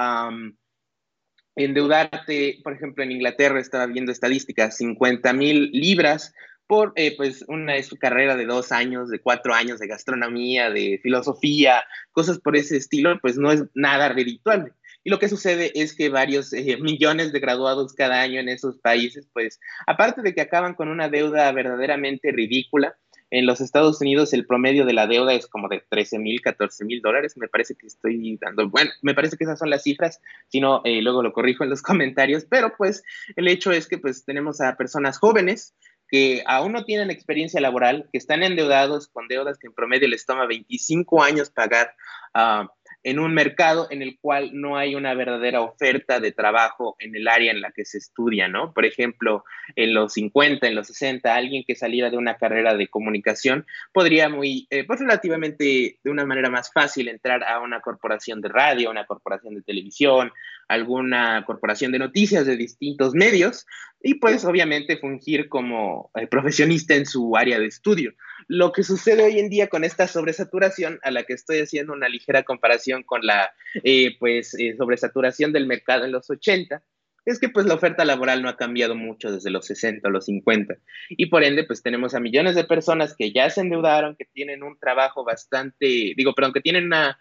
endeudarte, 1.57 2.61
por 2.63 2.73
ejemplo, 2.73 3.03
en 3.03 3.13
Inglaterra 3.13 3.61
estaba 3.61 3.87
viendo 3.87 4.13
estadísticas, 4.13 4.77
50 4.77 5.33
mil 5.33 5.71
libras 5.73 6.33
por 6.67 6.93
eh, 6.95 7.17
pues 7.17 7.45
una 7.49 7.83
su 7.83 7.97
carrera 7.97 8.37
de 8.37 8.47
dos 8.47 8.71
años, 8.71 9.11
de 9.11 9.21
cuatro 9.21 9.55
años 9.55 9.81
de 9.81 9.89
gastronomía, 9.89 10.71
de 10.71 11.01
filosofía, 11.03 11.83
cosas 12.13 12.39
por 12.39 12.57
ese 12.57 12.77
estilo, 12.77 13.19
pues 13.21 13.37
no 13.37 13.51
es 13.51 13.65
nada 13.75 14.09
redituable. 14.09 14.73
Y 15.03 15.11
lo 15.11 15.19
que 15.19 15.29
sucede 15.29 15.73
es 15.75 15.97
que 15.97 16.11
varios 16.11 16.53
eh, 16.53 16.77
millones 16.81 17.33
de 17.33 17.41
graduados 17.41 17.93
cada 17.95 18.21
año 18.21 18.39
en 18.39 18.49
esos 18.49 18.79
países, 18.79 19.29
pues 19.33 19.59
aparte 19.87 20.23
de 20.23 20.33
que 20.33 20.43
acaban 20.43 20.75
con 20.75 20.89
una 20.89 21.09
deuda 21.09 21.51
verdaderamente 21.51 22.31
ridícula, 22.31 22.97
en 23.31 23.47
los 23.47 23.61
Estados 23.61 24.01
Unidos 24.01 24.33
el 24.33 24.47
promedio 24.47 24.85
de 24.85 24.93
la 24.93 25.07
deuda 25.07 25.35
es 25.35 25.47
como 25.47 25.69
de 25.69 25.83
13 25.89 26.19
mil, 26.19 26.41
14 26.41 26.85
mil 26.85 27.01
dólares. 27.01 27.37
Me 27.37 27.49
parece 27.49 27.75
que 27.75 27.87
estoy 27.87 28.39
dando, 28.41 28.69
bueno, 28.69 28.91
me 29.03 29.15
parece 29.15 29.37
que 29.37 29.45
esas 29.45 29.59
son 29.59 29.71
las 29.71 29.85
cifras, 29.85 30.21
si 30.49 30.61
no, 30.61 30.83
eh, 30.85 31.01
luego 31.03 31.23
lo 31.23 31.33
corrijo 31.33 31.65
en 31.65 31.71
los 31.71 31.83
comentarios, 31.83 32.45
pero 32.49 32.75
pues 32.77 33.03
el 33.37 33.49
hecho 33.49 33.73
es 33.73 33.87
que 33.87 33.99
pues 33.99 34.25
tenemos 34.25 34.61
a 34.61 34.77
personas 34.77 35.19
jóvenes 35.19 35.75
que 36.09 36.43
aún 36.47 36.73
no 36.73 36.85
tienen 36.85 37.11
experiencia 37.11 37.61
laboral, 37.61 38.09
que 38.11 38.19
están 38.19 38.43
endeudados 38.43 39.07
con 39.07 39.29
deudas 39.29 39.59
que 39.59 39.69
en 39.69 39.75
promedio 39.75 40.09
les 40.09 40.27
toma 40.27 40.47
25 40.47 41.23
años 41.23 41.51
pagar. 41.51 41.95
Uh, 42.35 42.67
en 43.03 43.19
un 43.19 43.33
mercado 43.33 43.87
en 43.91 44.03
el 44.03 44.19
cual 44.21 44.51
no 44.53 44.77
hay 44.77 44.95
una 44.95 45.15
verdadera 45.15 45.63
oferta 45.63 46.21
de 46.21 46.33
trabajo 46.33 46.97
en 46.99 47.17
el 47.17 47.29
área 47.29 47.51
en 47.51 47.61
la 47.61 47.73
que 47.73 47.85
se 47.85 47.99
estudia, 47.99 48.49
¿no? 48.49 48.73
Por 48.73 48.85
ejemplo, 48.85 49.45
en 49.77 49.95
los 49.95 50.13
50, 50.13 50.67
en 50.67 50.75
los 50.75 50.89
60, 50.89 51.35
alguien 51.35 51.65
que 51.67 51.75
saliera 51.75 52.11
de 52.11 52.19
una 52.19 52.37
carrera 52.37 52.75
de 52.75 52.89
comunicación 52.89 53.67
podría 53.93 54.29
muy, 54.29 54.67
eh, 54.71 54.85
pues 54.87 55.01
relativamente 55.01 55.99
de 56.03 56.11
una 56.11 56.27
manera 56.27 56.51
más 56.51 56.71
fácil 56.73 57.09
entrar 57.09 57.43
a 57.45 57.61
una 57.61 57.81
corporación 57.81 58.41
de 58.41 58.49
radio, 58.49 58.91
una 58.91 59.07
corporación 59.07 59.55
de 59.55 59.63
televisión, 59.63 60.33
alguna 60.71 61.45
corporación 61.45 61.91
de 61.91 61.99
noticias 61.99 62.47
de 62.47 62.57
distintos 62.57 63.13
medios 63.13 63.67
y 64.01 64.15
pues 64.15 64.45
obviamente 64.45 64.99
fungir 64.99 65.49
como 65.49 66.13
eh, 66.15 66.29
profesionista 66.29 66.95
en 66.95 67.07
su 67.07 67.37
área 67.37 67.59
de 67.59 67.67
estudio. 67.67 68.13
Lo 68.47 68.71
que 68.71 68.85
sucede 68.85 69.25
hoy 69.25 69.41
en 69.41 69.51
día 69.51 69.67
con 69.67 69.83
esta 69.83 70.07
sobresaturación, 70.07 71.01
a 71.03 71.11
la 71.11 71.25
que 71.25 71.33
estoy 71.33 71.59
haciendo 71.59 71.93
una 71.93 72.09
ligera 72.09 72.45
comparación 72.45 73.03
con 73.03 73.27
la 73.27 73.51
eh, 73.83 74.17
pues, 74.21 74.55
eh, 74.55 74.77
sobresaturación 74.79 75.53
del 75.53 75.67
mercado 75.67 76.05
en 76.05 76.13
los 76.13 76.31
80, 76.31 76.83
es 77.25 77.41
que 77.41 77.49
pues 77.49 77.67
la 77.67 77.75
oferta 77.75 78.05
laboral 78.05 78.41
no 78.41 78.49
ha 78.49 78.57
cambiado 78.57 78.95
mucho 78.95 79.33
desde 79.33 79.51
los 79.51 79.67
60 79.67 80.09
o 80.09 80.11
los 80.11 80.25
50 80.25 80.75
y 81.11 81.27
por 81.27 81.45
ende 81.45 81.65
pues 81.65 81.83
tenemos 81.83 82.15
a 82.15 82.21
millones 82.21 82.55
de 82.55 82.65
personas 82.65 83.15
que 83.15 83.31
ya 83.31 83.51
se 83.51 83.61
endeudaron, 83.61 84.17
que 84.17 84.25
tienen 84.25 84.63
un 84.63 84.79
trabajo 84.79 85.23
bastante, 85.23 86.15
digo, 86.17 86.35
perdón, 86.35 86.55
que 86.55 86.63
tienen 86.63 86.87
una 86.87 87.19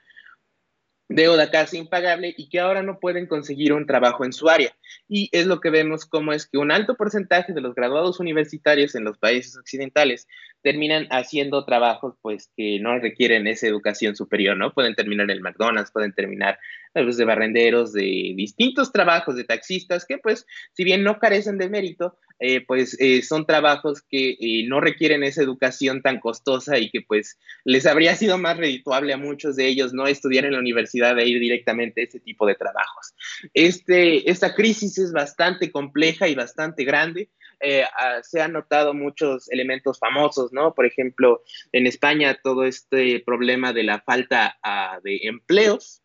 deuda 1.09 1.49
casi 1.49 1.77
impagable 1.77 2.35
y 2.37 2.49
que 2.49 2.59
ahora 2.59 2.83
no 2.83 2.99
pueden 2.99 3.25
conseguir 3.25 3.73
un 3.73 3.87
trabajo 3.87 4.23
en 4.23 4.31
su 4.31 4.47
área. 4.47 4.75
Y 5.07 5.27
es 5.31 5.47
lo 5.47 5.59
que 5.59 5.71
vemos 5.71 6.05
como 6.05 6.33
es 6.33 6.47
que 6.47 6.59
un 6.59 6.71
alto 6.71 6.95
porcentaje 6.95 7.51
de 7.51 7.61
los 7.61 7.73
graduados 7.73 8.19
universitarios 8.19 8.93
en 8.93 9.03
los 9.03 9.17
países 9.17 9.57
occidentales 9.57 10.27
terminan 10.61 11.07
haciendo 11.09 11.65
trabajos 11.65 12.15
pues 12.21 12.51
que 12.55 12.79
no 12.79 12.99
requieren 12.99 13.47
esa 13.47 13.67
educación 13.67 14.15
superior, 14.15 14.55
¿no? 14.55 14.73
Pueden 14.73 14.93
terminar 14.93 15.25
en 15.25 15.37
el 15.37 15.41
McDonald's, 15.41 15.91
pueden 15.91 16.13
terminar 16.13 16.59
pues, 16.93 17.17
de 17.17 17.25
barrenderos, 17.25 17.91
de 17.91 18.33
distintos 18.35 18.91
trabajos 18.91 19.35
de 19.35 19.45
taxistas 19.45 20.05
que 20.05 20.19
pues 20.19 20.45
si 20.73 20.83
bien 20.83 21.03
no 21.03 21.17
carecen 21.17 21.57
de 21.57 21.69
mérito, 21.69 22.17
eh, 22.39 22.61
pues 22.65 22.95
eh, 22.99 23.21
son 23.21 23.45
trabajos 23.45 24.01
que 24.01 24.37
eh, 24.39 24.65
no 24.67 24.79
requieren 24.79 25.23
esa 25.23 25.43
educación 25.43 26.01
tan 26.01 26.19
costosa 26.19 26.77
y 26.77 26.89
que 26.89 27.01
pues 27.01 27.37
les 27.65 27.85
habría 27.85 28.15
sido 28.15 28.37
más 28.37 28.55
redituable 28.55 29.13
a 29.13 29.17
muchos 29.17 29.57
de 29.57 29.67
ellos 29.67 29.93
no 29.93 30.07
estudiar 30.07 30.45
en 30.45 30.53
la 30.53 30.59
universidad 30.59 31.19
e 31.19 31.27
ir 31.27 31.39
directamente 31.39 32.01
a 32.01 32.03
ese 32.05 32.19
tipo 32.21 32.45
de 32.47 32.55
trabajos. 32.55 33.13
Este, 33.53 34.29
esta 34.29 34.55
crisis 34.55 34.97
es 34.97 35.11
bastante 35.11 35.69
compleja 35.71 36.29
y 36.29 36.35
bastante 36.35 36.85
grande. 36.85 37.29
Ah, 37.61 38.21
se 38.23 38.41
han 38.41 38.53
notado 38.53 38.93
muchos 38.93 39.51
elementos 39.51 39.99
famosos, 39.99 40.53
¿no? 40.53 40.73
Por 40.73 40.85
ejemplo, 40.85 41.43
en 41.73 41.87
España 41.87 42.39
todo 42.41 42.63
este 42.63 43.19
problema 43.25 43.73
de 43.73 43.83
la 43.83 43.99
falta 43.99 44.57
ah, 44.63 44.99
de 45.03 45.19
empleos, 45.23 46.01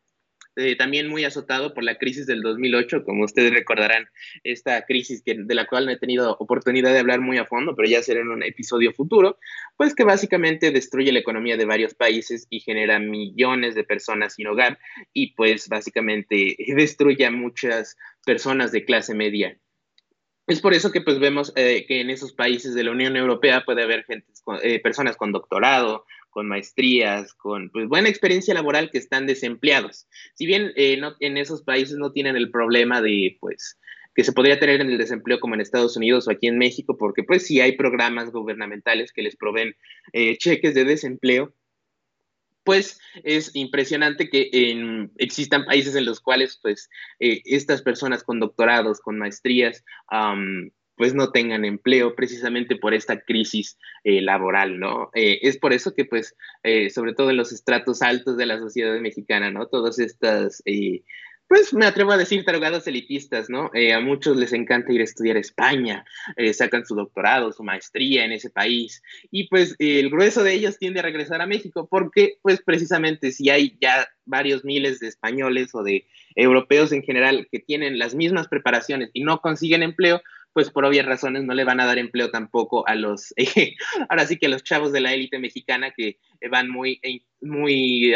eh, 0.57 0.77
también 0.77 1.09
muy 1.09 1.25
azotado 1.25 1.75
por 1.75 1.85
la 1.85 1.99
crisis 1.99 2.27
del 2.27 2.43
2008, 2.43 3.05
como 3.05 3.25
ustedes 3.25 3.53
recordarán, 3.53 4.07
esta 4.45 4.85
crisis 4.85 5.23
que, 5.23 5.35
de 5.35 5.55
la 5.55 5.67
cual 5.67 5.87
no 5.87 5.93
he 5.93 5.99
tenido 5.99 6.37
oportunidad 6.39 6.93
de 6.93 7.01
hablar 7.01 7.21
muy 7.21 7.39
a 7.39 7.47
fondo, 7.47 7.75
pero 7.75 7.89
ya 7.89 8.03
será 8.03 8.21
en 8.21 8.29
un 8.29 8.43
episodio 8.43 8.93
futuro, 8.93 9.39
pues 9.77 9.95
que 9.95 10.05
básicamente 10.05 10.71
destruye 10.71 11.13
la 11.13 11.19
economía 11.19 11.57
de 11.57 11.65
varios 11.65 11.95
países 11.95 12.47
y 12.51 12.61
genera 12.61 12.99
millones 12.99 13.75
de 13.75 13.85
personas 13.85 14.35
sin 14.35 14.47
hogar 14.47 14.79
y 15.13 15.35
pues 15.35 15.69
básicamente 15.69 16.57
destruye 16.77 17.27
a 17.27 17.31
muchas 17.31 17.97
personas 18.25 18.73
de 18.73 18.85
clase 18.85 19.15
media. 19.15 19.59
Es 20.47 20.61
por 20.61 20.75
eso 20.75 20.93
que 20.93 21.01
pues 21.01 21.19
vemos 21.19 21.53
eh, 21.57 21.87
que 21.89 22.03
en 22.03 22.11
esos 22.11 22.35
países 22.35 22.75
de 22.75 22.85
la 22.85 22.91
Unión 22.91 23.17
Europea 23.17 23.65
puede 23.65 23.83
haber 23.83 24.05
gente, 24.05 24.27
eh, 24.63 24.79
personas 24.79 25.17
con 25.17 25.33
doctorado, 25.33 26.05
con 26.35 26.49
maestrías, 26.49 27.33
con 27.33 27.71
pues, 27.71 27.89
buena 27.89 28.09
experiencia 28.09 28.53
laboral 28.53 28.91
que 28.91 28.99
están 28.99 29.27
desempleados. 29.27 30.09
Si 30.35 30.45
bien 30.45 30.73
eh, 30.75 31.01
en 31.21 31.37
esos 31.37 31.63
países 31.63 31.97
no 31.97 32.11
tienen 32.11 32.35
el 32.35 32.51
problema 32.51 33.01
de, 33.01 33.39
pues, 33.41 33.79
que 34.17 34.25
se 34.25 34.33
podría 34.33 34.59
tener 34.59 34.81
en 34.81 34.91
el 34.91 34.99
desempleo 34.99 35.39
como 35.39 35.55
en 35.55 35.61
Estados 35.61 35.97
Unidos 35.97 36.27
o 36.27 36.33
aquí 36.33 36.49
en 36.49 36.59
México, 36.59 36.99
porque 36.99 37.23
pues 37.23 37.47
sí 37.47 37.61
hay 37.61 37.77
programas 37.77 38.33
gubernamentales 38.33 39.13
que 39.13 39.23
les 39.23 39.37
proveen 39.37 39.77
eh, 40.13 40.37
cheques 40.37 40.75
de 40.75 40.85
desempleo, 40.85 41.55
pues 42.65 42.99
es 43.23 43.55
impresionante 43.55 44.29
que 44.29 44.51
existan 45.19 45.65
países 45.67 45.95
en 45.95 46.07
los 46.07 46.21
cuales 46.21 46.59
pues 46.61 46.91
eh, 47.21 47.43
estas 47.45 47.83
personas 47.83 48.25
con 48.25 48.41
doctorados, 48.41 49.01
con 49.01 49.19
maestrías, 49.19 49.85
pues 50.97 51.15
no 51.15 51.31
tengan 51.31 51.65
empleo 51.65 52.15
precisamente 52.15 52.77
por 52.77 52.95
esta 52.95 53.21
crisis 53.21 53.79
eh, 54.05 54.21
laboral, 54.21 54.79
¿no? 54.79 55.11
Eh, 55.15 55.41
es 55.43 55.59
por 55.59 55.73
eso 55.73 55.95
que 55.95 56.05
pues, 56.05 56.37
eh, 56.63 56.91
sobre 56.91 57.15
todo 57.15 57.31
en 57.31 57.37
los 57.37 57.53
estratos 57.53 58.03
altos 58.03 58.37
de 58.37 58.47
la 58.47 58.59
sociedad 58.59 58.99
mexicana, 59.01 59.51
¿no? 59.51 59.67
Todas 59.67 59.99
estas, 59.99 60.63
pues 61.49 61.75
me 61.75 61.87
atrevo 61.87 62.13
a 62.13 62.17
decir 62.17 62.45
tarugados 62.45 62.87
elitistas, 62.87 63.51
¿no? 63.51 63.71
a 63.95 64.01
muchos 64.01 64.37
les 64.37 64.53
encanta 64.53 64.93
ir 64.93 65.03
a 65.03 65.05
estudiar 65.05 65.37
a 65.37 65.41
España, 65.41 66.05
sacan 66.53 66.87
su 66.87 66.95
doctorado, 66.95 67.53
su 67.53 67.63
maestría 67.63 68.25
en 68.25 68.33
ese 68.33 68.49
país, 68.49 69.03
y 69.31 69.49
pues 69.49 69.77
el 69.79 70.09
grueso 70.11 70.43
de 70.43 70.55
ellos 70.55 70.79
tiende 70.79 71.01
a 71.01 71.05
regresar 71.05 71.43
a 71.43 71.47
México, 71.47 71.87
porque 71.89 72.39
pues 72.43 72.63
precisamente 72.63 73.31
si 73.31 73.51
hay 73.51 73.77
ya 73.81 74.09
varios 74.25 74.65
miles 74.65 75.01
de 75.01 75.09
españoles 75.09 75.75
o 75.75 75.83
de 75.83 76.07
europeos 76.35 76.93
en 76.93 77.03
general 77.03 77.47
que 77.53 77.61
tienen 77.61 77.99
las 77.99 78.15
mismas 78.15 78.49
preparaciones 78.49 79.11
y 79.13 79.23
no 79.23 79.41
consiguen 79.41 79.83
empleo, 79.83 80.23
pues 80.55 80.71
por 80.71 80.87
obvias 80.87 81.05
razones 81.05 81.45
no 81.45 81.53
le 81.53 81.65
van 81.65 81.81
a 81.81 81.87
dar 81.87 81.99
empleo 81.99 82.31
tampoco 82.31 82.89
a 82.89 82.95
los, 82.95 83.35
ahora 84.09 84.27
sí 84.27 84.39
que 84.39 84.47
a 84.47 84.49
los 84.49 84.65
chavos 84.65 84.93
de 84.93 85.01
la 85.01 85.13
élite 85.13 85.39
mexicana 85.39 85.91
que 85.91 86.19
van 86.51 86.71
muy, 86.71 87.01
eh, 87.03 87.21
muy, 87.43 88.15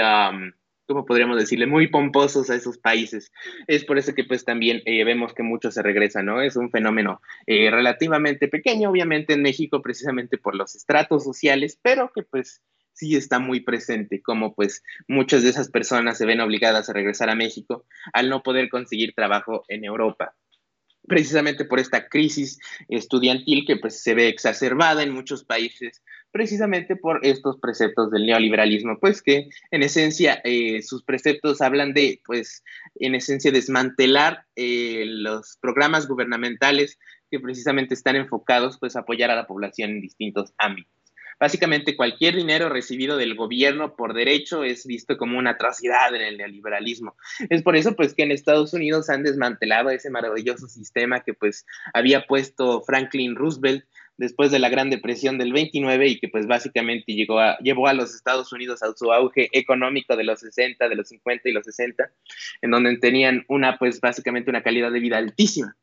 ¿cómo 0.88 1.04
podríamos 1.04 1.36
decirle? 1.36 1.66
Muy 1.66 1.88
pomposos 1.88 2.48
a 2.48 2.54
esos 2.54 2.78
países. 2.78 3.30
Es 3.66 3.84
por 3.84 3.98
eso 3.98 4.14
que 4.14 4.24
pues 4.24 4.44
también 4.44 4.82
eh, 4.86 5.04
vemos 5.04 5.34
que 5.34 5.42
muchos 5.42 5.74
se 5.74 5.82
regresan, 5.82 6.26
¿no? 6.26 6.40
Es 6.40 6.56
un 6.56 6.70
fenómeno 6.70 7.20
eh, 7.46 7.70
relativamente 7.70 8.48
pequeño, 8.48 8.90
obviamente 8.90 9.34
en 9.34 9.42
México, 9.42 9.82
precisamente 9.82 10.38
por 10.38 10.54
los 10.54 10.74
estratos 10.74 11.24
sociales, 11.24 11.78
pero 11.82 12.10
que 12.14 12.22
pues 12.22 12.62
sí 12.94 13.16
está 13.16 13.38
muy 13.38 13.60
presente, 13.60 14.22
como 14.22 14.54
pues 14.54 14.82
muchas 15.06 15.42
de 15.42 15.50
esas 15.50 15.70
personas 15.70 16.16
se 16.16 16.26
ven 16.26 16.40
obligadas 16.40 16.88
a 16.88 16.94
regresar 16.94 17.28
a 17.28 17.36
México 17.36 17.84
al 18.12 18.30
no 18.30 18.42
poder 18.42 18.70
conseguir 18.70 19.12
trabajo 19.14 19.64
en 19.68 19.84
Europa 19.84 20.34
precisamente 21.08 21.64
por 21.64 21.80
esta 21.80 22.08
crisis 22.08 22.58
estudiantil 22.88 23.64
que 23.66 23.76
pues, 23.76 24.02
se 24.02 24.14
ve 24.14 24.28
exacerbada 24.28 25.02
en 25.02 25.12
muchos 25.12 25.44
países, 25.44 26.02
precisamente 26.30 26.96
por 26.96 27.24
estos 27.24 27.58
preceptos 27.58 28.10
del 28.10 28.26
neoliberalismo, 28.26 28.98
pues 29.00 29.22
que 29.22 29.48
en 29.70 29.82
esencia 29.82 30.40
eh, 30.44 30.82
sus 30.82 31.02
preceptos 31.02 31.60
hablan 31.60 31.94
de, 31.94 32.20
pues, 32.24 32.62
en 32.96 33.14
esencia 33.14 33.50
desmantelar 33.50 34.44
eh, 34.54 35.04
los 35.06 35.56
programas 35.60 36.06
gubernamentales 36.06 36.98
que 37.30 37.40
precisamente 37.40 37.94
están 37.94 38.16
enfocados, 38.16 38.78
pues, 38.78 38.96
a 38.96 39.00
apoyar 39.00 39.30
a 39.30 39.36
la 39.36 39.46
población 39.46 39.90
en 39.90 40.00
distintos 40.00 40.52
ámbitos. 40.58 40.97
Básicamente 41.40 41.96
cualquier 41.96 42.34
dinero 42.36 42.68
recibido 42.68 43.16
del 43.16 43.34
gobierno 43.34 43.94
por 43.94 44.14
derecho 44.14 44.64
es 44.64 44.86
visto 44.86 45.16
como 45.16 45.38
una 45.38 45.50
atrocidad 45.50 46.14
en 46.14 46.22
el 46.22 46.36
neoliberalismo. 46.36 47.16
Es 47.48 47.62
por 47.62 47.76
eso 47.76 47.94
pues 47.94 48.14
que 48.14 48.24
en 48.24 48.32
Estados 48.32 48.72
Unidos 48.72 49.08
han 49.08 49.22
desmantelado 49.22 49.90
ese 49.90 50.10
maravilloso 50.10 50.66
sistema 50.66 51.20
que 51.20 51.34
pues 51.34 51.64
había 51.94 52.26
puesto 52.26 52.82
Franklin 52.82 53.36
Roosevelt 53.36 53.84
después 54.16 54.50
de 54.50 54.58
la 54.58 54.68
Gran 54.68 54.90
Depresión 54.90 55.38
del 55.38 55.52
29 55.52 56.08
y 56.08 56.18
que 56.18 56.28
pues 56.28 56.46
básicamente 56.46 57.14
llegó 57.14 57.38
a, 57.38 57.56
llevó 57.58 57.86
a 57.86 57.94
los 57.94 58.14
Estados 58.14 58.52
Unidos 58.52 58.82
a 58.82 58.92
su 58.94 59.12
auge 59.12 59.48
económico 59.52 60.16
de 60.16 60.24
los 60.24 60.40
60, 60.40 60.88
de 60.88 60.94
los 60.96 61.08
50 61.08 61.48
y 61.48 61.52
los 61.52 61.64
60, 61.64 62.10
en 62.62 62.70
donde 62.70 62.96
tenían 62.98 63.44
una 63.48 63.78
pues 63.78 64.00
básicamente 64.00 64.50
una 64.50 64.62
calidad 64.62 64.90
de 64.90 65.00
vida 65.00 65.18
altísima 65.18 65.76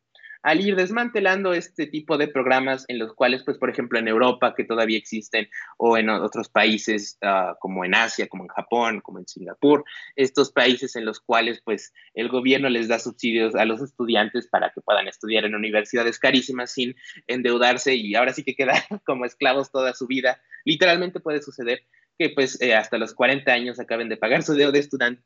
al 0.46 0.60
ir 0.60 0.76
desmantelando 0.76 1.54
este 1.54 1.88
tipo 1.88 2.16
de 2.16 2.28
programas 2.28 2.84
en 2.86 3.00
los 3.00 3.12
cuales, 3.14 3.42
pues, 3.42 3.58
por 3.58 3.68
ejemplo, 3.68 3.98
en 3.98 4.06
Europa, 4.06 4.54
que 4.54 4.62
todavía 4.62 4.96
existen, 4.96 5.48
o 5.76 5.98
en 5.98 6.08
otros 6.08 6.48
países 6.48 7.18
ah, 7.22 7.56
como 7.58 7.84
en 7.84 7.96
Asia, 7.96 8.28
como 8.28 8.44
en 8.44 8.48
Japón, 8.50 9.00
como 9.00 9.18
en 9.18 9.26
Singapur, 9.26 9.82
estos 10.14 10.52
países 10.52 10.94
en 10.94 11.04
los 11.04 11.18
cuales, 11.18 11.60
pues, 11.64 11.92
el 12.14 12.28
gobierno 12.28 12.68
les 12.68 12.86
da 12.86 13.00
subsidios 13.00 13.56
a 13.56 13.64
los 13.64 13.82
estudiantes 13.82 14.46
para 14.46 14.70
que 14.70 14.80
puedan 14.82 15.08
estudiar 15.08 15.44
en 15.44 15.56
universidades 15.56 16.20
carísimas 16.20 16.70
sin 16.70 16.94
endeudarse 17.26 17.96
y 17.96 18.14
ahora 18.14 18.32
sí 18.32 18.44
que 18.44 18.54
quedar 18.54 18.76
como 19.04 19.24
esclavos 19.24 19.72
toda 19.72 19.94
su 19.94 20.06
vida. 20.06 20.40
Literalmente 20.64 21.18
puede 21.18 21.42
suceder 21.42 21.82
que 22.20 22.30
pues 22.30 22.60
eh, 22.62 22.72
hasta 22.72 22.98
los 22.98 23.14
40 23.14 23.52
años 23.52 23.80
acaben 23.80 24.08
de 24.08 24.16
pagar 24.16 24.44
su 24.44 24.54
deuda 24.54 24.78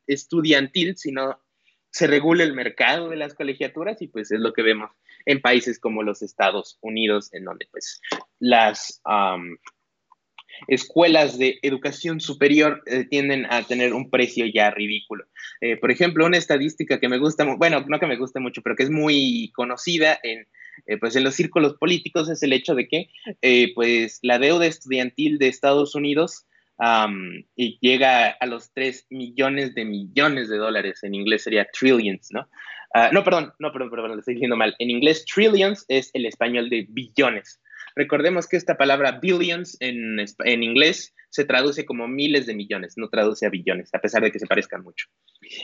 estudiantil 0.07 0.97
si 0.97 1.11
no 1.11 1.39
se 1.91 2.07
regule 2.07 2.43
el 2.43 2.53
mercado 2.53 3.09
de 3.09 3.17
las 3.17 3.33
colegiaturas 3.33 4.01
y 4.01 4.07
pues 4.07 4.31
es 4.31 4.39
lo 4.39 4.53
que 4.53 4.61
vemos 4.61 4.91
en 5.25 5.41
países 5.41 5.79
como 5.79 6.03
los 6.03 6.21
Estados 6.21 6.77
Unidos, 6.81 7.33
en 7.33 7.45
donde 7.45 7.67
pues 7.71 8.01
las 8.39 9.01
escuelas 10.67 11.37
de 11.37 11.59
educación 11.61 12.19
superior 12.19 12.83
eh, 12.85 13.05
tienden 13.05 13.45
a 13.49 13.63
tener 13.63 13.93
un 13.93 14.09
precio 14.09 14.45
ya 14.45 14.71
ridículo. 14.71 15.25
Eh, 15.59 15.77
por 15.77 15.91
ejemplo, 15.91 16.25
una 16.25 16.37
estadística 16.37 16.99
que 16.99 17.09
me 17.09 17.17
gusta, 17.17 17.43
bueno, 17.55 17.83
no 17.87 17.99
que 17.99 18.07
me 18.07 18.17
guste 18.17 18.39
mucho, 18.39 18.61
pero 18.61 18.75
que 18.75 18.83
es 18.83 18.89
muy 18.89 19.51
conocida 19.55 20.19
en, 20.23 20.47
eh, 20.87 20.97
pues 20.97 21.15
en 21.15 21.23
los 21.23 21.35
círculos 21.35 21.75
políticos 21.75 22.29
es 22.29 22.43
el 22.43 22.53
hecho 22.53 22.75
de 22.75 22.87
que 22.87 23.09
pues 23.75 24.19
la 24.21 24.39
deuda 24.39 24.65
estudiantil 24.65 25.37
de 25.37 25.47
Estados 25.47 25.95
Unidos 25.95 26.45
y 27.55 27.77
llega 27.79 28.29
a 28.29 28.45
los 28.47 28.73
3 28.73 29.07
millones 29.11 29.75
de 29.75 29.85
millones 29.85 30.49
de 30.49 30.57
dólares. 30.57 31.03
En 31.03 31.13
inglés 31.13 31.43
sería 31.43 31.67
trillions, 31.71 32.29
¿no? 32.31 32.47
Ah, 32.93 33.09
no, 33.13 33.23
perdón, 33.23 33.53
no, 33.59 33.71
perdón, 33.71 33.89
perdón, 33.89 34.11
lo 34.11 34.19
estoy 34.19 34.33
diciendo 34.33 34.57
mal. 34.57 34.75
En 34.79 34.89
inglés, 34.89 35.25
trillions 35.25 35.85
es 35.87 36.09
el 36.13 36.25
español 36.25 36.69
de 36.69 36.87
billones. 36.89 37.60
Recordemos 37.95 38.47
que 38.47 38.57
esta 38.57 38.77
palabra 38.77 39.19
billions 39.19 39.77
en, 39.79 40.19
en 40.19 40.63
inglés 40.63 41.13
se 41.31 41.45
traduce 41.45 41.85
como 41.85 42.07
miles 42.07 42.45
de 42.45 42.53
millones, 42.53 42.93
no 42.97 43.09
traduce 43.09 43.45
a 43.45 43.49
billones, 43.49 43.89
a 43.93 43.99
pesar 43.99 44.21
de 44.21 44.31
que 44.31 44.39
se 44.39 44.47
parezcan 44.47 44.83
mucho. 44.83 45.07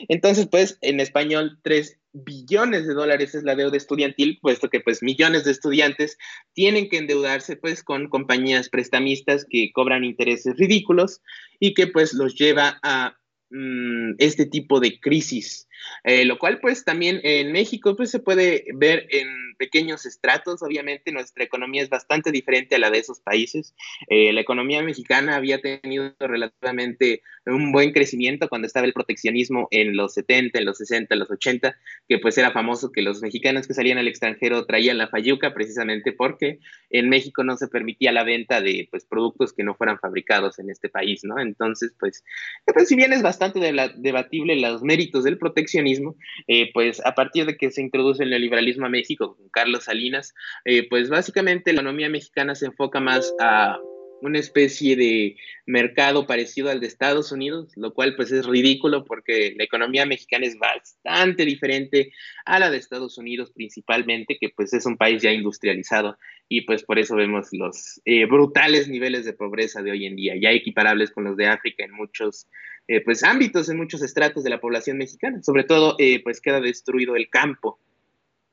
Entonces, 0.07 0.47
pues, 0.47 0.77
en 0.81 0.99
español, 1.01 1.59
3 1.61 1.99
billones 2.13 2.87
de 2.87 2.93
dólares 2.93 3.35
es 3.35 3.43
la 3.43 3.55
deuda 3.55 3.75
estudiantil, 3.75 4.39
puesto 4.41 4.69
que, 4.69 4.79
pues, 4.79 5.03
millones 5.03 5.43
de 5.43 5.51
estudiantes 5.51 6.17
tienen 6.53 6.89
que 6.89 6.97
endeudarse, 6.97 7.57
pues, 7.57 7.83
con 7.83 8.07
compañías 8.07 8.69
prestamistas 8.69 9.45
que 9.49 9.71
cobran 9.73 10.05
intereses 10.05 10.55
ridículos 10.57 11.21
y 11.59 11.73
que, 11.73 11.87
pues, 11.87 12.13
los 12.13 12.35
lleva 12.35 12.79
a 12.81 13.17
mm, 13.49 14.15
este 14.19 14.45
tipo 14.45 14.79
de 14.79 14.99
crisis 14.99 15.67
eh, 16.03 16.25
lo 16.25 16.38
cual 16.38 16.60
pues 16.60 16.83
también 16.83 17.19
en 17.23 17.51
México 17.51 17.95
pues 17.95 18.12
se 18.12 18.19
puede 18.19 18.65
ver 18.73 19.07
en 19.12 19.55
pequeños 19.57 20.05
estratos, 20.05 20.62
obviamente 20.62 21.12
nuestra 21.12 21.43
economía 21.43 21.81
es 21.81 21.89
bastante 21.89 22.31
diferente 22.31 22.75
a 22.75 22.79
la 22.79 22.91
de 22.91 22.99
esos 22.99 23.19
países. 23.19 23.75
Eh, 24.07 24.31
la 24.31 24.41
economía 24.41 24.83
mexicana 24.83 25.36
había 25.36 25.60
tenido 25.62 26.13
relativamente 26.19 27.23
un 27.45 27.71
buen 27.71 27.91
crecimiento 27.91 28.49
cuando 28.49 28.67
estaba 28.67 28.86
el 28.86 28.93
proteccionismo 28.93 29.67
en 29.71 29.95
los 29.95 30.13
70, 30.13 30.60
en 30.60 30.65
los 30.65 30.77
60, 30.77 31.15
en 31.15 31.19
los 31.19 31.31
80, 31.31 31.75
que 32.07 32.19
pues 32.19 32.38
era 32.38 32.51
famoso 32.51 32.91
que 32.91 33.01
los 33.01 33.21
mexicanos 33.21 33.67
que 33.67 33.73
salían 33.73 33.97
al 33.97 34.07
extranjero 34.07 34.65
traían 34.65 34.97
la 34.97 35.07
fayuca 35.07 35.53
precisamente 35.53 36.12
porque 36.12 36.60
en 36.89 37.10
México 37.10 37.43
no 37.43 37.57
se 37.57 37.67
permitía 37.67 38.12
la 38.12 38.23
venta 38.23 38.62
de 38.62 38.88
pues 38.91 39.05
productos 39.05 39.53
que 39.53 39.63
no 39.63 39.75
fueran 39.75 39.99
fabricados 39.99 40.60
en 40.60 40.69
este 40.69 40.89
país, 40.89 41.23
¿no? 41.23 41.39
Entonces 41.39 41.93
pues, 41.99 42.23
pues 42.65 42.88
si 42.88 42.95
bien 42.95 43.13
es 43.13 43.21
bastante 43.21 43.37
debatible 43.39 44.56
los 44.56 44.84
méritos 44.84 45.23
del 45.23 45.38
proteccionismo, 45.38 46.15
eh, 46.47 46.69
pues 46.73 47.06
a 47.06 47.15
partir 47.15 47.45
de 47.45 47.58
que 47.58 47.71
se 47.71 47.82
introduce 47.82 48.23
el 48.23 48.30
neoliberalismo 48.30 48.86
a 48.86 48.89
México 48.89 49.36
con 49.36 49.50
Carlos 49.50 49.86
Salinas, 49.86 50.34
eh, 50.65 50.88
pues 50.89 51.10
básicamente 51.10 51.73
la 51.73 51.82
economía 51.82 52.10
mexicana 52.10 52.56
se 52.56 52.67
enfoca 52.67 53.00
más 53.00 53.34
a 53.39 53.78
una 54.21 54.39
especie 54.39 54.95
de 54.95 55.36
mercado 55.65 56.26
parecido 56.26 56.69
al 56.69 56.80
de 56.80 56.88
Estados 56.88 57.32
Unidos, 57.32 57.71
lo 57.76 57.93
cual 57.93 58.15
pues 58.15 58.32
es 58.32 58.45
ridículo 58.45 59.06
porque 59.06 59.54
la 59.58 59.63
economía 59.63 60.06
mexicana 60.06 60.45
es 60.45 60.58
bastante 60.58 61.45
diferente 61.45 62.12
a 62.45 62.60
la 62.60 62.69
de 62.69 62.78
Estados 62.78 63.17
Unidos 63.17 63.52
principalmente, 63.52 64.38
que 64.39 64.50
pues 64.50 64.73
es 64.73 64.86
un 64.86 64.97
país 64.97 65.21
ya 65.21 65.32
industrializado 65.32 66.17
y 66.50 66.62
pues 66.62 66.84
por 66.84 67.00
eso 67.00 67.15
vemos 67.15 67.50
los 67.52 68.02
eh, 68.06 68.26
brutales 68.26 68.88
niveles 68.88 69.26
de 69.26 69.34
pobreza 69.34 69.82
de 69.82 69.91
hoy 69.91 70.06
en 70.06 70.15
día, 70.15 70.36
ya 70.39 70.52
equiparables 70.52 71.12
con 71.12 71.26
los 71.26 71.38
de 71.38 71.47
África 71.47 71.84
en 71.84 71.91
muchos 71.91 72.47
eh, 72.88 73.02
pues 73.04 73.23
ámbitos, 73.23 73.69
en 73.69 73.78
muchos 73.78 74.02
estratos 74.02 74.43
de 74.43 74.50
la 74.50 74.60
población 74.60 74.97
mexicana, 74.97 75.41
sobre 75.43 75.63
todo 75.63 75.95
eh, 76.00 76.21
pues 76.23 76.41
queda 76.41 76.62
destruido 76.62 77.15
el 77.15 77.30
campo 77.30 77.80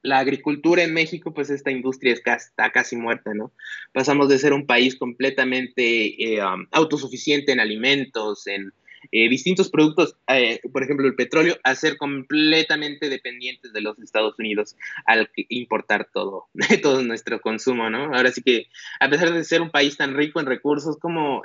la 0.05 0.19
agricultura 0.19 0.83
en 0.83 0.93
México, 0.93 1.33
pues 1.33 1.49
esta 1.49 1.71
industria 1.71 2.13
está 2.13 2.71
casi 2.71 2.95
muerta, 2.95 3.33
¿no? 3.33 3.53
Pasamos 3.93 4.29
de 4.29 4.39
ser 4.39 4.53
un 4.53 4.67
país 4.67 4.97
completamente 4.97 6.35
eh, 6.35 6.45
um, 6.45 6.67
autosuficiente 6.73 7.53
en 7.53 7.59
alimentos, 7.59 8.47
en 8.47 8.71
eh, 9.13 9.31
distintos 9.31 9.71
productos, 9.71 10.17
eh, 10.29 10.61
por 10.71 10.83
ejemplo 10.83 11.07
el 11.07 11.15
petróleo, 11.15 11.57
a 11.65 11.75
ser 11.75 11.97
completamente 11.97 13.09
dependientes 13.09 13.73
de 13.73 13.81
los 13.81 13.99
Estados 13.99 14.39
Unidos 14.39 14.77
al 15.07 15.31
importar 15.49 16.07
todo, 16.13 16.49
todo 16.83 17.03
nuestro 17.03 17.41
consumo, 17.41 17.89
¿no? 17.89 18.15
Ahora 18.15 18.31
sí 18.31 18.43
que, 18.43 18.67
a 19.01 19.09
pesar 19.09 19.33
de 19.33 19.43
ser 19.43 19.63
un 19.63 19.71
país 19.71 19.97
tan 19.97 20.15
rico 20.15 20.39
en 20.39 20.47
recursos, 20.47 20.99
como 20.99 21.43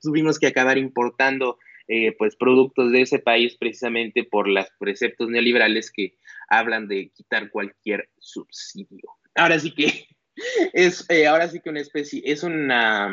tuvimos 0.00 0.38
que 0.38 0.46
acabar 0.46 0.78
importando 0.78 1.58
pues 2.18 2.36
productos 2.36 2.92
de 2.92 3.02
ese 3.02 3.18
país 3.18 3.56
precisamente 3.58 4.24
por 4.24 4.48
los 4.48 4.66
preceptos 4.78 5.28
neoliberales 5.28 5.90
que 5.90 6.14
hablan 6.48 6.88
de 6.88 7.10
quitar 7.10 7.50
cualquier 7.50 8.08
subsidio. 8.18 9.10
Ahora 9.34 9.58
sí 9.58 9.74
que 9.74 10.06
es, 10.72 11.08
eh, 11.10 11.26
ahora 11.26 11.48
sí 11.48 11.60
que 11.60 11.70
una 11.70 11.80
especie, 11.80 12.22
es 12.24 12.42
una, 12.42 13.10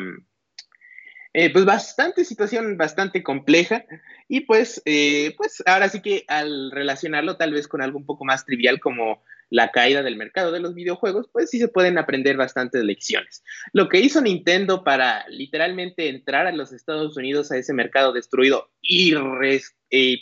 eh, 1.32 1.52
pues 1.52 1.64
bastante 1.64 2.24
situación 2.24 2.76
bastante 2.76 3.22
compleja 3.22 3.84
y 4.28 4.40
pues, 4.40 4.82
eh, 4.84 5.34
pues 5.36 5.62
ahora 5.66 5.88
sí 5.88 6.02
que 6.02 6.24
al 6.28 6.70
relacionarlo 6.70 7.36
tal 7.36 7.52
vez 7.52 7.68
con 7.68 7.82
algo 7.82 7.98
un 7.98 8.06
poco 8.06 8.24
más 8.24 8.44
trivial 8.44 8.80
como 8.80 9.22
la 9.50 9.70
caída 9.72 10.02
del 10.02 10.16
mercado 10.16 10.52
de 10.52 10.60
los 10.60 10.74
videojuegos, 10.74 11.28
pues 11.32 11.50
sí 11.50 11.58
se 11.58 11.68
pueden 11.68 11.98
aprender 11.98 12.36
bastantes 12.36 12.82
lecciones. 12.84 13.42
Lo 13.72 13.88
que 13.88 14.00
hizo 14.00 14.20
Nintendo 14.20 14.84
para 14.84 15.28
literalmente 15.28 16.08
entrar 16.08 16.46
a 16.46 16.52
los 16.52 16.72
Estados 16.72 17.16
Unidos 17.16 17.50
a 17.50 17.58
ese 17.58 17.74
mercado 17.74 18.12
destruido 18.12 18.70
y, 18.80 19.12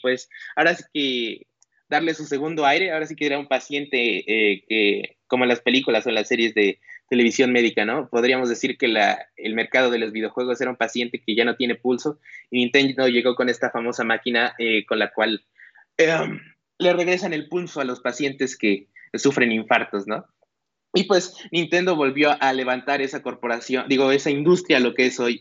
pues 0.00 0.28
ahora 0.56 0.74
sí 0.74 0.84
que 0.92 1.46
darle 1.88 2.14
su 2.14 2.24
segundo 2.24 2.66
aire. 2.66 2.90
Ahora 2.90 3.06
sí 3.06 3.14
que 3.14 3.26
era 3.26 3.38
un 3.38 3.48
paciente 3.48 4.24
eh, 4.26 4.64
que, 4.66 5.16
como 5.26 5.44
en 5.44 5.50
las 5.50 5.60
películas 5.60 6.06
o 6.06 6.10
las 6.10 6.28
series 6.28 6.54
de 6.54 6.80
televisión 7.08 7.52
médica, 7.52 7.84
¿no? 7.84 8.08
Podríamos 8.10 8.48
decir 8.48 8.76
que 8.76 8.86
el 9.36 9.54
mercado 9.54 9.90
de 9.90 9.98
los 9.98 10.12
videojuegos 10.12 10.60
era 10.60 10.70
un 10.70 10.76
paciente 10.76 11.22
que 11.24 11.34
ya 11.34 11.44
no 11.44 11.56
tiene 11.56 11.74
pulso 11.74 12.18
y 12.50 12.58
Nintendo 12.58 13.08
llegó 13.08 13.34
con 13.34 13.48
esta 13.48 13.70
famosa 13.70 14.04
máquina 14.04 14.54
eh, 14.58 14.84
con 14.84 14.98
la 14.98 15.10
cual 15.12 15.42
em, 15.96 16.40
le 16.78 16.92
regresan 16.92 17.32
el 17.32 17.48
pulso 17.48 17.80
a 17.80 17.84
los 17.84 18.00
pacientes 18.00 18.58
que 18.58 18.88
sufren 19.14 19.52
infartos, 19.52 20.06
¿no? 20.06 20.24
Y 20.94 21.04
pues 21.04 21.34
Nintendo 21.52 21.96
volvió 21.96 22.36
a 22.40 22.52
levantar 22.52 23.02
esa 23.02 23.22
corporación, 23.22 23.86
digo, 23.88 24.10
esa 24.10 24.30
industria, 24.30 24.80
lo 24.80 24.94
que 24.94 25.06
es 25.06 25.20
hoy 25.20 25.40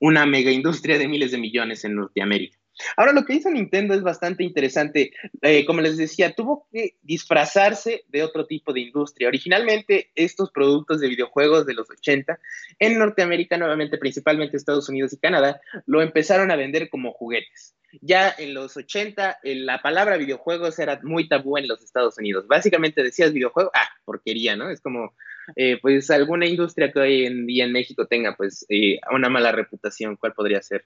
una 0.00 0.26
mega 0.26 0.50
industria 0.50 0.98
de 0.98 1.08
miles 1.08 1.30
de 1.30 1.38
millones 1.38 1.84
en 1.84 1.96
Norteamérica. 1.96 2.58
Ahora, 2.96 3.12
lo 3.12 3.24
que 3.24 3.34
hizo 3.34 3.50
Nintendo 3.50 3.94
es 3.94 4.02
bastante 4.02 4.44
interesante. 4.44 5.12
Eh, 5.42 5.64
como 5.64 5.80
les 5.80 5.96
decía, 5.96 6.32
tuvo 6.34 6.66
que 6.72 6.96
disfrazarse 7.02 8.04
de 8.08 8.22
otro 8.22 8.46
tipo 8.46 8.72
de 8.72 8.80
industria. 8.80 9.28
Originalmente, 9.28 10.10
estos 10.14 10.50
productos 10.50 11.00
de 11.00 11.08
videojuegos 11.08 11.66
de 11.66 11.74
los 11.74 11.88
80 11.90 12.38
en 12.78 12.98
Norteamérica, 12.98 13.56
nuevamente, 13.56 13.98
principalmente 13.98 14.56
Estados 14.56 14.88
Unidos 14.88 15.12
y 15.12 15.18
Canadá, 15.18 15.60
lo 15.86 16.02
empezaron 16.02 16.50
a 16.50 16.56
vender 16.56 16.90
como 16.90 17.12
juguetes. 17.12 17.74
Ya 18.00 18.34
en 18.38 18.54
los 18.54 18.76
80, 18.76 19.38
eh, 19.44 19.54
la 19.54 19.80
palabra 19.80 20.16
videojuegos 20.16 20.78
era 20.80 20.98
muy 21.04 21.28
tabú 21.28 21.56
en 21.58 21.68
los 21.68 21.80
Estados 21.80 22.18
Unidos. 22.18 22.48
Básicamente 22.48 23.04
decías 23.04 23.32
videojuego, 23.32 23.70
ah, 23.72 23.88
porquería, 24.04 24.56
¿no? 24.56 24.68
Es 24.68 24.80
como, 24.80 25.14
eh, 25.54 25.78
pues, 25.80 26.10
alguna 26.10 26.46
industria 26.46 26.90
que 26.90 26.98
hoy 26.98 27.26
en 27.26 27.46
día 27.46 27.64
en 27.64 27.72
México 27.72 28.06
tenga, 28.06 28.34
pues, 28.36 28.66
una 29.12 29.28
mala 29.28 29.52
reputación, 29.52 30.16
¿cuál 30.16 30.32
podría 30.32 30.60
ser? 30.60 30.84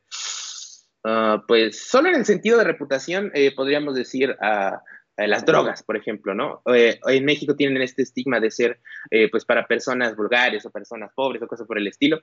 Ah, 1.05 1.45
pues 1.47 1.81
solo 1.89 2.09
en 2.09 2.17
el 2.17 2.25
sentido 2.25 2.59
de 2.59 2.65
reputación 2.65 3.31
eh, 3.35 3.55
podríamos 3.55 3.95
decir 3.95 4.37
a, 4.41 4.83
las 5.17 5.45
drogas, 5.45 5.83
por 5.83 5.97
ejemplo, 5.97 6.33
¿no? 6.33 6.63
Eh, 6.73 7.01
en 7.05 7.25
México 7.25 7.57
tienen 7.57 7.83
este 7.83 8.03
estigma 8.03 8.39
de 8.39 8.53
ser, 8.53 8.79
eh, 9.11 9.29
pues, 9.29 9.45
para 9.45 9.67
personas 9.67 10.15
vulgares 10.15 10.65
o 10.65 10.71
personas 10.71 11.11
pobres 11.13 11.43
o 11.43 11.49
cosas 11.49 11.67
por 11.67 11.77
el 11.77 11.89
estilo. 11.89 12.21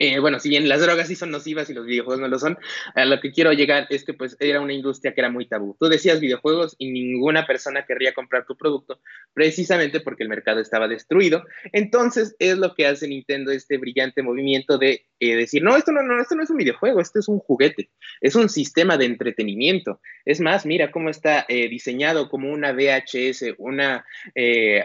Eh, 0.00 0.18
bueno, 0.18 0.40
si 0.40 0.48
bien 0.48 0.68
las 0.68 0.80
drogas 0.80 1.06
sí 1.06 1.14
son 1.14 1.30
nocivas 1.30 1.70
y 1.70 1.74
los 1.74 1.86
videojuegos 1.86 2.20
no 2.20 2.26
lo 2.26 2.38
son, 2.38 2.58
a 2.96 3.04
lo 3.04 3.20
que 3.20 3.30
quiero 3.30 3.52
llegar 3.52 3.86
es 3.90 4.04
que 4.04 4.12
pues 4.12 4.36
era 4.40 4.60
una 4.60 4.72
industria 4.72 5.14
que 5.14 5.20
era 5.20 5.30
muy 5.30 5.46
tabú. 5.46 5.76
Tú 5.78 5.86
decías 5.86 6.18
videojuegos 6.18 6.74
y 6.78 6.90
ninguna 6.90 7.46
persona 7.46 7.86
querría 7.86 8.12
comprar 8.12 8.44
tu 8.44 8.56
producto 8.56 9.00
precisamente 9.32 10.00
porque 10.00 10.24
el 10.24 10.28
mercado 10.28 10.60
estaba 10.60 10.88
destruido. 10.88 11.44
Entonces 11.72 12.34
es 12.40 12.58
lo 12.58 12.74
que 12.74 12.88
hace 12.88 13.06
Nintendo 13.06 13.52
este 13.52 13.78
brillante 13.78 14.22
movimiento 14.22 14.78
de 14.78 15.06
eh, 15.20 15.36
decir, 15.36 15.62
no 15.62 15.76
esto 15.76 15.92
no, 15.92 16.02
no, 16.02 16.20
esto 16.20 16.34
no 16.34 16.42
es 16.42 16.50
un 16.50 16.56
videojuego, 16.56 17.00
esto 17.00 17.20
es 17.20 17.28
un 17.28 17.38
juguete, 17.38 17.90
es 18.20 18.34
un 18.34 18.48
sistema 18.48 18.96
de 18.96 19.04
entretenimiento. 19.04 20.00
Es 20.24 20.40
más, 20.40 20.66
mira 20.66 20.90
cómo 20.90 21.08
está 21.08 21.46
eh, 21.48 21.68
diseñado 21.68 22.28
como 22.28 22.50
una 22.50 22.72
VHS, 22.72 23.54
una, 23.58 24.04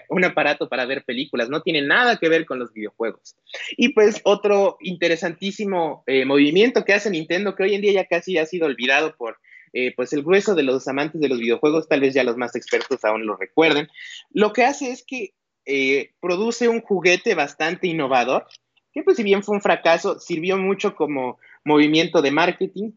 un 0.09 0.23
aparato 0.23 0.69
para 0.69 0.85
ver 0.85 1.03
películas, 1.03 1.49
no 1.49 1.63
tiene 1.63 1.81
nada 1.81 2.17
que 2.17 2.29
ver 2.29 2.45
con 2.45 2.59
los 2.59 2.71
videojuegos. 2.73 3.35
Y 3.75 3.93
pues 3.93 4.21
otro 4.23 4.77
interesantísimo 4.99 6.03
eh, 6.07 6.25
movimiento 6.25 6.83
que 6.83 6.93
hace 6.93 7.09
Nintendo, 7.09 7.55
que 7.55 7.63
hoy 7.63 7.73
en 7.73 7.81
día 7.81 7.93
ya 7.93 8.05
casi 8.05 8.37
ha 8.37 8.45
sido 8.45 8.65
olvidado 8.65 9.15
por 9.15 9.37
eh, 9.71 9.93
pues 9.95 10.11
el 10.11 10.23
grueso 10.23 10.55
de 10.55 10.63
los 10.63 10.87
amantes 10.89 11.21
de 11.21 11.29
los 11.29 11.39
videojuegos, 11.39 11.87
tal 11.87 12.01
vez 12.01 12.13
ya 12.13 12.25
los 12.25 12.35
más 12.35 12.53
expertos 12.55 13.05
aún 13.05 13.25
lo 13.25 13.37
recuerden. 13.37 13.87
Lo 14.31 14.51
que 14.51 14.65
hace 14.65 14.91
es 14.91 15.05
que 15.07 15.33
eh, 15.65 16.11
produce 16.19 16.67
un 16.67 16.81
juguete 16.81 17.33
bastante 17.33 17.87
innovador, 17.87 18.45
que 18.91 19.03
pues 19.03 19.15
si 19.15 19.23
bien 19.23 19.41
fue 19.41 19.55
un 19.55 19.61
fracaso, 19.61 20.19
sirvió 20.19 20.57
mucho 20.57 20.95
como 20.95 21.39
movimiento 21.63 22.21
de 22.21 22.31
marketing 22.31 22.91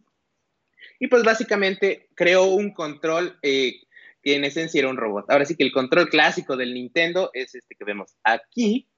y 0.98 1.06
pues 1.06 1.22
básicamente 1.22 2.08
creó 2.16 2.46
un 2.46 2.72
control 2.72 3.38
que 3.40 3.86
en 4.24 4.44
esencia 4.44 4.80
era 4.80 4.88
un 4.88 4.96
robot. 4.96 5.30
Ahora 5.30 5.44
sí 5.44 5.54
que 5.54 5.64
el 5.64 5.72
control 5.72 6.08
clásico 6.08 6.56
del 6.56 6.74
Nintendo 6.74 7.30
es 7.32 7.54
este 7.54 7.76
que 7.76 7.84
vemos 7.84 8.16
aquí, 8.24 8.88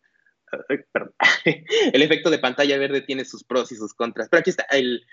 el 1.92 2.02
efecto 2.02 2.30
de 2.30 2.38
pantalla 2.38 2.78
verde 2.78 3.02
tiene 3.02 3.24
sus 3.24 3.44
pros 3.44 3.72
y 3.72 3.76
sus 3.76 3.94
contras, 3.94 4.28
pero 4.30 4.40
aquí 4.40 4.50
está 4.50 4.64
el 4.70 5.04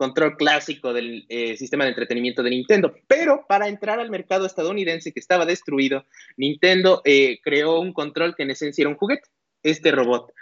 control 0.00 0.38
clásico 0.38 0.94
del 0.94 1.26
eh, 1.28 1.58
sistema 1.58 1.84
de 1.84 1.90
entretenimiento 1.90 2.42
de 2.42 2.48
Nintendo. 2.48 2.94
Pero 3.06 3.44
para 3.46 3.68
entrar 3.68 4.00
al 4.00 4.08
mercado 4.08 4.46
estadounidense 4.46 5.12
que 5.12 5.20
estaba 5.20 5.44
destruido, 5.44 6.06
Nintendo 6.38 7.02
eh, 7.04 7.38
creó 7.42 7.78
un 7.80 7.92
control 7.92 8.34
que 8.34 8.44
en 8.44 8.50
esencia 8.50 8.80
era 8.80 8.88
un 8.88 8.96
juguete, 8.96 9.28
este 9.62 9.90
robot, 9.90 10.32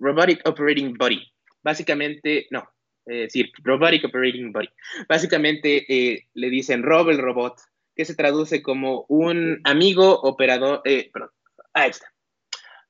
Robotic 0.00 0.40
Operating 0.44 0.94
Body. 0.94 1.22
Básicamente, 1.62 2.48
no, 2.50 2.68
eh, 3.06 3.28
sí, 3.30 3.52
Robotic 3.62 4.06
Operating 4.06 4.50
Body. 4.50 4.68
Básicamente 5.08 6.26
le 6.34 6.50
dicen 6.50 6.82
Rob 6.82 7.10
el 7.10 7.18
robot, 7.18 7.54
que 7.94 8.04
se 8.04 8.16
traduce 8.16 8.60
como 8.60 9.06
un 9.08 9.60
amigo 9.62 10.20
operador, 10.22 10.82
perdón, 10.82 11.30
ahí 11.74 11.90
está, 11.90 12.12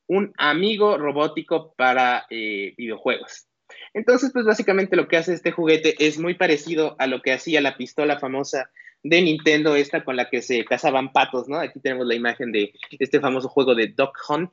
un 0.07 0.33
amigo 0.37 0.99
robótico 0.99 1.75
para 1.77 2.27
eh, 2.31 2.75
videojuegos. 2.77 3.47
Entonces, 3.93 4.31
pues 4.33 4.45
básicamente 4.45 4.97
lo 4.97 5.09
que 5.09 5.17
hace 5.17 5.33
este 5.33 5.53
juguete 5.53 5.95
es 5.99 6.19
muy 6.19 6.35
parecido 6.35 6.97
a 6.99 7.07
lo 7.07 7.23
que 7.23 7.33
hacía 7.33 7.61
la 7.61 7.77
pistola 7.77 8.19
famosa 8.19 8.71
de 9.03 9.23
Nintendo, 9.23 9.77
esta 9.77 10.05
con 10.05 10.17
la 10.17 10.31
que 10.31 10.43
se 10.43 10.65
cazaban 10.65 11.13
patos, 11.13 11.49
¿no? 11.49 11.59
Aquí 11.59 11.79
tenemos 11.81 12.07
la 12.07 12.15
imagen 12.15 12.53
de 12.53 12.73
este 12.99 13.21
famoso 13.21 13.49
juego 13.49 13.75
de 13.75 13.89
Dog 13.89 14.13
Hunt. 14.29 14.53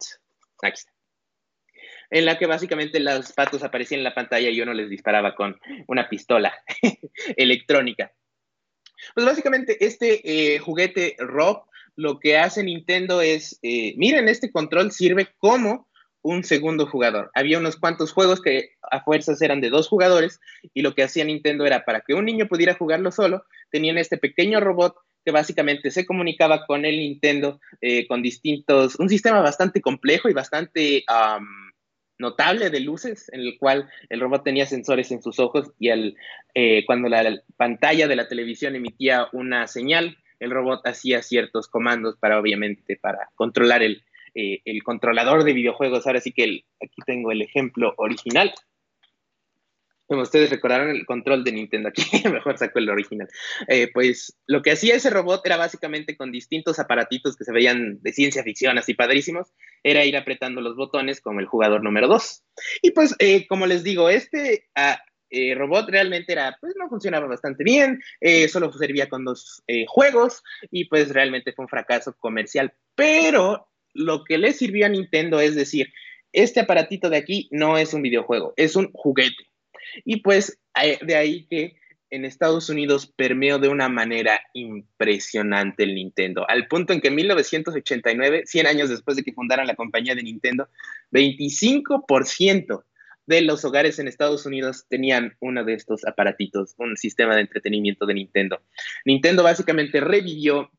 Aquí 0.61 0.75
está. 0.75 0.91
En 2.09 2.25
la 2.25 2.37
que 2.37 2.45
básicamente 2.45 2.99
los 2.99 3.31
patos 3.31 3.63
aparecían 3.63 3.99
en 3.99 4.03
la 4.03 4.13
pantalla 4.13 4.49
y 4.49 4.59
uno 4.59 4.73
les 4.73 4.89
disparaba 4.89 5.33
con 5.33 5.57
una 5.87 6.09
pistola 6.09 6.53
electrónica. 7.37 8.11
Pues 9.15 9.25
básicamente 9.25 9.83
este 9.83 10.55
eh, 10.55 10.59
juguete 10.59 11.15
Rob 11.17 11.63
lo 12.01 12.19
que 12.19 12.37
hace 12.37 12.63
Nintendo 12.63 13.21
es, 13.21 13.59
eh, 13.61 13.93
miren, 13.95 14.27
este 14.27 14.51
control 14.51 14.91
sirve 14.91 15.27
como 15.37 15.87
un 16.23 16.43
segundo 16.43 16.85
jugador. 16.87 17.31
Había 17.33 17.59
unos 17.59 17.75
cuantos 17.75 18.11
juegos 18.11 18.41
que 18.41 18.71
a 18.89 19.03
fuerzas 19.03 19.41
eran 19.41 19.61
de 19.61 19.69
dos 19.69 19.87
jugadores 19.87 20.39
y 20.73 20.81
lo 20.81 20.93
que 20.93 21.03
hacía 21.03 21.23
Nintendo 21.23 21.65
era 21.65 21.85
para 21.85 22.01
que 22.01 22.13
un 22.13 22.25
niño 22.25 22.47
pudiera 22.47 22.75
jugarlo 22.75 23.11
solo, 23.11 23.45
tenían 23.69 23.97
este 23.97 24.17
pequeño 24.17 24.59
robot 24.59 24.95
que 25.23 25.31
básicamente 25.31 25.91
se 25.91 26.05
comunicaba 26.05 26.65
con 26.65 26.85
el 26.85 26.97
Nintendo 26.97 27.59
eh, 27.81 28.07
con 28.07 28.23
distintos, 28.23 28.95
un 28.95 29.09
sistema 29.09 29.41
bastante 29.41 29.81
complejo 29.81 30.29
y 30.29 30.33
bastante 30.33 31.03
notable 32.17 32.69
de 32.69 32.79
luces, 32.79 33.29
en 33.33 33.41
el 33.41 33.57
cual 33.57 33.89
el 34.09 34.21
robot 34.21 34.43
tenía 34.43 34.65
sensores 34.65 35.11
en 35.11 35.21
sus 35.21 35.39
ojos 35.39 35.71
y 35.79 35.89
el, 35.89 36.15
eh, 36.53 36.85
cuando 36.85 37.09
la 37.09 37.41
pantalla 37.57 38.07
de 38.07 38.15
la 38.15 38.27
televisión 38.27 38.75
emitía 38.75 39.27
una 39.33 39.67
señal, 39.67 40.17
el 40.41 40.51
robot 40.51 40.85
hacía 40.85 41.21
ciertos 41.21 41.67
comandos 41.67 42.17
para, 42.17 42.39
obviamente, 42.39 42.97
para 42.97 43.29
controlar 43.35 43.83
el, 43.83 44.03
eh, 44.33 44.59
el 44.65 44.83
controlador 44.83 45.43
de 45.43 45.53
videojuegos. 45.53 46.07
Ahora 46.07 46.19
sí 46.19 46.31
que 46.31 46.65
aquí 46.81 47.01
tengo 47.05 47.31
el 47.31 47.43
ejemplo 47.43 47.93
original. 47.97 48.51
Como 50.07 50.23
ustedes 50.23 50.49
recordaron 50.49 50.89
el 50.89 51.05
control 51.05 51.43
de 51.43 51.51
Nintendo, 51.51 51.89
aquí 51.89 52.01
mejor 52.29 52.57
sacó 52.57 52.79
el 52.79 52.89
original. 52.89 53.29
Eh, 53.67 53.89
pues 53.93 54.35
lo 54.47 54.63
que 54.63 54.71
hacía 54.71 54.95
ese 54.95 55.11
robot 55.11 55.45
era 55.45 55.57
básicamente 55.57 56.17
con 56.17 56.31
distintos 56.31 56.79
aparatitos 56.79 57.37
que 57.37 57.45
se 57.45 57.53
veían 57.53 58.01
de 58.01 58.11
ciencia 58.11 58.43
ficción, 58.43 58.79
así 58.79 58.95
padrísimos, 58.95 59.53
era 59.83 60.05
ir 60.05 60.17
apretando 60.17 60.59
los 60.59 60.75
botones 60.75 61.21
como 61.21 61.39
el 61.39 61.45
jugador 61.45 61.83
número 61.83 62.07
2. 62.07 62.43
Y 62.81 62.91
pues, 62.91 63.15
eh, 63.19 63.45
como 63.47 63.67
les 63.67 63.83
digo, 63.83 64.09
este 64.09 64.69
ah, 64.75 64.99
robot 65.55 65.89
realmente 65.89 66.33
era, 66.33 66.57
pues 66.59 66.73
no 66.77 66.89
funcionaba 66.89 67.27
bastante 67.27 67.63
bien, 67.63 67.99
solo 68.49 68.71
servía 68.73 69.07
con 69.07 69.25
dos 69.25 69.63
juegos 69.87 70.43
y 70.71 70.85
pues 70.85 71.09
realmente 71.09 71.53
fue 71.53 71.65
un 71.65 71.69
fracaso 71.69 72.15
comercial. 72.19 72.73
Pero 72.95 73.67
lo 73.93 74.23
que 74.23 74.37
le 74.37 74.53
sirvió 74.53 74.85
a 74.85 74.89
Nintendo 74.89 75.39
es 75.39 75.55
decir, 75.55 75.91
este 76.33 76.61
aparatito 76.61 77.09
de 77.09 77.17
aquí 77.17 77.49
no 77.51 77.77
es 77.77 77.93
un 77.93 78.01
videojuego, 78.01 78.53
es 78.55 78.75
un 78.75 78.91
juguete. 78.93 79.49
Y 80.05 80.21
pues 80.21 80.59
de 81.01 81.15
ahí 81.15 81.45
que 81.47 81.75
en 82.09 82.25
Estados 82.25 82.69
Unidos 82.69 83.07
permeó 83.07 83.57
de 83.57 83.69
una 83.69 83.87
manera 83.87 84.41
impresionante 84.53 85.83
el 85.83 85.95
Nintendo, 85.95 86.45
al 86.49 86.67
punto 86.67 86.91
en 86.91 86.99
que 86.99 87.07
en 87.07 87.15
1989, 87.15 88.43
100 88.45 88.67
años 88.67 88.89
después 88.89 89.15
de 89.15 89.23
que 89.23 89.31
fundaran 89.31 89.65
la 89.65 89.75
compañía 89.75 90.13
de 90.13 90.23
Nintendo, 90.23 90.67
25% 91.11 92.83
de 93.31 93.41
los 93.41 93.63
hogares 93.63 93.97
en 93.97 94.09
Estados 94.09 94.45
Unidos 94.45 94.85
tenían 94.89 95.37
uno 95.39 95.63
de 95.63 95.73
estos 95.73 96.05
aparatitos, 96.05 96.75
un 96.77 96.97
sistema 96.97 97.33
de 97.33 97.41
entretenimiento 97.41 98.05
de 98.05 98.13
Nintendo. 98.13 98.61
Nintendo 99.05 99.41
básicamente 99.41 100.01
revivió 100.01 100.69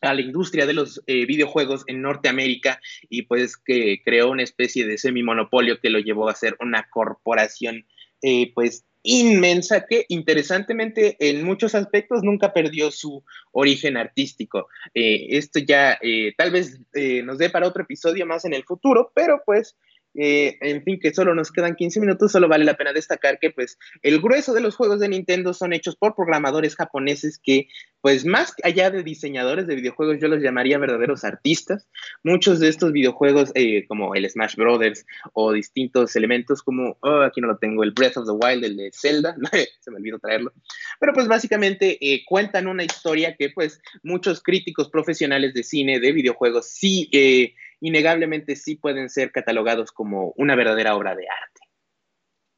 a 0.00 0.14
la 0.14 0.22
industria 0.22 0.64
de 0.66 0.72
los 0.72 1.02
eh, 1.06 1.26
videojuegos 1.26 1.84
en 1.86 2.00
Norteamérica 2.00 2.80
y 3.10 3.22
pues 3.22 3.58
que 3.58 4.00
creó 4.02 4.30
una 4.30 4.42
especie 4.42 4.86
de 4.86 4.96
semimonopolio 4.96 5.78
que 5.78 5.90
lo 5.90 5.98
llevó 5.98 6.30
a 6.30 6.34
ser 6.34 6.56
una 6.58 6.88
corporación 6.90 7.86
eh, 8.22 8.50
pues 8.54 8.86
inmensa 9.02 9.84
que 9.86 10.06
interesantemente 10.08 11.18
en 11.20 11.44
muchos 11.44 11.74
aspectos 11.74 12.22
nunca 12.22 12.54
perdió 12.54 12.90
su 12.90 13.22
origen 13.52 13.98
artístico. 13.98 14.68
Eh, 14.94 15.26
esto 15.36 15.58
ya 15.58 15.98
tal 16.38 16.50
vez 16.50 16.80
nos 17.24 17.36
dé 17.36 17.50
para 17.50 17.68
otro 17.68 17.82
episodio 17.82 18.24
más 18.24 18.46
en 18.46 18.54
el 18.54 18.64
futuro, 18.64 19.12
pero 19.14 19.42
pues 19.44 19.76
eh, 20.14 20.56
en 20.60 20.82
fin, 20.82 20.98
que 21.00 21.12
solo 21.12 21.34
nos 21.34 21.50
quedan 21.50 21.74
15 21.74 22.00
minutos, 22.00 22.32
solo 22.32 22.48
vale 22.48 22.64
la 22.64 22.76
pena 22.76 22.92
destacar 22.92 23.38
que 23.38 23.50
pues 23.50 23.78
el 24.02 24.20
grueso 24.20 24.54
de 24.54 24.60
los 24.60 24.76
juegos 24.76 25.00
de 25.00 25.08
Nintendo 25.08 25.54
son 25.54 25.72
hechos 25.72 25.96
por 25.96 26.14
programadores 26.14 26.76
japoneses 26.76 27.38
que 27.38 27.68
pues 28.00 28.26
más 28.26 28.52
allá 28.62 28.90
de 28.90 29.02
diseñadores 29.02 29.66
de 29.66 29.76
videojuegos 29.76 30.18
yo 30.20 30.28
los 30.28 30.42
llamaría 30.42 30.78
verdaderos 30.78 31.24
artistas. 31.24 31.88
Muchos 32.22 32.60
de 32.60 32.68
estos 32.68 32.92
videojuegos 32.92 33.50
eh, 33.54 33.86
como 33.88 34.14
el 34.14 34.28
Smash 34.28 34.56
Brothers 34.56 35.06
o 35.32 35.52
distintos 35.52 36.14
elementos 36.14 36.62
como, 36.62 36.98
oh, 37.00 37.22
aquí 37.22 37.40
no 37.40 37.48
lo 37.48 37.56
tengo, 37.56 37.82
el 37.82 37.92
Breath 37.92 38.18
of 38.18 38.26
the 38.26 38.32
Wild, 38.32 38.64
el 38.64 38.76
de 38.76 38.90
Zelda, 38.92 39.34
se 39.80 39.90
me 39.90 39.96
olvidó 39.96 40.18
traerlo, 40.18 40.52
pero 41.00 41.12
pues 41.12 41.28
básicamente 41.28 41.98
eh, 42.00 42.24
cuentan 42.26 42.66
una 42.66 42.84
historia 42.84 43.36
que 43.36 43.50
pues 43.50 43.80
muchos 44.02 44.42
críticos 44.42 44.90
profesionales 44.90 45.54
de 45.54 45.62
cine, 45.62 45.98
de 45.98 46.12
videojuegos 46.12 46.66
sí 46.68 47.08
innegablemente 47.84 48.56
sí 48.56 48.76
pueden 48.76 49.10
ser 49.10 49.30
catalogados 49.30 49.92
como 49.92 50.32
una 50.36 50.56
verdadera 50.56 50.96
obra 50.96 51.14
de 51.14 51.26
arte. 51.28 51.60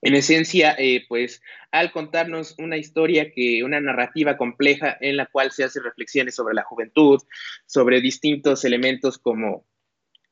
En 0.03 0.15
esencia, 0.15 0.77
eh, 0.79 1.05
pues 1.09 1.43
al 1.73 1.91
contarnos 1.91 2.55
una 2.59 2.77
historia 2.77 3.33
que, 3.33 3.65
una 3.65 3.81
narrativa 3.81 4.37
compleja 4.37 4.97
en 5.01 5.17
la 5.17 5.27
cual 5.27 5.51
se 5.51 5.65
hace 5.65 5.81
reflexiones 5.81 6.37
sobre 6.37 6.55
la 6.55 6.63
juventud, 6.63 7.21
sobre 7.67 8.01
distintos 8.01 8.65
elementos 8.65 9.19
como 9.19 9.67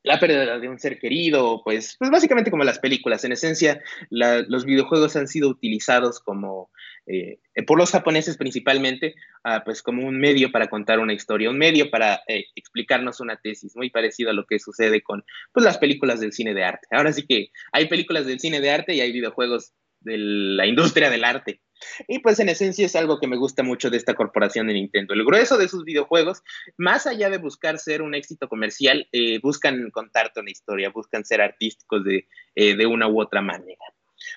la 0.05 0.21
pérdida 0.21 0.59
de 0.59 0.69
un 0.69 0.79
ser 0.79 0.99
querido, 0.99 1.63
pues, 1.65 1.97
pues 1.99 2.11
básicamente 2.11 2.51
como 2.51 2.63
las 2.63 2.79
películas. 2.79 3.25
En 3.25 3.33
esencia, 3.33 3.83
los 4.11 4.67
videojuegos 4.67 5.17
han 5.17 5.27
sido 5.27 5.49
utilizados 5.49 6.21
como, 6.21 6.71
eh, 7.07 7.39
por 7.67 7.79
los 7.79 7.91
japoneses 7.91 8.37
principalmente, 8.37 9.15
ah, 9.45 9.63
pues 9.65 9.83
como 9.83 10.07
un 10.07 10.21
medio 10.21 10.53
para 10.53 10.69
contar 10.69 10.99
una 11.01 11.15
historia, 11.15 11.49
un 11.49 11.57
medio 11.57 11.91
para 11.91 12.21
eh, 12.29 12.45
explicarnos 12.55 13.21
una 13.21 13.39
tesis, 13.39 13.75
muy 13.77 13.89
parecido 13.89 14.29
a 14.29 14.35
lo 14.35 14.45
que 14.45 14.59
sucede 14.59 15.03
con 15.03 15.25
pues, 15.53 15.65
las 15.65 15.79
películas 15.79 16.21
del 16.21 16.35
cine 16.35 16.53
de 16.53 16.65
arte. 16.65 16.87
Ahora 16.91 17.13
sí 17.13 17.27
que 17.27 17.49
hay 17.73 17.89
películas 17.89 18.27
del 18.27 18.41
cine 18.41 18.61
de 18.61 18.71
arte 18.71 18.95
y 18.95 19.01
hay 19.01 19.11
videojuegos 19.11 19.73
de 20.01 20.19
la 20.19 20.67
industria 20.67 21.09
del 21.09 21.25
arte. 21.25 21.61
Y 22.09 22.21
pues 22.21 22.39
en 22.41 22.49
esencia 22.49 22.87
es 22.87 22.97
algo 22.97 23.19
que 23.19 23.27
me 23.27 23.37
gusta 23.37 23.63
mucho 23.63 23.91
de 23.91 23.97
esta 23.97 24.15
corporación 24.15 24.67
de 24.67 24.75
Nintendo. 24.75 25.15
El 25.15 25.25
grueso 25.25 25.57
de 25.59 25.69
sus 25.69 25.85
videojuegos, 25.85 26.43
más 26.77 27.07
allá 27.07 27.31
de 27.31 27.39
buscar 27.39 27.79
ser 27.79 28.03
un 28.03 28.15
éxito 28.15 28.49
comercial, 28.49 29.09
eh, 29.13 29.39
buscan 29.41 29.91
contarte 29.91 30.41
una 30.41 30.51
historia, 30.51 30.91
buscan 30.91 31.25
ser 31.25 31.41
artísticos 31.41 32.05
de, 32.05 32.27
eh, 32.55 32.77
de 32.77 32.87
una 32.87 33.09
u 33.09 33.21
otra 33.21 33.43
manera. 33.43 33.85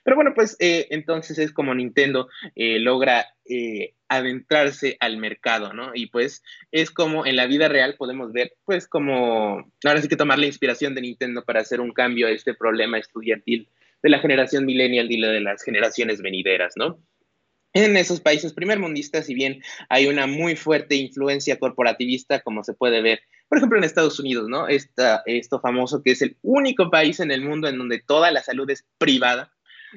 Pero 0.04 0.16
bueno, 0.16 0.34
pues 0.36 0.58
eh, 0.60 0.88
entonces 0.90 1.38
es 1.38 1.54
como 1.54 1.74
Nintendo 1.74 2.28
logra 2.56 3.26
adentrarse 4.10 4.98
al 5.00 5.18
mercado, 5.18 5.74
¿no? 5.74 5.92
Y 5.94 6.08
pues 6.08 6.44
es 6.72 6.92
como 6.92 7.26
en 7.26 7.36
la 7.36 7.46
vida 7.46 7.70
real 7.70 7.96
podemos 7.98 8.34
ver, 8.34 8.54
pues 8.66 8.88
como, 8.88 9.72
ahora 9.86 10.02
sí 10.02 10.08
que 10.08 10.18
tomar 10.18 10.40
la 10.40 10.46
inspiración 10.46 10.96
de 10.96 11.02
Nintendo 11.02 11.46
para 11.46 11.62
hacer 11.62 11.80
un 11.80 11.94
cambio 11.94 12.28
a 12.28 12.32
este 12.32 12.54
problema 12.54 12.98
estudiantil 12.98 13.70
de 14.04 14.10
la 14.10 14.20
generación 14.20 14.66
millennial 14.66 15.12
y 15.12 15.20
de 15.20 15.42
las 15.42 15.64
generaciones 15.64 16.22
venideras, 16.22 16.74
¿no? 16.76 17.00
En 17.78 17.96
esos 17.96 18.22
países 18.22 18.54
primermundistas, 18.54 19.28
si 19.28 19.36
bien 19.36 19.62
hay 19.88 20.08
una 20.08 20.26
muy 20.26 20.56
fuerte 20.56 20.96
influencia 20.96 21.60
corporativista, 21.60 22.42
como 22.42 22.64
se 22.64 22.74
puede 22.74 23.04
ver, 23.04 23.20
por 23.48 23.60
ejemplo, 23.60 23.78
en 23.78 23.84
Estados 23.84 24.20
Unidos, 24.20 24.50
¿no? 24.50 24.68
Esta, 24.68 25.22
esto 25.28 25.60
famoso 25.60 26.02
que 26.02 26.10
es 26.12 26.24
el 26.24 26.38
único 26.42 26.90
país 26.90 27.20
en 27.20 27.30
el 27.30 27.44
mundo 27.44 27.68
en 27.68 27.78
donde 27.78 28.00
toda 28.00 28.32
la 28.32 28.42
salud 28.42 28.68
es 28.72 28.88
privada, 28.98 29.54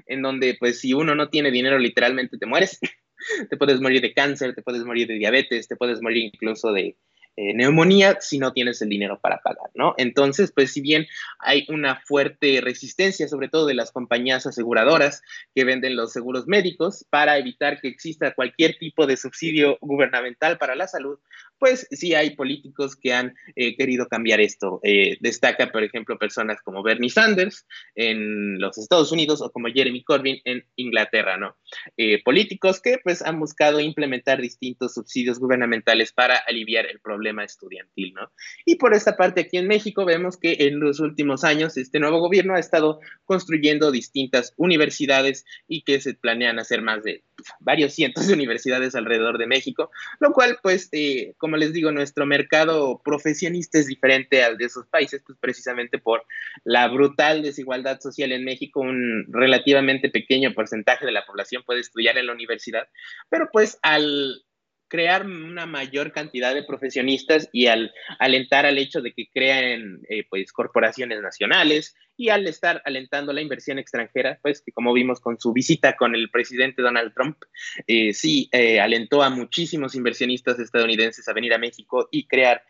en 0.06 0.20
donde, 0.20 0.58
pues, 0.60 0.78
si 0.78 0.92
uno 0.92 1.14
no 1.14 1.30
tiene 1.30 1.50
dinero, 1.50 1.78
literalmente 1.78 2.36
te 2.36 2.44
mueres. 2.44 2.78
te 3.48 3.56
puedes 3.56 3.80
morir 3.80 4.02
de 4.02 4.12
cáncer, 4.12 4.54
te 4.54 4.60
puedes 4.60 4.84
morir 4.84 5.08
de 5.08 5.14
diabetes, 5.14 5.66
te 5.66 5.76
puedes 5.76 6.02
morir 6.02 6.30
incluso 6.34 6.72
de 6.72 6.98
eh, 7.36 7.54
neumonía 7.54 8.18
si 8.20 8.38
no 8.38 8.52
tienes 8.52 8.82
el 8.82 8.88
dinero 8.88 9.18
para 9.20 9.38
pagar, 9.38 9.70
¿no? 9.74 9.94
Entonces, 9.96 10.52
pues 10.52 10.72
si 10.72 10.80
bien 10.80 11.06
hay 11.38 11.64
una 11.68 12.00
fuerte 12.00 12.60
resistencia, 12.60 13.28
sobre 13.28 13.48
todo 13.48 13.66
de 13.66 13.74
las 13.74 13.92
compañías 13.92 14.46
aseguradoras 14.46 15.22
que 15.54 15.64
venden 15.64 15.96
los 15.96 16.12
seguros 16.12 16.46
médicos 16.46 17.06
para 17.08 17.38
evitar 17.38 17.80
que 17.80 17.88
exista 17.88 18.34
cualquier 18.34 18.78
tipo 18.78 19.06
de 19.06 19.16
subsidio 19.16 19.78
gubernamental 19.80 20.58
para 20.58 20.74
la 20.74 20.88
salud, 20.88 21.18
pues 21.60 21.86
sí 21.90 22.14
hay 22.14 22.30
políticos 22.30 22.96
que 22.96 23.12
han 23.12 23.34
eh, 23.54 23.76
querido 23.76 24.08
cambiar 24.08 24.40
esto. 24.40 24.80
Eh, 24.82 25.18
destaca, 25.20 25.70
por 25.70 25.84
ejemplo, 25.84 26.18
personas 26.18 26.60
como 26.62 26.82
Bernie 26.82 27.10
Sanders 27.10 27.66
en 27.94 28.58
los 28.58 28.78
Estados 28.78 29.12
Unidos 29.12 29.42
o 29.42 29.52
como 29.52 29.68
Jeremy 29.68 30.02
Corbyn 30.02 30.40
en 30.44 30.64
Inglaterra, 30.76 31.36
¿no? 31.36 31.56
Eh, 31.98 32.22
políticos 32.24 32.80
que 32.80 32.98
pues 33.04 33.22
han 33.22 33.38
buscado 33.38 33.78
implementar 33.78 34.40
distintos 34.40 34.94
subsidios 34.94 35.38
gubernamentales 35.38 36.12
para 36.12 36.38
aliviar 36.38 36.86
el 36.86 36.98
problema 36.98 37.44
estudiantil, 37.44 38.14
¿no? 38.14 38.32
Y 38.64 38.76
por 38.76 38.94
esta 38.94 39.16
parte 39.16 39.42
aquí 39.42 39.58
en 39.58 39.68
México 39.68 40.06
vemos 40.06 40.38
que 40.38 40.56
en 40.60 40.80
los 40.80 40.98
últimos 40.98 41.44
años 41.44 41.76
este 41.76 42.00
nuevo 42.00 42.20
gobierno 42.20 42.54
ha 42.54 42.58
estado 42.58 43.00
construyendo 43.26 43.90
distintas 43.90 44.54
universidades 44.56 45.44
y 45.68 45.82
que 45.82 46.00
se 46.00 46.14
planean 46.14 46.58
hacer 46.58 46.80
más 46.80 47.02
de 47.04 47.22
varios 47.60 47.94
cientos 47.94 48.26
de 48.26 48.34
universidades 48.34 48.94
alrededor 48.94 49.38
de 49.38 49.46
México, 49.46 49.90
lo 50.20 50.32
cual 50.32 50.58
pues 50.62 50.88
eh, 50.92 51.34
como 51.50 51.56
les 51.56 51.72
digo, 51.72 51.90
nuestro 51.90 52.26
mercado 52.26 53.02
profesionista 53.04 53.80
es 53.80 53.88
diferente 53.88 54.44
al 54.44 54.56
de 54.56 54.66
esos 54.66 54.86
países, 54.86 55.20
pues 55.26 55.36
precisamente 55.40 55.98
por 55.98 56.24
la 56.62 56.86
brutal 56.86 57.42
desigualdad 57.42 57.98
social 57.98 58.30
en 58.30 58.44
México, 58.44 58.78
un 58.80 59.26
relativamente 59.32 60.10
pequeño 60.10 60.54
porcentaje 60.54 61.06
de 61.06 61.10
la 61.10 61.26
población 61.26 61.64
puede 61.66 61.80
estudiar 61.80 62.16
en 62.18 62.28
la 62.28 62.34
universidad, 62.34 62.86
pero 63.28 63.48
pues 63.52 63.80
al 63.82 64.44
crear 64.90 65.24
una 65.24 65.66
mayor 65.66 66.12
cantidad 66.12 66.52
de 66.52 66.64
profesionistas 66.64 67.48
y 67.52 67.68
al 67.68 67.94
alentar 68.18 68.66
al 68.66 68.76
hecho 68.76 69.00
de 69.00 69.12
que 69.14 69.28
creen 69.32 70.00
eh, 70.10 70.24
pues 70.28 70.52
corporaciones 70.52 71.22
nacionales 71.22 71.94
y 72.16 72.28
al 72.28 72.46
estar 72.46 72.82
alentando 72.84 73.32
la 73.32 73.40
inversión 73.40 73.78
extranjera, 73.78 74.38
pues 74.42 74.60
que 74.60 74.72
como 74.72 74.92
vimos 74.92 75.20
con 75.20 75.38
su 75.38 75.52
visita 75.52 75.96
con 75.96 76.14
el 76.14 76.28
presidente 76.28 76.82
Donald 76.82 77.14
Trump, 77.14 77.38
eh, 77.86 78.12
sí 78.12 78.50
eh, 78.52 78.80
alentó 78.80 79.22
a 79.22 79.30
muchísimos 79.30 79.94
inversionistas 79.94 80.58
estadounidenses 80.58 81.26
a 81.28 81.32
venir 81.32 81.54
a 81.54 81.58
México 81.58 82.08
y 82.10 82.26
crear 82.26 82.62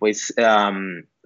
pues 0.00 0.34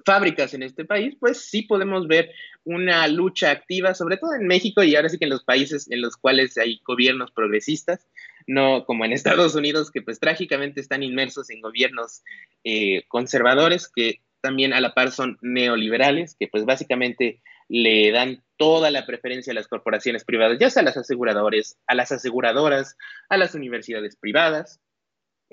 fábricas 0.05 0.53
en 0.53 0.63
este 0.63 0.85
país, 0.85 1.17
pues 1.19 1.49
sí 1.49 1.63
podemos 1.63 2.07
ver 2.07 2.31
una 2.65 3.09
lucha 3.09 3.51
activa, 3.51 3.95
sobre 3.95 4.19
todo 4.19 4.35
en 4.35 4.47
México 4.47 4.83
y 4.83 4.95
ahora 4.95 5.09
sí 5.09 5.19
que 5.19 5.25
en 5.25 5.31
los 5.31 5.45
países 5.45 5.91
en 5.91 6.03
los 6.03 6.19
cuales 6.19 6.59
hay 6.59 6.81
gobiernos 6.85 7.31
progresistas, 7.31 8.07
no 8.47 8.85
como 8.85 9.05
en 9.05 9.13
Estados 9.13 9.55
Unidos, 9.55 9.91
que 9.91 10.03
pues 10.03 10.21
trágicamente 10.21 10.81
están 10.81 11.03
inmersos 11.03 11.51
en 11.51 11.61
gobiernos 11.61 12.23
eh, 12.65 13.05
conservadores, 13.09 13.91
que 13.95 14.21
también 14.41 14.73
a 14.73 14.81
la 14.81 14.95
par 14.95 15.11
son 15.11 15.39
neoliberales, 15.41 16.37
que 16.39 16.49
pues 16.49 16.65
básicamente 16.65 17.41
le 17.69 18.13
dan 18.13 18.43
toda 18.57 18.91
la 18.91 19.07
preferencia 19.07 19.53
a 19.53 19.55
las 19.55 19.69
corporaciones 19.69 20.25
privadas, 20.25 20.59
ya 20.59 20.71
sea 20.71 20.83
a 20.83 20.85
las 20.85 20.97
aseguradores, 20.97 21.79
a 21.87 21.95
las 21.95 22.13
aseguradoras, 22.13 22.97
a 23.29 23.37
las 23.37 23.55
universidades 23.55 24.17
privadas. 24.17 24.81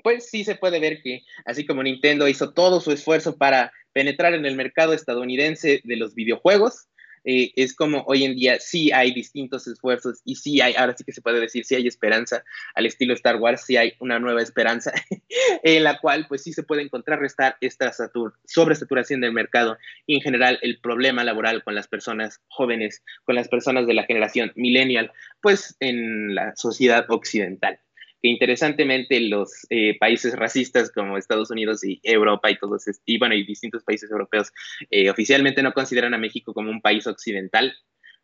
Pues 0.02 0.28
sí 0.28 0.44
se 0.44 0.56
puede 0.56 0.80
ver 0.80 1.00
que, 1.02 1.22
así 1.44 1.64
como 1.64 1.82
Nintendo 1.82 2.28
hizo 2.28 2.52
todo 2.52 2.80
su 2.80 2.92
esfuerzo 2.92 3.36
para 3.36 3.72
penetrar 3.92 4.34
en 4.34 4.46
el 4.46 4.56
mercado 4.56 4.92
estadounidense 4.92 5.80
de 5.84 5.96
los 5.96 6.14
videojuegos, 6.14 6.88
eh, 7.24 7.52
es 7.56 7.74
como 7.74 8.02
hoy 8.06 8.24
en 8.24 8.34
día 8.34 8.58
sí 8.58 8.90
hay 8.92 9.12
distintos 9.12 9.66
esfuerzos 9.66 10.20
y 10.24 10.36
sí 10.36 10.60
hay, 10.60 10.74
ahora 10.74 10.96
sí 10.96 11.04
que 11.04 11.12
se 11.12 11.22
puede 11.22 11.40
decir, 11.40 11.64
sí 11.64 11.74
hay 11.74 11.86
esperanza, 11.86 12.44
al 12.74 12.86
estilo 12.86 13.14
Star 13.14 13.36
Wars, 13.36 13.64
sí 13.66 13.76
hay 13.76 13.94
una 14.00 14.18
nueva 14.18 14.42
esperanza 14.42 14.92
en 15.62 15.84
la 15.84 15.98
cual 15.98 16.26
pues 16.28 16.42
sí 16.42 16.52
se 16.52 16.62
puede 16.62 16.88
contrarrestar 16.90 17.56
esta 17.60 17.92
sobresaturación 18.46 19.20
del 19.20 19.32
mercado 19.32 19.78
y 20.06 20.16
en 20.16 20.22
general 20.22 20.58
el 20.62 20.78
problema 20.80 21.24
laboral 21.24 21.62
con 21.62 21.74
las 21.74 21.88
personas 21.88 22.40
jóvenes, 22.48 23.02
con 23.24 23.34
las 23.34 23.48
personas 23.48 23.86
de 23.86 23.94
la 23.94 24.04
generación 24.04 24.52
millennial, 24.56 25.12
pues 25.40 25.76
en 25.80 26.34
la 26.34 26.54
sociedad 26.56 27.06
occidental 27.08 27.78
que 28.22 28.28
interesantemente 28.28 29.20
los 29.20 29.66
eh, 29.68 29.98
países 29.98 30.36
racistas 30.36 30.92
como 30.92 31.18
Estados 31.18 31.50
Unidos 31.50 31.82
y 31.84 32.00
Europa 32.04 32.50
y 32.50 32.56
todos, 32.56 32.84
y 33.04 33.18
bueno, 33.18 33.34
y 33.34 33.44
distintos 33.44 33.82
países 33.82 34.10
europeos 34.10 34.52
eh, 34.90 35.10
oficialmente 35.10 35.62
no 35.62 35.72
consideran 35.72 36.14
a 36.14 36.18
México 36.18 36.54
como 36.54 36.70
un 36.70 36.80
país 36.80 37.06
occidental, 37.08 37.74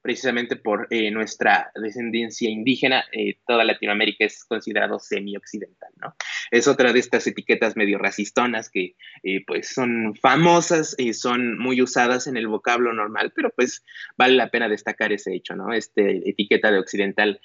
precisamente 0.02 0.56
por 0.56 0.86
eh, 0.90 1.10
nuestra 1.10 1.70
descendencia 1.74 2.48
indígena, 2.48 3.04
eh, 3.12 3.38
toda 3.46 3.64
Latinoamérica 3.64 4.24
es 4.24 4.44
considerado 4.44 4.98
semi-occidental, 4.98 5.90
¿no? 5.96 6.14
Es 6.50 6.68
otra 6.68 6.92
de 6.92 7.00
estas 7.00 7.26
etiquetas 7.26 7.76
medio 7.76 7.98
racistonas 7.98 8.70
que 8.70 8.96
eh, 9.22 9.44
pues 9.46 9.68
son 9.68 10.14
famosas 10.14 10.94
y 10.98 11.12
son 11.12 11.58
muy 11.58 11.82
usadas 11.82 12.26
en 12.26 12.36
el 12.36 12.48
vocablo 12.48 12.92
normal, 12.92 13.32
pero 13.34 13.50
pues 13.50 13.84
vale 14.16 14.34
la 14.34 14.50
pena 14.50 14.68
destacar 14.68 15.12
ese 15.12 15.34
hecho, 15.34 15.56
¿no? 15.56 15.72
Este 15.72 16.28
etiqueta 16.28 16.70
de 16.70 16.78
occidental, 16.78 17.40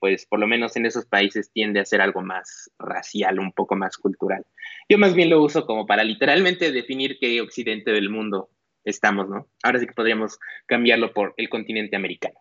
pues 0.00 0.26
por 0.26 0.38
lo 0.40 0.46
menos 0.46 0.76
en 0.76 0.86
esos 0.86 1.06
países 1.06 1.50
tiende 1.52 1.80
a 1.80 1.84
ser 1.84 2.00
algo 2.00 2.22
más 2.22 2.70
racial, 2.78 3.38
un 3.38 3.52
poco 3.52 3.76
más 3.76 3.96
cultural. 3.96 4.44
Yo 4.88 4.98
más 4.98 5.14
bien 5.14 5.30
lo 5.30 5.42
uso 5.42 5.66
como 5.66 5.86
para 5.86 6.04
literalmente 6.04 6.72
definir 6.72 7.18
qué 7.18 7.40
occidente 7.40 7.90
del 7.92 8.10
mundo 8.10 8.50
estamos, 8.84 9.28
¿no? 9.28 9.48
Ahora 9.62 9.80
sí 9.80 9.86
que 9.86 9.92
podríamos 9.92 10.38
cambiarlo 10.66 11.12
por 11.12 11.34
el 11.36 11.48
continente 11.48 11.96
americano. 11.96 12.40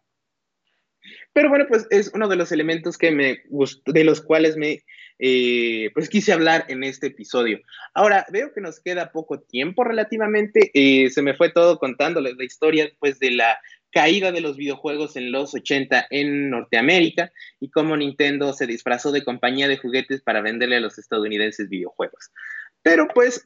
Pero 1.34 1.50
bueno, 1.50 1.66
pues 1.68 1.88
es 1.90 2.12
uno 2.14 2.28
de 2.28 2.36
los 2.36 2.52
elementos 2.52 2.98
que 2.98 3.12
me 3.12 3.44
de 3.86 4.04
los 4.04 4.22
cuales 4.22 4.58
me 4.58 4.84
eh, 5.20 5.90
pues 5.94 6.10
quise 6.10 6.34
hablar 6.34 6.66
en 6.68 6.84
este 6.84 7.08
episodio. 7.08 7.60
Ahora, 7.94 8.26
veo 8.32 8.54
que 8.54 8.62
nos 8.62 8.80
queda 8.80 9.12
poco 9.12 9.40
tiempo 9.40 9.84
relativamente. 9.84 10.72
Eh, 10.74 11.10
se 11.10 11.22
me 11.22 11.34
fue 11.34 11.52
todo 11.52 11.80
contándoles 11.80 12.36
la 12.38 12.44
historia 12.44 12.92
pues, 13.00 13.20
de 13.20 13.32
la 13.32 13.60
caída 13.92 14.32
de 14.32 14.42
los 14.42 14.58
videojuegos 14.58 15.16
en 15.16 15.32
los 15.32 15.56
80 15.56 16.08
en 16.12 16.50
Norteamérica 16.50 17.32
y 17.60 17.72
cómo 17.72 17.98
Nintendo 17.98 18.54
se 18.54 18.68
disfrazó 18.68 19.12
de 19.12 19.24
compañía 19.24 19.68
de 19.68 19.78
juguetes 19.78 20.22
para 20.22 20.42
venderle 20.42 20.76
a 20.76 20.82
los 20.82 21.00
estadounidenses 21.00 21.70
videojuegos. 21.70 22.32
Pero 22.84 23.08
pues 23.14 23.44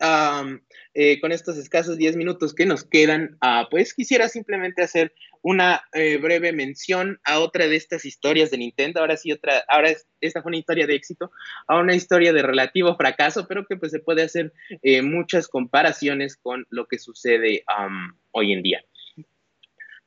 eh, 0.93 1.19
con 1.19 1.31
estos 1.31 1.57
escasos 1.57 1.97
10 1.97 2.15
minutos 2.15 2.53
que 2.53 2.65
nos 2.65 2.83
quedan, 2.83 3.37
ah, 3.41 3.67
pues 3.71 3.93
quisiera 3.93 4.29
simplemente 4.29 4.83
hacer 4.83 5.13
una 5.41 5.81
eh, 5.93 6.17
breve 6.17 6.51
mención 6.51 7.19
a 7.23 7.39
otra 7.39 7.67
de 7.67 7.75
estas 7.75 8.05
historias 8.05 8.51
de 8.51 8.59
Nintendo. 8.59 8.99
Ahora 8.99 9.17
sí, 9.17 9.31
otra, 9.31 9.63
ahora 9.67 9.91
esta 10.19 10.41
fue 10.41 10.51
una 10.51 10.59
historia 10.59 10.85
de 10.85 10.95
éxito, 10.95 11.31
a 11.67 11.79
una 11.79 11.95
historia 11.95 12.33
de 12.33 12.43
relativo 12.43 12.95
fracaso, 12.95 13.47
pero 13.47 13.65
que 13.65 13.77
pues 13.77 13.91
se 13.91 13.99
puede 13.99 14.21
hacer 14.21 14.53
eh, 14.83 15.01
muchas 15.01 15.47
comparaciones 15.47 16.37
con 16.37 16.67
lo 16.69 16.85
que 16.87 16.99
sucede 16.99 17.63
hoy 18.31 18.53
en 18.53 18.61
día 18.61 18.83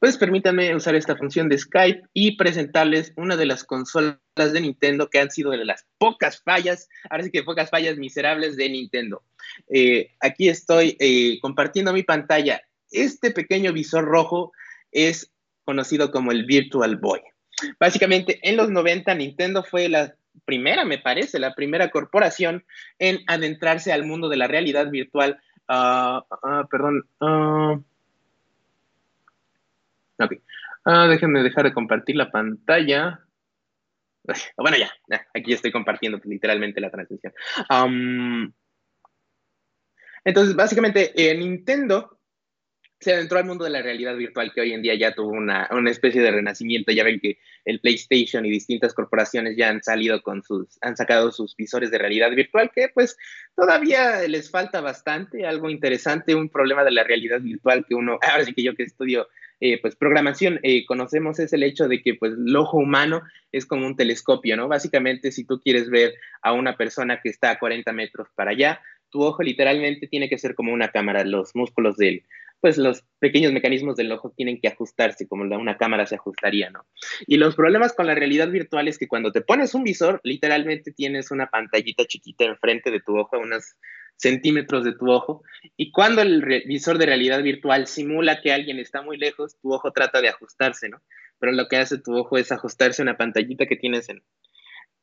pues 0.04 0.18
permítanme 0.18 0.76
usar 0.76 0.94
esta 0.96 1.16
función 1.16 1.48
de 1.48 1.56
Skype 1.56 2.02
y 2.12 2.36
presentarles 2.36 3.14
una 3.16 3.38
de 3.38 3.46
las 3.46 3.64
consolas 3.64 4.18
de 4.36 4.60
Nintendo 4.60 5.08
que 5.08 5.18
han 5.18 5.30
sido 5.30 5.50
de 5.50 5.64
las 5.64 5.86
pocas 5.96 6.42
fallas, 6.42 6.90
ahora 7.08 7.24
sí 7.24 7.30
que 7.30 7.42
pocas 7.42 7.70
fallas 7.70 7.96
miserables 7.96 8.58
de 8.58 8.68
Nintendo. 8.68 9.22
Eh, 9.70 10.10
aquí 10.20 10.50
estoy 10.50 10.98
eh, 11.00 11.38
compartiendo 11.40 11.94
mi 11.94 12.02
pantalla. 12.02 12.60
Este 12.90 13.30
pequeño 13.30 13.72
visor 13.72 14.04
rojo 14.04 14.52
es 14.92 15.32
conocido 15.64 16.10
como 16.10 16.32
el 16.32 16.44
Virtual 16.44 16.98
Boy. 16.98 17.20
Básicamente, 17.80 18.40
en 18.42 18.58
los 18.58 18.68
90 18.68 19.14
Nintendo 19.14 19.64
fue 19.64 19.88
la 19.88 20.14
primera, 20.44 20.84
me 20.84 20.98
parece, 20.98 21.38
la 21.38 21.54
primera 21.54 21.88
corporación 21.88 22.66
en 22.98 23.20
adentrarse 23.26 23.90
al 23.90 24.04
mundo 24.04 24.28
de 24.28 24.36
la 24.36 24.48
realidad 24.48 24.90
virtual. 24.90 25.40
Ah, 25.66 26.26
ah, 26.42 26.68
perdón. 26.70 27.08
Uh, 27.20 27.82
Ok. 30.18 30.32
Ah, 30.84 31.06
déjenme 31.08 31.42
dejar 31.42 31.64
de 31.64 31.74
compartir 31.74 32.16
la 32.16 32.30
pantalla. 32.30 33.20
Bueno, 34.56 34.78
ya, 34.78 34.90
aquí 35.34 35.52
estoy 35.52 35.70
compartiendo 35.70 36.18
literalmente 36.24 36.80
la 36.80 36.90
transmisión. 36.90 37.34
entonces, 40.24 40.56
básicamente, 40.56 41.12
eh, 41.14 41.36
Nintendo 41.36 42.18
se 43.04 43.12
adentró 43.12 43.38
al 43.38 43.44
mundo 43.44 43.64
de 43.64 43.70
la 43.70 43.82
realidad 43.82 44.16
virtual 44.16 44.50
que 44.54 44.62
hoy 44.62 44.72
en 44.72 44.80
día 44.80 44.94
ya 44.94 45.14
tuvo 45.14 45.28
una, 45.28 45.68
una, 45.70 45.90
especie 45.90 46.22
de 46.22 46.30
renacimiento. 46.30 46.90
Ya 46.90 47.04
ven 47.04 47.20
que 47.20 47.38
el 47.66 47.78
PlayStation 47.78 48.46
y 48.46 48.50
distintas 48.50 48.94
corporaciones 48.94 49.56
ya 49.56 49.68
han 49.68 49.82
salido 49.82 50.22
con 50.22 50.42
sus, 50.42 50.78
han 50.80 50.96
sacado 50.96 51.30
sus 51.30 51.54
visores 51.54 51.90
de 51.90 51.98
realidad 51.98 52.30
virtual, 52.30 52.70
que 52.74 52.88
pues 52.88 53.16
todavía 53.54 54.26
les 54.26 54.50
falta 54.50 54.80
bastante, 54.80 55.46
algo 55.46 55.68
interesante, 55.68 56.34
un 56.34 56.48
problema 56.48 56.82
de 56.82 56.92
la 56.92 57.04
realidad 57.04 57.40
virtual 57.40 57.84
que 57.86 57.94
uno, 57.94 58.18
ahora 58.22 58.44
sí 58.44 58.54
que 58.54 58.62
yo 58.62 58.74
que 58.74 58.84
estudio 58.84 59.28
eh, 59.60 59.80
pues 59.80 59.96
programación 59.96 60.58
eh, 60.62 60.84
conocemos 60.84 61.38
es 61.38 61.52
el 61.52 61.62
hecho 61.62 61.88
de 61.88 62.02
que 62.02 62.14
pues 62.14 62.32
el 62.32 62.56
ojo 62.56 62.78
humano 62.78 63.22
es 63.52 63.66
como 63.66 63.86
un 63.86 63.96
telescopio, 63.96 64.56
¿no? 64.56 64.66
Básicamente 64.66 65.30
si 65.30 65.44
tú 65.44 65.60
quieres 65.60 65.90
ver 65.90 66.14
a 66.42 66.52
una 66.52 66.76
persona 66.76 67.20
que 67.22 67.28
está 67.28 67.50
a 67.50 67.58
40 67.58 67.92
metros 67.92 68.28
para 68.34 68.50
allá, 68.50 68.80
tu 69.10 69.22
ojo 69.22 69.42
literalmente 69.44 70.08
tiene 70.08 70.28
que 70.28 70.38
ser 70.38 70.56
como 70.56 70.72
una 70.72 70.88
cámara, 70.88 71.24
los 71.24 71.54
músculos 71.54 71.96
del, 71.96 72.24
pues 72.64 72.78
los 72.78 73.04
pequeños 73.18 73.52
mecanismos 73.52 73.94
del 73.94 74.10
ojo 74.10 74.32
tienen 74.34 74.58
que 74.58 74.68
ajustarse 74.68 75.28
como 75.28 75.44
una 75.44 75.76
cámara 75.76 76.06
se 76.06 76.14
ajustaría, 76.14 76.70
¿no? 76.70 76.86
Y 77.26 77.36
los 77.36 77.56
problemas 77.56 77.92
con 77.92 78.06
la 78.06 78.14
realidad 78.14 78.48
virtual 78.48 78.88
es 78.88 78.96
que 78.96 79.06
cuando 79.06 79.32
te 79.32 79.42
pones 79.42 79.74
un 79.74 79.84
visor, 79.84 80.18
literalmente 80.24 80.90
tienes 80.90 81.30
una 81.30 81.50
pantallita 81.50 82.06
chiquita 82.06 82.44
enfrente 82.44 82.90
de 82.90 83.02
tu 83.02 83.18
ojo, 83.18 83.38
unas 83.38 83.76
centímetros 84.16 84.82
de 84.82 84.94
tu 84.94 85.10
ojo. 85.10 85.42
Y 85.76 85.92
cuando 85.92 86.22
el 86.22 86.42
visor 86.64 86.96
de 86.96 87.04
realidad 87.04 87.42
virtual 87.42 87.86
simula 87.86 88.40
que 88.40 88.54
alguien 88.54 88.78
está 88.78 89.02
muy 89.02 89.18
lejos, 89.18 89.58
tu 89.60 89.74
ojo 89.74 89.92
trata 89.92 90.22
de 90.22 90.30
ajustarse, 90.30 90.88
¿no? 90.88 91.02
Pero 91.38 91.52
lo 91.52 91.68
que 91.68 91.76
hace 91.76 91.98
tu 91.98 92.16
ojo 92.16 92.38
es 92.38 92.50
ajustarse 92.50 93.02
a 93.02 93.04
una 93.04 93.18
pantallita 93.18 93.66
que 93.66 93.76
tienes 93.76 94.08
en... 94.08 94.24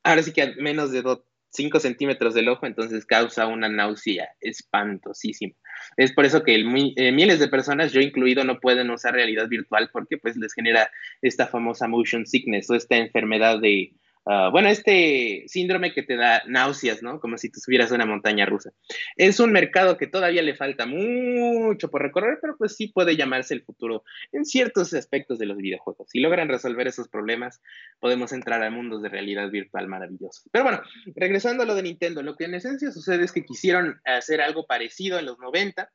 Ahora 0.01 0.23
sí 0.23 0.33
que 0.33 0.41
a 0.41 0.53
menos 0.57 0.91
de 0.91 1.03
5 1.51 1.79
centímetros 1.79 2.33
del 2.33 2.49
ojo, 2.49 2.65
entonces 2.65 3.05
causa 3.05 3.45
una 3.45 3.69
náusea 3.69 4.29
espantosísima. 4.39 5.53
Es 5.97 6.11
por 6.13 6.25
eso 6.25 6.43
que 6.43 6.55
eh, 6.55 7.11
miles 7.11 7.39
de 7.39 7.47
personas, 7.47 7.91
yo 7.91 8.01
incluido, 8.01 8.43
no 8.43 8.59
pueden 8.59 8.89
usar 8.89 9.13
realidad 9.13 9.47
virtual 9.47 9.89
porque 9.91 10.17
pues 10.17 10.37
les 10.37 10.53
genera 10.53 10.89
esta 11.21 11.47
famosa 11.47 11.87
motion 11.87 12.25
sickness 12.25 12.69
o 12.69 12.75
esta 12.75 12.97
enfermedad 12.97 13.59
de 13.59 13.93
Ah, 14.25 14.49
bueno, 14.51 14.69
este 14.69 15.45
síndrome 15.47 15.93
que 15.93 16.03
te 16.03 16.15
da 16.15 16.43
náuseas, 16.45 17.01
¿no? 17.01 17.19
Como 17.19 17.37
si 17.37 17.49
tú 17.49 17.59
subieras 17.59 17.91
una 17.91 18.05
montaña 18.05 18.45
rusa. 18.45 18.71
Es 19.15 19.39
un 19.39 19.51
mercado 19.51 19.97
que 19.97 20.05
todavía 20.05 20.43
le 20.43 20.55
falta 20.55 20.85
mucho 20.85 21.89
por 21.89 22.03
recorrer, 22.03 22.37
pero 22.39 22.55
pues 22.55 22.75
sí 22.75 22.87
puede 22.87 23.15
llamarse 23.15 23.55
el 23.55 23.63
futuro 23.63 24.03
en 24.31 24.45
ciertos 24.45 24.93
aspectos 24.93 25.39
de 25.39 25.47
los 25.47 25.57
videojuegos. 25.57 26.09
Si 26.11 26.19
logran 26.19 26.49
resolver 26.49 26.87
esos 26.87 27.07
problemas, 27.07 27.61
podemos 27.99 28.31
entrar 28.31 28.61
a 28.63 28.69
mundos 28.69 29.01
de 29.01 29.09
realidad 29.09 29.49
virtual 29.49 29.87
maravillosos. 29.87 30.47
Pero 30.51 30.65
bueno, 30.65 30.81
regresando 31.15 31.63
a 31.63 31.65
lo 31.65 31.73
de 31.73 31.83
Nintendo, 31.83 32.21
lo 32.21 32.35
que 32.35 32.45
en 32.45 32.53
esencia 32.53 32.91
sucede 32.91 33.23
es 33.23 33.31
que 33.31 33.43
quisieron 33.43 34.01
hacer 34.05 34.41
algo 34.41 34.67
parecido 34.67 35.17
en 35.17 35.25
los 35.25 35.39
90 35.39 35.89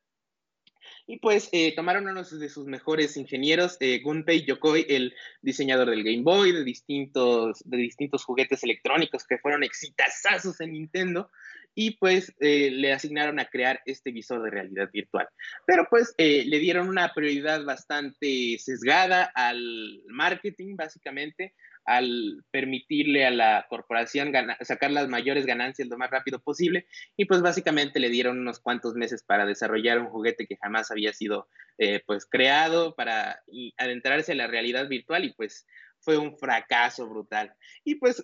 Y 1.07 1.19
pues 1.19 1.49
eh, 1.53 1.75
tomaron 1.75 2.09
uno 2.09 2.25
de 2.25 2.49
sus 2.49 2.67
mejores 2.67 3.17
ingenieros, 3.17 3.77
eh, 3.81 4.01
Gunpei 4.03 4.45
Yokoi, 4.45 4.87
el 4.89 5.15
diseñador 5.41 5.91
del 5.91 6.03
Game 6.03 6.23
Boy, 6.23 6.53
de 6.53 6.65
distintos, 6.65 7.63
de 7.65 7.77
distintos 7.77 8.25
juguetes 8.25 8.65
electrónicos 8.65 9.25
que 9.25 9.39
fueron 9.39 9.63
exitazazos 9.63 10.61
en 10.61 10.73
Nintendo, 10.73 11.31
y 11.79 11.91
pues 11.99 12.35
eh, 12.41 12.71
le 12.71 12.93
asignaron 12.93 13.39
a 13.39 13.45
crear 13.45 13.83
este 13.85 14.11
visor 14.11 14.43
de 14.43 14.51
realidad 14.51 14.89
virtual. 14.91 15.29
Pero 15.67 15.87
pues 15.91 16.15
eh, 16.17 16.43
le 16.47 16.59
dieron 16.59 16.89
una 16.89 17.13
prioridad 17.15 17.63
bastante 17.65 18.57
sesgada 18.59 19.31
al 19.35 20.03
marketing, 20.09 20.75
básicamente, 20.75 21.55
al 21.87 22.45
permitirle 22.51 23.25
a 23.25 23.31
la 23.31 23.67
corporación 23.69 24.33
sacar 24.61 24.91
las 24.91 25.09
mayores 25.09 25.47
ganancias 25.47 25.89
lo 25.89 25.97
más 25.97 26.11
rápido 26.11 26.41
posible 26.41 26.87
y 27.17 27.25
pues 27.25 27.43
básicamente 27.43 28.01
le 28.01 28.11
dieron 28.11 28.41
unos 28.41 28.61
cuantos 28.61 28.95
meses 28.95 29.23
para 29.23 29.47
desarrollar 29.47 30.01
un 30.01 30.09
juguete 30.09 30.47
que 30.47 30.57
jamás 30.57 30.91
había 30.91 31.13
sido 31.13 31.49
eh, 31.79 32.03
pues 32.07 32.27
creado 32.27 32.95
para 32.95 33.41
adentrarse 33.77 34.33
a 34.33 34.37
la 34.37 34.49
realidad 34.49 34.89
virtual 34.89 35.25
y 35.25 35.33
pues 35.35 35.67
fue 36.01 36.19
un 36.19 36.37
fracaso 36.39 37.09
brutal. 37.09 37.55
Y 37.85 37.97
pues 37.97 38.21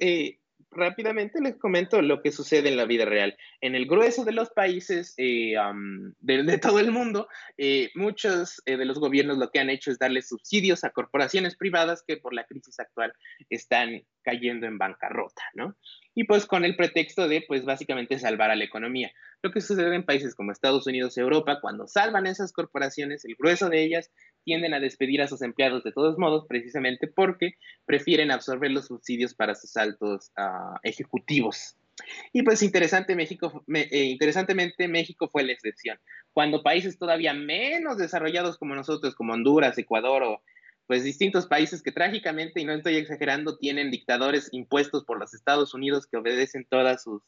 rápidamente 0.72 1.40
les 1.40 1.56
comento 1.56 2.00
lo 2.02 2.22
que 2.22 2.32
sucede 2.32 2.68
en 2.68 2.76
la 2.76 2.84
vida 2.84 3.04
real. 3.04 3.36
En 3.60 3.74
el 3.74 3.86
grueso 3.86 4.24
de 4.24 4.32
los 4.32 4.50
países 4.50 5.14
eh, 5.16 5.54
de, 6.20 6.58
todo 6.58 6.80
el 6.80 6.90
mundo, 6.90 7.28
eh, 7.58 7.90
muchos 7.94 8.62
eh, 8.66 8.76
de 8.76 8.84
los 8.84 8.98
gobiernos 8.98 9.38
lo 9.38 9.50
que 9.50 9.60
han 9.60 9.70
hecho 9.70 9.90
es 9.90 9.98
darle 9.98 10.22
subsidios 10.22 10.84
a 10.84 10.90
corporaciones 10.90 11.56
privadas 11.56 12.02
que 12.06 12.16
por 12.16 12.34
la 12.34 12.44
crisis 12.44 12.80
actual 12.80 13.12
están 13.50 14.02
cayendo 14.22 14.66
en 14.66 14.78
bancarrota, 14.78 15.42
¿no? 15.54 15.76
Y 16.14 16.24
pues 16.24 16.46
con 16.46 16.64
el 16.64 16.76
pretexto 16.76 17.28
de, 17.28 17.44
pues 17.46 17.64
básicamente 17.64 18.18
salvar 18.18 18.50
a 18.50 18.56
la 18.56 18.64
economía. 18.64 19.12
Lo 19.42 19.50
que 19.50 19.60
sucede 19.60 19.94
en 19.94 20.04
países 20.04 20.34
como 20.34 20.52
Estados 20.52 20.86
Unidos 20.86 21.18
Europa, 21.18 21.60
cuando 21.60 21.88
salvan 21.88 22.26
esas 22.26 22.52
corporaciones, 22.52 23.24
el 23.24 23.34
grueso 23.34 23.68
de 23.68 23.82
ellas 23.82 24.10
tienden 24.44 24.74
a 24.74 24.80
despedir 24.80 25.22
a 25.22 25.28
sus 25.28 25.42
empleados 25.42 25.84
de 25.84 25.92
todos 25.92 26.18
modos, 26.18 26.46
precisamente 26.48 27.06
porque 27.06 27.54
prefieren 27.86 28.30
absorber 28.30 28.70
los 28.70 28.86
subsidios 28.86 29.34
para 29.34 29.54
sus 29.54 29.76
altos 29.76 30.30
ah, 30.36 30.78
ejecutivos. 30.82 31.76
Y 32.32 32.42
pues 32.42 32.62
interesante, 32.62 33.14
México, 33.14 33.64
eh, 33.74 34.04
interesantemente, 34.04 34.88
México 34.88 35.28
fue 35.28 35.44
la 35.44 35.52
excepción. 35.52 35.98
Cuando 36.32 36.62
países 36.62 36.98
todavía 36.98 37.34
menos 37.34 37.98
desarrollados 37.98 38.58
como 38.58 38.74
nosotros, 38.74 39.14
como 39.14 39.34
Honduras, 39.34 39.76
Ecuador 39.78 40.22
o 40.22 40.42
pues 40.86 41.04
distintos 41.04 41.46
países 41.46 41.82
que 41.82 41.92
trágicamente, 41.92 42.60
y 42.60 42.64
no 42.64 42.72
estoy 42.72 42.96
exagerando, 42.96 43.56
tienen 43.56 43.90
dictadores 43.90 44.48
impuestos 44.52 45.04
por 45.04 45.18
los 45.18 45.32
Estados 45.32 45.74
Unidos 45.74 46.06
que 46.06 46.16
obedecen 46.16 46.66
todas 46.68 47.02
sus 47.02 47.22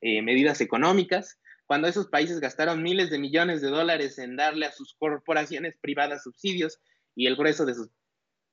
eh, 0.00 0.22
medidas 0.22 0.60
económicas, 0.60 1.38
cuando 1.70 1.86
esos 1.86 2.08
países 2.08 2.40
gastaron 2.40 2.82
miles 2.82 3.10
de 3.10 3.20
millones 3.20 3.60
de 3.60 3.68
dólares 3.68 4.18
en 4.18 4.34
darle 4.34 4.66
a 4.66 4.72
sus 4.72 4.92
corporaciones 4.94 5.76
privadas 5.80 6.24
subsidios 6.24 6.80
y 7.14 7.28
el 7.28 7.36
grueso 7.36 7.64
de 7.64 7.76
sus 7.76 7.90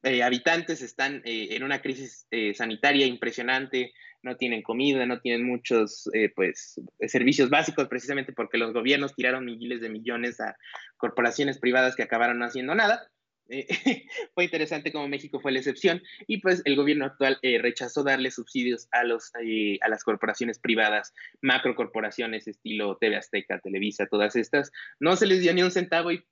eh, 0.03 0.21
habitantes 0.21 0.83
están 0.83 1.23
eh, 1.25 1.47
en 1.55 1.63
una 1.63 1.81
crisis 1.81 2.27
eh, 2.29 2.53
sanitaria 2.53 3.07
impresionante, 3.07 3.91
no 4.21 4.37
tienen 4.37 4.61
comida, 4.61 5.03
no 5.07 5.19
tienen 5.19 5.47
muchos 5.47 6.07
pues, 6.35 6.79
servicios 7.07 7.49
básicos 7.49 7.87
precisamente 7.87 8.33
porque 8.33 8.59
los 8.59 8.71
gobiernos 8.71 9.15
tiraron 9.15 9.45
miles 9.45 9.81
de 9.81 9.89
millones 9.89 10.39
a 10.39 10.55
corporaciones 10.97 11.57
privadas 11.57 11.95
que 11.95 12.03
acabaron 12.03 12.37
no 12.37 12.45
haciendo 12.45 12.75
nada. 12.75 13.09
Eh, 13.49 13.67
fue 14.33 14.45
interesante 14.45 14.91
como 14.91 15.07
México 15.07 15.39
fue 15.39 15.51
la 15.51 15.59
excepción 15.59 16.01
y 16.27 16.41
pues 16.41 16.61
el 16.65 16.75
gobierno 16.75 17.05
actual 17.05 17.39
eh, 17.41 17.59
rechazó 17.59 18.03
darle 18.03 18.31
subsidios 18.31 18.87
a, 18.91 19.03
los, 19.03 19.31
eh, 19.43 19.77
a 19.81 19.89
las 19.89 20.03
corporaciones 20.03 20.59
privadas, 20.59 21.13
macrocorporaciones 21.41 22.47
estilo 22.47 22.97
TV 22.97 23.15
Azteca, 23.15 23.59
Televisa, 23.59 24.07
todas 24.07 24.35
estas. 24.35 24.71
No 24.99 25.15
se 25.15 25.27
les 25.27 25.41
dio 25.41 25.53
ni 25.53 25.63
un 25.63 25.71
centavo 25.71 26.11
y 26.11 26.23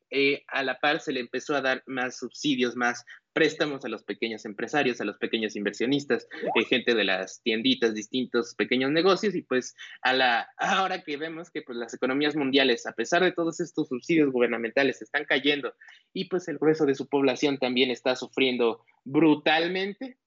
a 0.48 0.64
la 0.64 0.80
par 0.80 1.02
se 1.02 1.12
le 1.12 1.20
empezó 1.20 1.56
a 1.56 1.62
dar 1.62 1.84
más 1.88 2.18
subsidios, 2.18 2.76
más 2.76 3.06
préstamos 3.36 3.84
a 3.84 3.90
los 3.90 4.02
pequeños 4.04 4.46
empresarios, 4.46 5.02
a 5.02 5.04
los 5.04 5.18
pequeños 5.18 5.58
inversionistas, 5.58 6.26
eh, 6.32 6.64
gente 6.64 6.96
de 6.96 7.04
las 7.04 7.42
tienditas, 7.44 7.94
distintos 7.94 8.56
pequeños 8.56 8.92
negocios 8.92 9.36
y 9.36 9.42
pues 9.42 9.76
a 10.04 10.14
la 10.14 10.48
ahora 10.58 11.04
que 11.04 11.18
vemos 11.18 11.52
que 11.52 11.62
pues 11.62 11.78
las 11.78 11.94
economías 11.94 12.38
mundiales, 12.38 12.86
a 12.86 12.94
pesar 12.94 13.26
de 13.26 13.34
todos 13.34 13.60
estos 13.60 13.90
subsidios 13.90 14.32
gubernamentales, 14.32 15.02
están 15.02 15.26
cayendo 15.26 15.74
y 16.14 16.30
pues 16.30 16.48
el 16.48 16.60
grueso 16.60 16.86
de 16.86 16.96
su 16.96 17.10
población 17.10 17.58
también 17.58 17.92
está 17.92 18.16
sufriendo 18.16 18.86
brutalmente, 19.04 20.18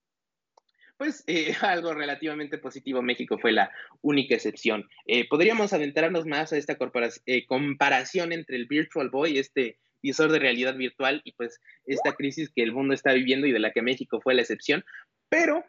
pues 0.98 1.24
eh, 1.28 1.54
algo 1.62 1.94
relativamente 1.94 2.58
positivo. 2.58 3.00
México 3.00 3.38
fue 3.38 3.52
la 3.52 3.72
única 4.02 4.34
excepción. 4.34 4.86
Eh, 5.06 5.26
podríamos 5.26 5.72
adentrarnos 5.72 6.26
más 6.26 6.52
a 6.52 6.58
esta 6.58 6.76
comparación 6.76 8.34
entre 8.34 8.56
el 8.56 8.66
Virtual 8.66 9.08
Boy, 9.08 9.38
este 9.38 9.78
visor 10.02 10.32
de 10.32 10.38
realidad 10.38 10.76
virtual 10.76 11.20
y 11.24 11.32
pues 11.32 11.60
esta 11.86 12.14
crisis 12.14 12.50
que 12.54 12.62
el 12.62 12.72
mundo 12.72 12.94
está 12.94 13.12
viviendo 13.12 13.46
y 13.46 13.52
de 13.52 13.58
la 13.58 13.72
que 13.72 13.82
México 13.82 14.20
fue 14.20 14.34
la 14.34 14.42
excepción. 14.42 14.84
Pero 15.28 15.64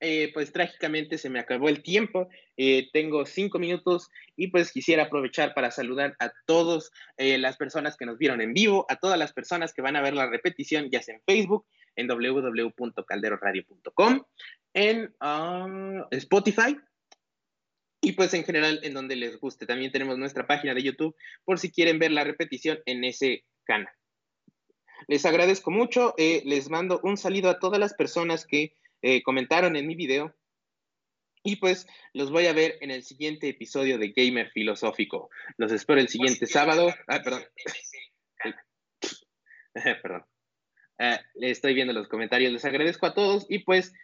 eh, 0.00 0.30
pues 0.32 0.52
trágicamente 0.52 1.18
se 1.18 1.28
me 1.28 1.40
acabó 1.40 1.68
el 1.68 1.82
tiempo, 1.82 2.28
eh, 2.56 2.88
tengo 2.92 3.26
cinco 3.26 3.58
minutos 3.58 4.08
y 4.36 4.46
pues 4.48 4.70
quisiera 4.70 5.02
aprovechar 5.04 5.54
para 5.54 5.72
saludar 5.72 6.14
a 6.20 6.30
todas 6.46 6.92
eh, 7.16 7.36
las 7.36 7.56
personas 7.56 7.96
que 7.96 8.06
nos 8.06 8.16
vieron 8.16 8.40
en 8.40 8.54
vivo, 8.54 8.86
a 8.88 8.94
todas 8.96 9.18
las 9.18 9.32
personas 9.32 9.74
que 9.74 9.82
van 9.82 9.96
a 9.96 10.02
ver 10.02 10.14
la 10.14 10.30
repetición, 10.30 10.88
ya 10.90 11.02
sea 11.02 11.16
en 11.16 11.22
Facebook, 11.26 11.66
en 11.96 12.06
www.calderoradio.com, 12.06 14.22
en 14.74 15.12
ah, 15.18 16.06
Spotify 16.12 16.78
y 18.00 18.12
pues 18.12 18.32
en 18.34 18.44
general 18.44 18.78
en 18.84 18.94
donde 18.94 19.16
les 19.16 19.40
guste. 19.40 19.66
También 19.66 19.90
tenemos 19.90 20.16
nuestra 20.16 20.46
página 20.46 20.74
de 20.74 20.84
YouTube 20.84 21.16
por 21.44 21.58
si 21.58 21.72
quieren 21.72 21.98
ver 21.98 22.12
la 22.12 22.22
repetición 22.22 22.78
en 22.86 23.02
ese 23.02 23.42
les 25.06 25.24
agradezco 25.24 25.70
mucho, 25.70 26.14
eh, 26.18 26.42
les 26.44 26.68
mando 26.68 27.00
un 27.02 27.16
saludo 27.16 27.50
a 27.50 27.58
todas 27.58 27.78
las 27.78 27.94
personas 27.94 28.46
que 28.46 28.76
eh, 29.02 29.22
comentaron 29.22 29.76
en 29.76 29.86
mi 29.86 29.94
video 29.94 30.34
y 31.44 31.56
pues 31.56 31.86
los 32.12 32.30
voy 32.30 32.46
a 32.46 32.52
ver 32.52 32.76
en 32.80 32.90
el 32.90 33.02
siguiente 33.04 33.48
episodio 33.48 33.96
de 33.98 34.08
Gamer 34.08 34.50
Filosófico. 34.50 35.30
Los 35.56 35.72
espero 35.72 36.00
el 36.00 36.08
siguiente 36.08 36.46
sábado. 36.46 36.92
Ah, 37.06 37.22
perdón. 37.22 37.44
perdón. 40.02 40.24
Ah, 40.98 41.20
estoy 41.40 41.74
viendo 41.74 41.92
los 41.92 42.08
comentarios, 42.08 42.52
les 42.52 42.64
agradezco 42.64 43.06
a 43.06 43.14
todos 43.14 43.46
y 43.48 43.60
pues 43.60 43.94